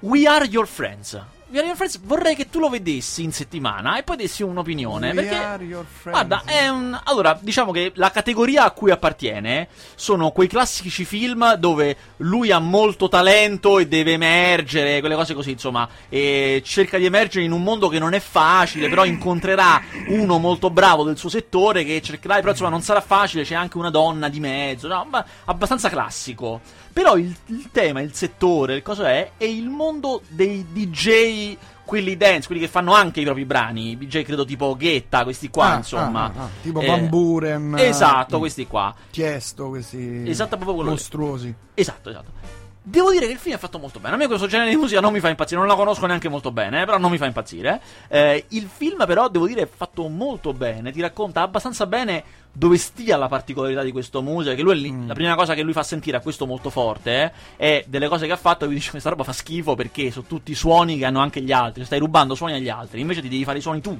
We 0.00 0.26
Are 0.26 0.44
Your 0.46 0.66
Friends. 0.66 1.20
Your 1.62 1.76
Friends 1.76 2.00
vorrei 2.02 2.34
che 2.34 2.48
tu 2.50 2.58
lo 2.58 2.68
vedessi 2.68 3.22
in 3.22 3.32
settimana 3.32 3.96
e 3.98 4.02
poi 4.02 4.16
dessi 4.16 4.42
un'opinione. 4.42 5.10
We 5.10 5.14
perché. 5.14 5.84
Guarda, 6.10 6.42
è 6.44 6.68
un... 6.68 6.98
Allora, 7.04 7.38
diciamo 7.40 7.72
che 7.72 7.92
la 7.94 8.10
categoria 8.10 8.64
a 8.64 8.70
cui 8.70 8.90
appartiene 8.90 9.68
sono 9.94 10.30
quei 10.30 10.48
classici 10.48 11.04
film 11.04 11.54
dove 11.54 11.96
lui 12.18 12.50
ha 12.50 12.58
molto 12.58 13.08
talento 13.08 13.78
e 13.78 13.86
deve 13.86 14.12
emergere, 14.12 15.00
quelle 15.00 15.14
cose 15.14 15.34
così, 15.34 15.52
insomma, 15.52 15.88
e 16.08 16.62
cerca 16.64 16.98
di 16.98 17.04
emergere 17.04 17.44
in 17.44 17.52
un 17.52 17.62
mondo 17.62 17.88
che 17.88 17.98
non 17.98 18.14
è 18.14 18.20
facile, 18.20 18.88
però 18.88 19.04
incontrerà 19.04 19.80
uno 20.08 20.38
molto 20.38 20.70
bravo 20.70 21.04
del 21.04 21.16
suo 21.16 21.28
settore 21.28 21.84
che 21.84 22.00
cercherà, 22.02 22.36
però 22.36 22.50
insomma 22.50 22.70
non 22.70 22.82
sarà 22.82 23.00
facile, 23.00 23.44
c'è 23.44 23.54
anche 23.54 23.78
una 23.78 23.90
donna 23.90 24.28
di 24.28 24.40
mezzo, 24.40 24.88
no, 24.88 25.08
abbastanza 25.44 25.88
classico. 25.88 26.60
Però 26.94 27.16
il, 27.16 27.34
il 27.46 27.68
tema, 27.72 28.00
il 28.00 28.14
settore, 28.14 28.76
il 28.76 28.82
cosa 28.82 29.10
è, 29.10 29.32
è 29.36 29.44
il 29.44 29.68
mondo 29.68 30.22
dei 30.28 30.64
DJ 30.72 31.56
quelli 31.84 32.16
dance, 32.16 32.46
quelli 32.46 32.62
che 32.62 32.68
fanno 32.68 32.94
anche 32.94 33.20
i 33.20 33.24
propri 33.24 33.44
brani, 33.44 33.90
i 33.90 33.98
DJ 33.98 34.22
credo 34.22 34.44
tipo 34.46 34.74
Ghetta, 34.76 35.24
questi 35.24 35.50
qua, 35.50 35.72
Ah, 35.72 35.76
insomma. 35.76 36.24
ah, 36.24 36.32
ah, 36.34 36.42
ah, 36.44 36.48
tipo 36.62 36.80
Eh, 36.80 36.86
Van 36.86 37.08
Buren. 37.08 37.74
Esatto, 37.76 38.36
eh, 38.36 38.38
questi 38.38 38.66
qua. 38.66 38.94
Tiesto, 39.10 39.68
questi 39.68 40.22
Esatto, 40.26 40.54
proprio 40.56 40.76
quello 40.76 40.90
mostruosi. 40.90 41.52
Esatto, 41.74 42.08
esatto. 42.10 42.62
Devo 42.86 43.10
dire 43.10 43.26
che 43.26 43.32
il 43.32 43.38
film 43.38 43.56
è 43.56 43.58
fatto 43.58 43.78
molto 43.78 43.98
bene. 43.98 44.14
A 44.14 44.18
me 44.18 44.26
questo 44.26 44.46
genere 44.46 44.70
di 44.70 44.76
musica 44.76 45.00
non 45.00 45.10
mi 45.12 45.18
fa 45.20 45.30
impazzire, 45.30 45.58
non 45.58 45.68
la 45.68 45.74
conosco 45.74 46.04
neanche 46.06 46.28
molto 46.28 46.52
bene, 46.52 46.82
eh, 46.82 46.84
però 46.84 46.98
non 46.98 47.10
mi 47.10 47.16
fa 47.18 47.24
impazzire. 47.26 47.80
Eh, 48.08 48.44
il 48.48 48.68
film, 48.72 49.04
però, 49.06 49.28
devo 49.28 49.46
dire, 49.46 49.62
è 49.62 49.68
fatto 49.74 50.06
molto 50.08 50.52
bene. 50.52 50.92
Ti 50.92 51.00
racconta 51.00 51.40
abbastanza 51.42 51.86
bene 51.86 52.22
dove 52.56 52.78
stia 52.78 53.16
la 53.16 53.26
particolarità 53.28 53.82
di 53.82 53.90
questo 53.92 54.22
museo. 54.22 54.54
Che 54.54 54.62
lui, 54.62 54.80
lì- 54.80 54.92
Mm. 54.92 55.08
la 55.08 55.14
prima 55.14 55.34
cosa 55.34 55.54
che 55.54 55.62
lui 55.62 55.72
fa 55.72 55.82
sentire 55.82 56.16
a 56.16 56.20
questo 56.20 56.46
molto 56.46 56.70
forte 56.70 57.32
eh, 57.56 57.80
è 57.80 57.84
delle 57.88 58.08
cose 58.08 58.26
che 58.26 58.32
ha 58.32 58.36
fatto. 58.36 58.64
E 58.64 58.66
lui 58.68 58.76
dice: 58.76 58.90
Questa 58.90 59.10
roba 59.10 59.24
fa 59.24 59.32
schifo 59.32 59.74
perché 59.74 60.10
sono 60.10 60.24
tutti 60.26 60.54
suoni 60.54 60.96
che 60.96 61.04
hanno 61.04 61.20
anche 61.20 61.40
gli 61.42 61.52
altri. 61.52 61.84
Stai 61.84 61.98
rubando 61.98 62.34
suoni 62.34 62.54
agli 62.54 62.68
altri. 62.68 63.00
Invece 63.00 63.20
ti 63.20 63.28
devi 63.28 63.44
fare 63.44 63.58
i 63.58 63.60
suoni 63.62 63.80
tu. 63.80 63.98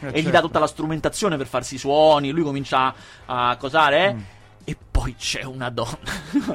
Eh, 0.00 0.06
e 0.08 0.20
gli 0.20 0.24
dà 0.26 0.30
certo. 0.32 0.46
tutta 0.46 0.58
la 0.58 0.66
strumentazione 0.66 1.36
per 1.36 1.46
farsi 1.46 1.74
i 1.74 1.78
suoni. 1.78 2.30
Lui 2.30 2.42
comincia 2.42 2.94
a 3.26 3.56
cosare. 3.58 4.14
Mm. 4.14 4.18
Poi 5.06 5.14
c'è 5.14 5.44
una 5.44 5.70
donna. 5.70 5.96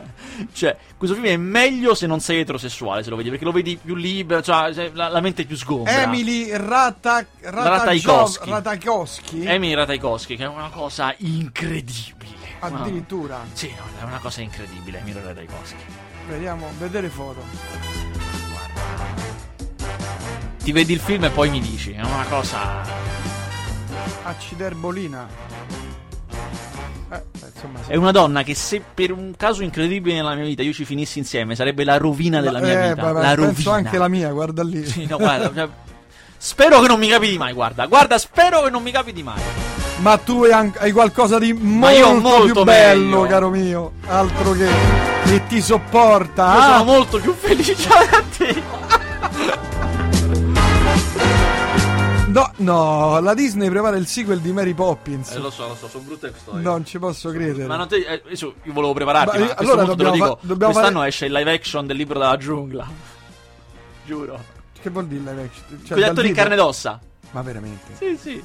cioè, 0.52 0.76
questo 0.98 1.16
film 1.16 1.28
è 1.28 1.38
meglio 1.38 1.96
se 1.96 2.06
non 2.06 2.20
sei 2.20 2.42
eterosessuale, 2.42 3.02
se 3.02 3.10
lo 3.10 3.16
vedi, 3.16 3.30
perché 3.30 3.46
lo 3.46 3.54
vedi 3.54 3.80
più 3.82 3.96
libero, 3.96 4.42
cioè 4.42 4.92
la, 4.92 5.08
la 5.08 5.22
mente 5.22 5.44
è 5.44 5.46
più 5.46 5.56
sgombra. 5.56 6.02
Emily 6.02 6.50
Rata. 6.52 7.26
Rataikowski. 7.40 8.50
Emily 9.46 9.74
Ratajkowski, 9.74 10.36
che 10.36 10.44
è 10.44 10.48
una 10.48 10.68
cosa 10.68 11.16
incredibile. 11.20 12.36
Addirittura. 12.60 13.40
Sì, 13.54 13.74
no, 13.74 14.02
è 14.02 14.04
una 14.04 14.20
cosa 14.20 14.42
incredibile, 14.42 15.02
dai 15.34 15.48
Coschi. 15.48 15.86
Vediamo, 16.28 16.72
vedere 16.78 17.08
foto. 17.08 17.42
Ti 20.62 20.72
vedi 20.74 20.92
il 20.92 21.00
film 21.00 21.24
e 21.24 21.30
poi 21.30 21.50
mi 21.50 21.62
dici, 21.62 21.94
è 21.94 22.04
una 22.04 22.26
cosa... 22.26 22.84
Acciderbolina. 24.24 25.81
Eh, 27.12 27.22
beh, 27.40 27.48
insomma, 27.54 27.80
sì. 27.86 27.92
È 27.92 27.96
una 27.96 28.12
donna 28.12 28.44
che 28.44 28.56
se 28.56 28.82
per 28.94 29.12
un 29.12 29.34
caso 29.36 29.64
incredibile 29.64 30.16
nella 30.16 30.34
mia 30.36 30.46
vita 30.46 30.62
io 30.64 30.72
ci 30.74 30.86
finissi 30.86 31.20
insieme 31.20 31.56
sarebbe 31.56 31.84
la 31.84 31.98
rovina 31.98 32.40
della 32.42 32.60
mia 32.60 32.86
Eh, 32.86 32.90
vita. 32.90 33.02
vabbè, 33.02 33.22
la 33.22 33.36
penso 33.36 33.46
rovina. 33.72 33.74
anche 33.74 33.98
la 33.98 34.08
mia, 34.08 34.30
guarda 34.32 34.64
lì. 34.64 34.86
Sì, 34.86 35.06
no, 35.06 35.18
guarda, 35.18 35.52
cioè, 35.54 35.70
spero 36.38 36.80
che 36.80 36.88
non 36.88 37.00
mi 37.00 37.08
capiti 37.10 37.38
mai, 37.38 37.54
guarda. 37.54 37.86
Guarda, 37.88 38.18
spero 38.18 38.62
che 38.62 38.70
non 38.70 38.82
mi 38.82 38.92
capiti 38.92 39.22
mai. 39.24 39.42
Ma 39.98 40.18
tu 40.18 40.44
hai, 40.44 40.72
hai 40.78 40.92
qualcosa 40.92 41.38
di 41.38 41.54
molto, 41.54 42.14
molto 42.20 42.54
più 42.54 42.64
bello, 42.64 43.22
meglio. 43.22 43.28
caro 43.28 43.50
mio. 43.50 43.92
Altro 44.08 44.52
che. 44.54 44.68
che 45.26 45.46
ti 45.48 45.62
sopporta. 45.62 46.54
Io 46.54 46.60
ah? 46.60 46.64
sono 46.78 46.84
molto 46.86 47.20
più 47.20 47.34
felice 47.36 47.76
da 47.88 48.24
te. 48.38 49.70
No, 52.32 52.52
no, 52.58 53.20
la 53.20 53.34
Disney 53.34 53.70
prepara 53.70 53.98
il 53.98 54.08
sequel 54.08 54.40
di 54.40 54.52
Mary 54.54 54.74
Poppins. 54.74 55.32
Eh, 55.32 55.40
lo 55.40 55.50
so, 55.50 55.68
lo 55.68 55.76
so, 55.76 55.88
sono 55.90 56.04
brutte 56.06 56.32
storie. 56.38 56.62
non 56.62 56.86
ci 56.86 56.98
posso 56.98 57.30
credere. 57.32 57.66
Ma 57.66 57.76
non 57.76 57.88
te, 57.90 57.98
eh, 57.98 58.22
io 58.30 58.54
volevo 58.68 58.94
prepararti, 58.94 59.38
Ma 59.38 59.46
ma, 59.46 59.54
allora 59.56 59.84
punto 59.84 59.96
te 59.96 60.04
lo 60.04 60.10
dobbiamo 60.10 60.14
dico. 60.14 60.26
fa- 60.40 60.48
dobbiamo 60.48 60.72
Quest'anno 60.74 60.98
fare- 61.00 61.10
esce 61.10 61.26
il 61.26 61.32
live 61.34 61.54
action 61.54 61.88
del 61.88 61.98
libro 61.98 62.20
della 62.20 62.38
giungla. 62.38 62.88
Giuro. 64.06 64.44
Che 64.82 64.90
vuol 64.90 65.08
dire 65.08 65.20
live 65.20 65.42
action? 65.44 65.66
Cioè, 65.80 65.88
Con 65.90 65.98
gli 65.98 66.04
attori 66.04 66.28
in 66.30 66.34
carne 66.34 66.54
ed 66.54 66.60
ossa. 66.60 67.00
Ma 67.32 67.42
veramente? 67.42 67.94
Sì, 67.98 68.18
sì. 68.18 68.44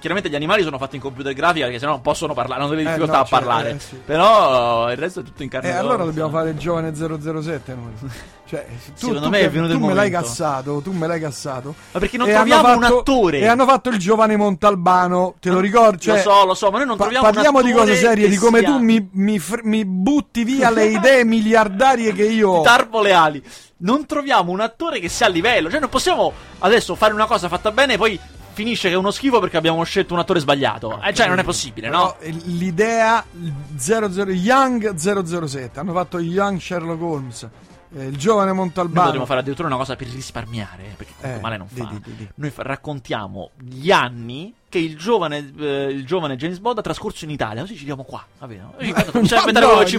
Chiaramente 0.00 0.28
gli 0.30 0.34
animali 0.34 0.62
sono 0.64 0.78
fatti 0.78 0.96
in 0.96 1.02
computer 1.02 1.32
grafica 1.32 1.66
perché 1.66 1.78
sennò 1.78 1.92
non 1.92 2.00
possono 2.00 2.34
parlare, 2.34 2.60
hanno 2.62 2.70
delle 2.70 2.82
Eh, 2.82 2.86
difficoltà 2.86 3.16
no, 3.16 3.20
a 3.20 3.24
cioè, 3.26 3.38
parlare. 3.38 3.70
eh, 3.70 3.78
sì. 3.78 4.00
Però 4.04 4.90
il 4.90 4.96
resto 4.96 5.20
è 5.20 5.22
tutto 5.22 5.42
in 5.44 5.48
carne 5.48 5.68
Eh, 5.68 5.72
ed 5.72 5.76
allora 5.78 6.04
dobbiamo 6.04 6.30
fare 6.30 6.50
il 6.50 6.58
giovane 6.58 6.92
007 6.94 7.74
noi. 7.74 8.10
Cioè, 8.50 8.66
tu, 8.66 8.92
Secondo 8.94 9.20
tu 9.20 9.28
me 9.28 9.38
è 9.42 9.48
venuto 9.48 9.74
tu 9.74 9.78
il 9.78 9.84
me 9.86 9.94
l'hai 9.94 10.10
momento. 10.10 10.26
cassato, 10.26 10.80
tu 10.82 10.90
me 10.90 11.06
l'hai 11.06 11.20
cassato. 11.20 11.72
Ma 11.92 12.00
perché 12.00 12.16
non 12.16 12.28
E 12.28 12.32
troviamo 12.32 12.66
hanno 12.66 12.76
un 12.78 12.82
fatto- 12.82 12.98
attore? 12.98 13.38
E 13.38 13.46
hanno 13.46 13.64
fatto 13.64 13.90
il 13.90 13.98
giovane 13.98 14.34
Montalbano, 14.36 15.34
te 15.38 15.50
lo 15.50 15.60
ricordi? 15.60 15.98
Cioè, 16.00 16.16
lo 16.16 16.20
so, 16.32 16.44
lo 16.46 16.54
so, 16.54 16.70
ma 16.72 16.78
noi 16.78 16.86
non 16.88 16.96
pa- 16.96 17.04
troviamo 17.04 17.26
un 17.28 17.32
parliamo 17.32 17.62
di 17.62 17.70
cose 17.72 17.94
serie, 17.94 18.28
di 18.28 18.34
come 18.36 18.58
sia- 18.58 18.68
tu 18.70 18.78
mi, 18.78 19.08
mi 19.12 19.38
fr- 19.38 19.62
mi 19.62 19.84
butti 19.84 20.42
via 20.42 20.68
le 20.70 20.86
idee 20.90 21.24
miliardarie 21.24 22.12
che 22.12 22.24
io 22.24 22.50
ho. 22.50 22.62
Tarpo 22.62 23.00
le 23.00 23.12
ali. 23.12 23.40
Non 23.82 24.04
troviamo 24.06 24.50
un 24.50 24.58
attore 24.58 24.98
che 24.98 25.08
sia 25.08 25.26
a 25.26 25.28
livello. 25.28 25.70
Cioè, 25.70 25.78
non 25.78 25.88
possiamo 25.88 26.32
adesso 26.58 26.96
fare 26.96 27.12
una 27.14 27.26
cosa 27.26 27.46
fatta 27.48 27.70
bene 27.70 27.92
e 27.94 27.96
poi 27.98 28.18
finisce 28.62 28.88
che 28.88 28.94
è 28.94 28.96
uno 28.98 29.10
schifo 29.10 29.40
perché 29.40 29.56
abbiamo 29.56 29.82
scelto 29.84 30.12
un 30.14 30.20
attore 30.20 30.40
sbagliato. 30.40 31.00
Eh, 31.02 31.14
cioè, 31.14 31.28
non 31.28 31.38
è 31.38 31.44
possibile, 31.44 31.88
no? 31.88 32.16
Però, 32.18 32.30
eh, 32.30 32.36
L'idea 32.44 33.24
il 33.40 33.52
00 33.76 34.30
Young 34.32 34.94
007, 34.94 35.78
hanno 35.80 35.92
fatto 35.92 36.18
Young 36.18 36.60
Sherlock 36.60 37.00
Holmes, 37.02 37.48
eh, 37.96 38.04
il 38.04 38.16
giovane 38.18 38.48
Noi 38.48 38.56
Montalbano. 38.56 39.04
potremmo 39.04 39.26
fare 39.26 39.40
addirittura 39.40 39.68
una 39.68 39.76
cosa 39.76 39.96
per 39.96 40.08
risparmiare, 40.08 40.94
perché 40.96 41.12
comunque 41.16 41.38
Eh, 41.38 41.42
male 41.42 41.56
non 41.56 41.68
fa. 41.68 41.84
di- 41.90 42.00
di- 42.04 42.16
di. 42.16 42.28
Noi 42.34 42.50
fa- 42.50 42.62
raccontiamo 42.62 43.50
gli 43.58 43.90
anni 43.90 44.54
che 44.68 44.78
il 44.78 44.96
giovane, 44.96 45.52
eh, 45.58 45.84
il 45.90 46.06
giovane 46.06 46.36
James 46.36 46.58
Bond 46.58 46.78
ha 46.78 46.82
trascorso 46.82 47.24
in 47.24 47.30
Italia, 47.30 47.62
così 47.62 47.76
ci 47.76 47.84
diamo 47.84 48.04
qua. 48.04 48.24
Va 48.38 48.46
bene? 48.46 48.62
Ma 48.78 48.84
inventare 48.84 49.66
no, 49.66 49.78
che 49.80 49.86
ci 49.86 49.96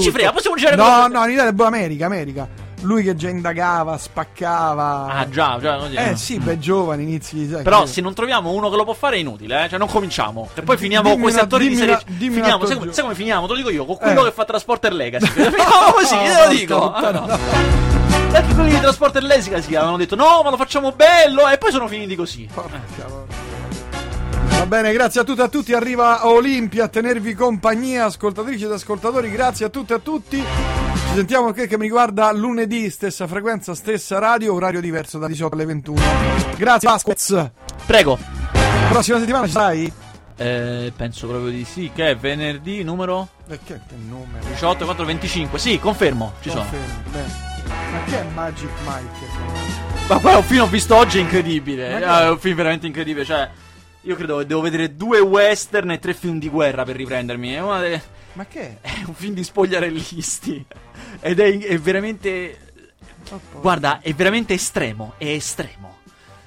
ci 0.00 0.10
frega, 0.10 0.32
possiamo 0.32 0.56
girare 0.56 0.76
No, 0.76 1.06
no, 1.08 1.24
in 1.24 1.30
Italia 1.32 1.48
è 1.48 1.52
buona 1.52 1.76
America, 1.76 2.06
America. 2.06 2.48
Lui 2.82 3.02
che 3.02 3.14
già 3.14 3.28
indagava, 3.28 3.96
spaccava. 3.98 5.06
Ah, 5.08 5.28
già, 5.28 5.56
già. 5.60 5.76
così, 5.76 5.94
Eh 5.94 6.10
no. 6.10 6.16
sì, 6.16 6.38
beh, 6.38 6.58
giovane, 6.58 7.02
inizi. 7.02 7.48
sai, 7.48 7.62
Però 7.62 7.82
che- 7.82 7.86
se 7.88 8.00
non 8.00 8.12
troviamo 8.14 8.50
uno 8.50 8.70
che 8.70 8.76
lo 8.76 8.84
può 8.84 8.92
fare 8.94 9.16
è 9.16 9.18
inutile, 9.20 9.64
eh? 9.64 9.68
Cioè 9.68 9.78
non 9.78 9.88
cominciamo. 9.88 10.48
E 10.54 10.62
poi 10.62 10.76
finiamo 10.76 11.02
dimmi 11.04 11.14
con 11.14 11.22
questi 11.22 11.40
attori 11.40 11.68
di 11.68 11.76
serie 11.76 11.98
Finiamo, 12.06 12.66
sai, 12.66 12.78
sai 12.90 13.02
come 13.02 13.14
finiamo? 13.14 13.46
Te 13.46 13.52
lo 13.52 13.56
dico 13.58 13.70
io, 13.70 13.84
con 13.84 13.96
quello 13.96 14.22
Eh. 14.22 14.24
che 14.26 14.32
fa 14.32 14.44
Transporter 14.44 14.92
Legacy. 14.92 15.26
Finiamo 15.26 15.92
così, 15.94 16.14
No, 16.16 16.22
te 16.22 16.28
lo 16.28 16.34
porca 16.34 16.48
dico. 16.48 16.92
Ah, 16.92 17.00
puttana, 17.00 17.20
no. 17.20 17.38
Perché 18.32 18.54
quelli 18.54 18.70
di 18.70 18.78
Transporter 18.80 19.22
Legacy 19.22 19.74
avevano 19.74 19.96
detto 19.96 20.14
no, 20.16 20.42
ma 20.42 20.50
lo 20.50 20.56
facciamo 20.56 20.92
bello 20.92 21.48
e 21.48 21.58
poi 21.58 21.70
sono 21.70 21.86
finiti 21.86 22.14
così. 22.16 22.48
Porca 22.52 22.80
vacca. 22.96 23.10
Va 24.58 24.66
bene, 24.66 24.92
grazie 24.92 25.20
a 25.20 25.24
tutti 25.24 25.40
e 25.40 25.44
a 25.44 25.48
tutti. 25.48 25.72
Arriva 25.72 26.26
Olimpia 26.26 26.84
a 26.84 26.88
tenervi 26.88 27.34
compagnia, 27.34 28.06
ascoltatrici 28.06 28.64
ed 28.64 28.72
ascoltatori. 28.72 29.30
Grazie 29.30 29.66
a 29.66 29.68
tutti 29.68 29.92
e 29.92 29.96
a 29.96 29.98
tutti. 29.98 30.44
Ci 31.12 31.18
sentiamo 31.18 31.52
che, 31.52 31.66
che 31.66 31.76
mi 31.76 31.82
riguarda 31.82 32.32
lunedì, 32.32 32.88
stessa 32.88 33.26
frequenza, 33.26 33.74
stessa 33.74 34.18
radio, 34.18 34.54
orario 34.54 34.80
diverso 34.80 35.18
da 35.18 35.26
18 35.26 35.54
alle 35.54 35.66
21. 35.66 36.00
Grazie, 36.56 36.88
Vasquez. 36.88 37.50
Prego. 37.84 38.18
Prossima 38.88 39.18
settimana 39.18 39.44
ci 39.44 39.52
sai? 39.52 39.92
Eh, 40.38 40.90
penso 40.96 41.26
proprio 41.28 41.50
di 41.50 41.64
sì, 41.66 41.90
che 41.94 42.08
è 42.08 42.16
venerdì 42.16 42.82
numero 42.82 43.28
Perché 43.46 43.78
che 43.86 43.94
numero? 44.08 44.42
18 44.48 44.86
4 44.86 45.04
25. 45.04 45.58
Sì, 45.58 45.78
confermo, 45.78 46.32
ci 46.40 46.48
sono. 46.48 46.62
Confermo, 46.62 47.02
bene. 47.10 47.32
Ma 47.92 48.02
che 48.04 48.18
è 48.18 48.24
Magic 48.32 48.70
Mike? 48.86 50.08
Ma 50.08 50.18
poi 50.18 50.34
un 50.34 50.42
film 50.42 50.62
ho 50.62 50.66
visto 50.66 50.96
oggi 50.96 51.18
è 51.18 51.20
incredibile. 51.20 52.02
Ah, 52.02 52.22
È 52.22 52.30
un 52.30 52.38
film 52.38 52.56
veramente 52.56 52.86
incredibile. 52.86 53.26
Cioè, 53.26 53.50
io 54.00 54.16
credo 54.16 54.38
che 54.38 54.46
devo 54.46 54.62
vedere 54.62 54.96
due 54.96 55.20
western 55.20 55.90
e 55.90 55.98
tre 55.98 56.14
film 56.14 56.38
di 56.38 56.48
guerra 56.48 56.84
per 56.84 56.96
riprendermi. 56.96 57.52
È, 57.52 57.60
una 57.60 57.80
delle- 57.80 58.02
Ma 58.34 58.46
che 58.46 58.78
è? 58.80 59.00
è 59.00 59.02
un 59.06 59.14
film 59.14 59.34
di 59.34 59.44
spogliarellisti. 59.44 60.64
Ed 61.20 61.40
è, 61.40 61.58
è 61.58 61.78
veramente. 61.78 62.58
Oh, 63.30 63.40
Guarda, 63.60 64.00
è 64.00 64.12
veramente 64.14 64.54
estremo. 64.54 65.14
È 65.16 65.26
estremo. 65.26 66.00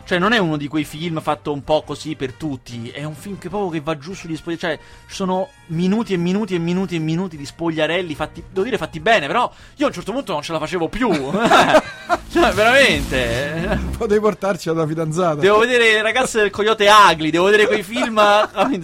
Cioè, 0.06 0.20
non 0.20 0.34
è 0.34 0.38
uno 0.38 0.56
di 0.56 0.68
quei 0.68 0.84
film 0.84 1.20
fatto 1.20 1.52
un 1.52 1.64
po' 1.64 1.82
così 1.82 2.16
per 2.16 2.34
tutti. 2.34 2.90
È 2.90 3.04
un 3.04 3.16
film 3.16 3.40
che 3.40 3.50
proprio 3.50 3.72
che 3.72 3.82
va 3.82 3.98
giù 3.98 4.14
sugli 4.14 4.36
spogliarelli. 4.36 4.78
Cioè, 4.78 4.88
ci 5.08 5.16
sono 5.16 5.50
minuti 5.68 6.14
e 6.14 6.18
minuti 6.18 6.54
e 6.54 6.60
minuti 6.60 6.96
e 6.96 7.00
minuti 7.00 7.38
di 7.38 7.46
spogliarelli 7.46 8.14
fatti. 8.14 8.44
Devo 8.48 8.64
dire 8.64 8.78
fatti 8.78 9.00
bene, 9.00 9.26
però 9.26 9.52
io 9.78 9.86
a 9.86 9.88
un 9.88 9.94
certo 9.94 10.12
punto 10.12 10.34
non 10.34 10.44
ce 10.44 10.52
la 10.52 10.60
facevo 10.60 10.90
più. 10.90 11.10
cioè, 12.32 12.52
veramente. 12.54 13.80
Potevi 13.98 14.20
portarci 14.20 14.70
alla 14.70 14.86
fidanzata. 14.86 15.42
Devo 15.42 15.58
vedere 15.58 16.00
ragazze 16.04 16.40
del 16.40 16.52
Coyote 16.52 16.88
Ugly, 16.88 17.32
devo 17.32 17.46
vedere 17.46 17.66
quei 17.66 17.84
film. 17.84 18.16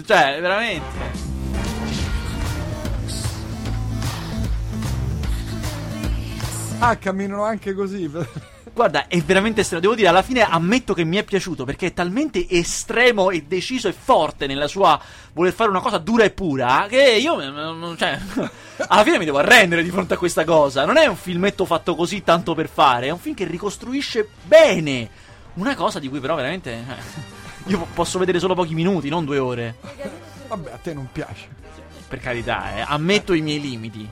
Cioè, 0.04 0.40
veramente. 0.42 1.31
Ah, 6.84 6.96
camminano 6.98 7.44
anche 7.44 7.74
così. 7.76 8.10
Guarda, 8.74 9.08
è 9.08 9.22
veramente 9.22 9.62
estremo. 9.62 9.82
Devo 9.82 9.94
dire, 9.96 10.08
alla 10.08 10.24
fine 10.24 10.42
ammetto 10.42 10.96
che 10.96 11.04
mi 11.04 11.18
è 11.18 11.24
piaciuto 11.24 11.64
perché 11.64 11.88
è 11.88 11.94
talmente 11.94 12.48
estremo 12.50 13.30
e 13.30 13.44
deciso 13.44 13.88
e 13.88 13.94
forte 13.94 14.48
nella 14.48 14.68
sua 14.68 15.00
voler 15.34 15.54
fare 15.54 15.70
una 15.70 15.80
cosa 15.82 16.00
dura 16.00 16.24
e 16.24 16.32
pura 16.32 16.88
che 16.90 17.18
io, 17.22 17.40
cioè, 17.98 18.20
alla 18.88 19.04
fine 19.04 19.20
mi 19.20 19.26
devo 19.26 19.38
arrendere 19.38 19.84
di 19.84 19.92
fronte 19.92 20.16
a 20.16 20.18
questa 20.18 20.44
cosa. 20.44 20.86
Non 20.86 20.98
è 20.98 21.06
un 21.06 21.18
filmetto 21.18 21.66
fatto 21.66 21.96
così 21.96 22.24
tanto 22.24 22.56
per 22.56 22.68
fare, 22.68 23.08
è 23.08 23.12
un 23.12 23.20
film 23.20 23.36
che 23.36 23.46
ricostruisce 23.46 24.28
bene 24.44 25.10
una 25.56 25.76
cosa 25.76 26.00
di 26.00 26.10
cui 26.10 26.20
però 26.20 26.34
veramente. 26.36 26.72
eh, 26.72 27.30
Io 27.70 27.78
po- 27.78 27.88
posso 27.94 28.18
vedere 28.18 28.40
solo 28.40 28.56
pochi 28.56 28.74
minuti, 28.74 29.08
non 29.10 29.24
due 29.24 29.38
ore. 29.38 29.76
Vabbè, 30.48 30.72
a 30.72 30.78
te 30.78 30.94
non 30.96 31.08
piace. 31.12 31.48
Per 32.08 32.20
carità, 32.20 32.76
eh, 32.78 32.86
ammetto 32.88 33.34
i 33.34 33.42
miei 33.42 33.62
limiti. 33.62 34.10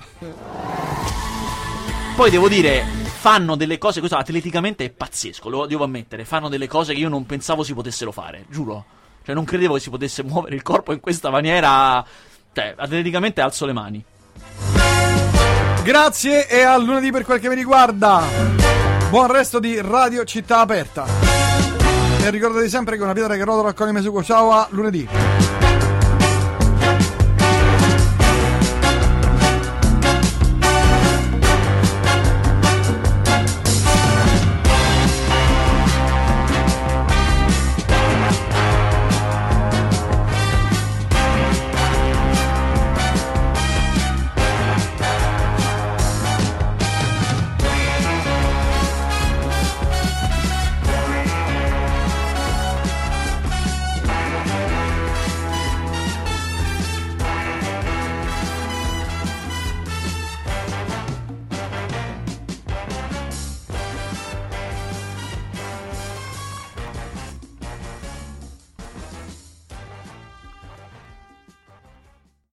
Poi 2.19 2.31
devo 2.31 2.49
dire, 2.49 2.83
fanno 2.83 3.55
delle 3.55 3.77
cose, 3.77 3.99
questo 3.99 4.17
atleticamente 4.17 4.83
è 4.83 4.89
pazzesco, 4.89 5.47
lo 5.47 5.65
devo 5.65 5.85
ammettere, 5.85 6.25
fanno 6.25 6.49
delle 6.49 6.67
cose 6.67 6.93
che 6.93 6.99
io 6.99 7.07
non 7.07 7.25
pensavo 7.25 7.63
si 7.63 7.73
potessero 7.73 8.11
fare, 8.11 8.43
giuro. 8.49 8.83
Cioè 9.23 9.33
non 9.33 9.45
credevo 9.45 9.75
che 9.75 9.79
si 9.79 9.89
potesse 9.89 10.21
muovere 10.23 10.53
il 10.53 10.61
corpo 10.61 10.91
in 10.91 10.99
questa 10.99 11.29
maniera, 11.29 12.05
cioè 12.51 12.73
atleticamente 12.75 13.39
alzo 13.39 13.65
le 13.65 13.71
mani. 13.71 14.03
Grazie 15.81 16.49
e 16.49 16.59
a 16.59 16.75
lunedì 16.77 17.09
per 17.09 17.23
quel 17.23 17.39
che 17.39 17.47
mi 17.47 17.55
riguarda. 17.55 18.21
Buon 19.09 19.31
resto 19.31 19.59
di 19.59 19.79
Radio 19.79 20.25
Città 20.25 20.59
Aperta. 20.59 21.05
E 22.21 22.29
ricordate 22.31 22.67
sempre 22.67 22.97
che 22.97 23.03
una 23.03 23.13
pietra 23.13 23.35
che 23.35 23.45
rotola 23.45 23.69
raccoglie 23.69 23.93
Mesugo. 23.93 24.21
Ciao 24.23 24.51
a 24.51 24.67
lunedì. 24.71 25.07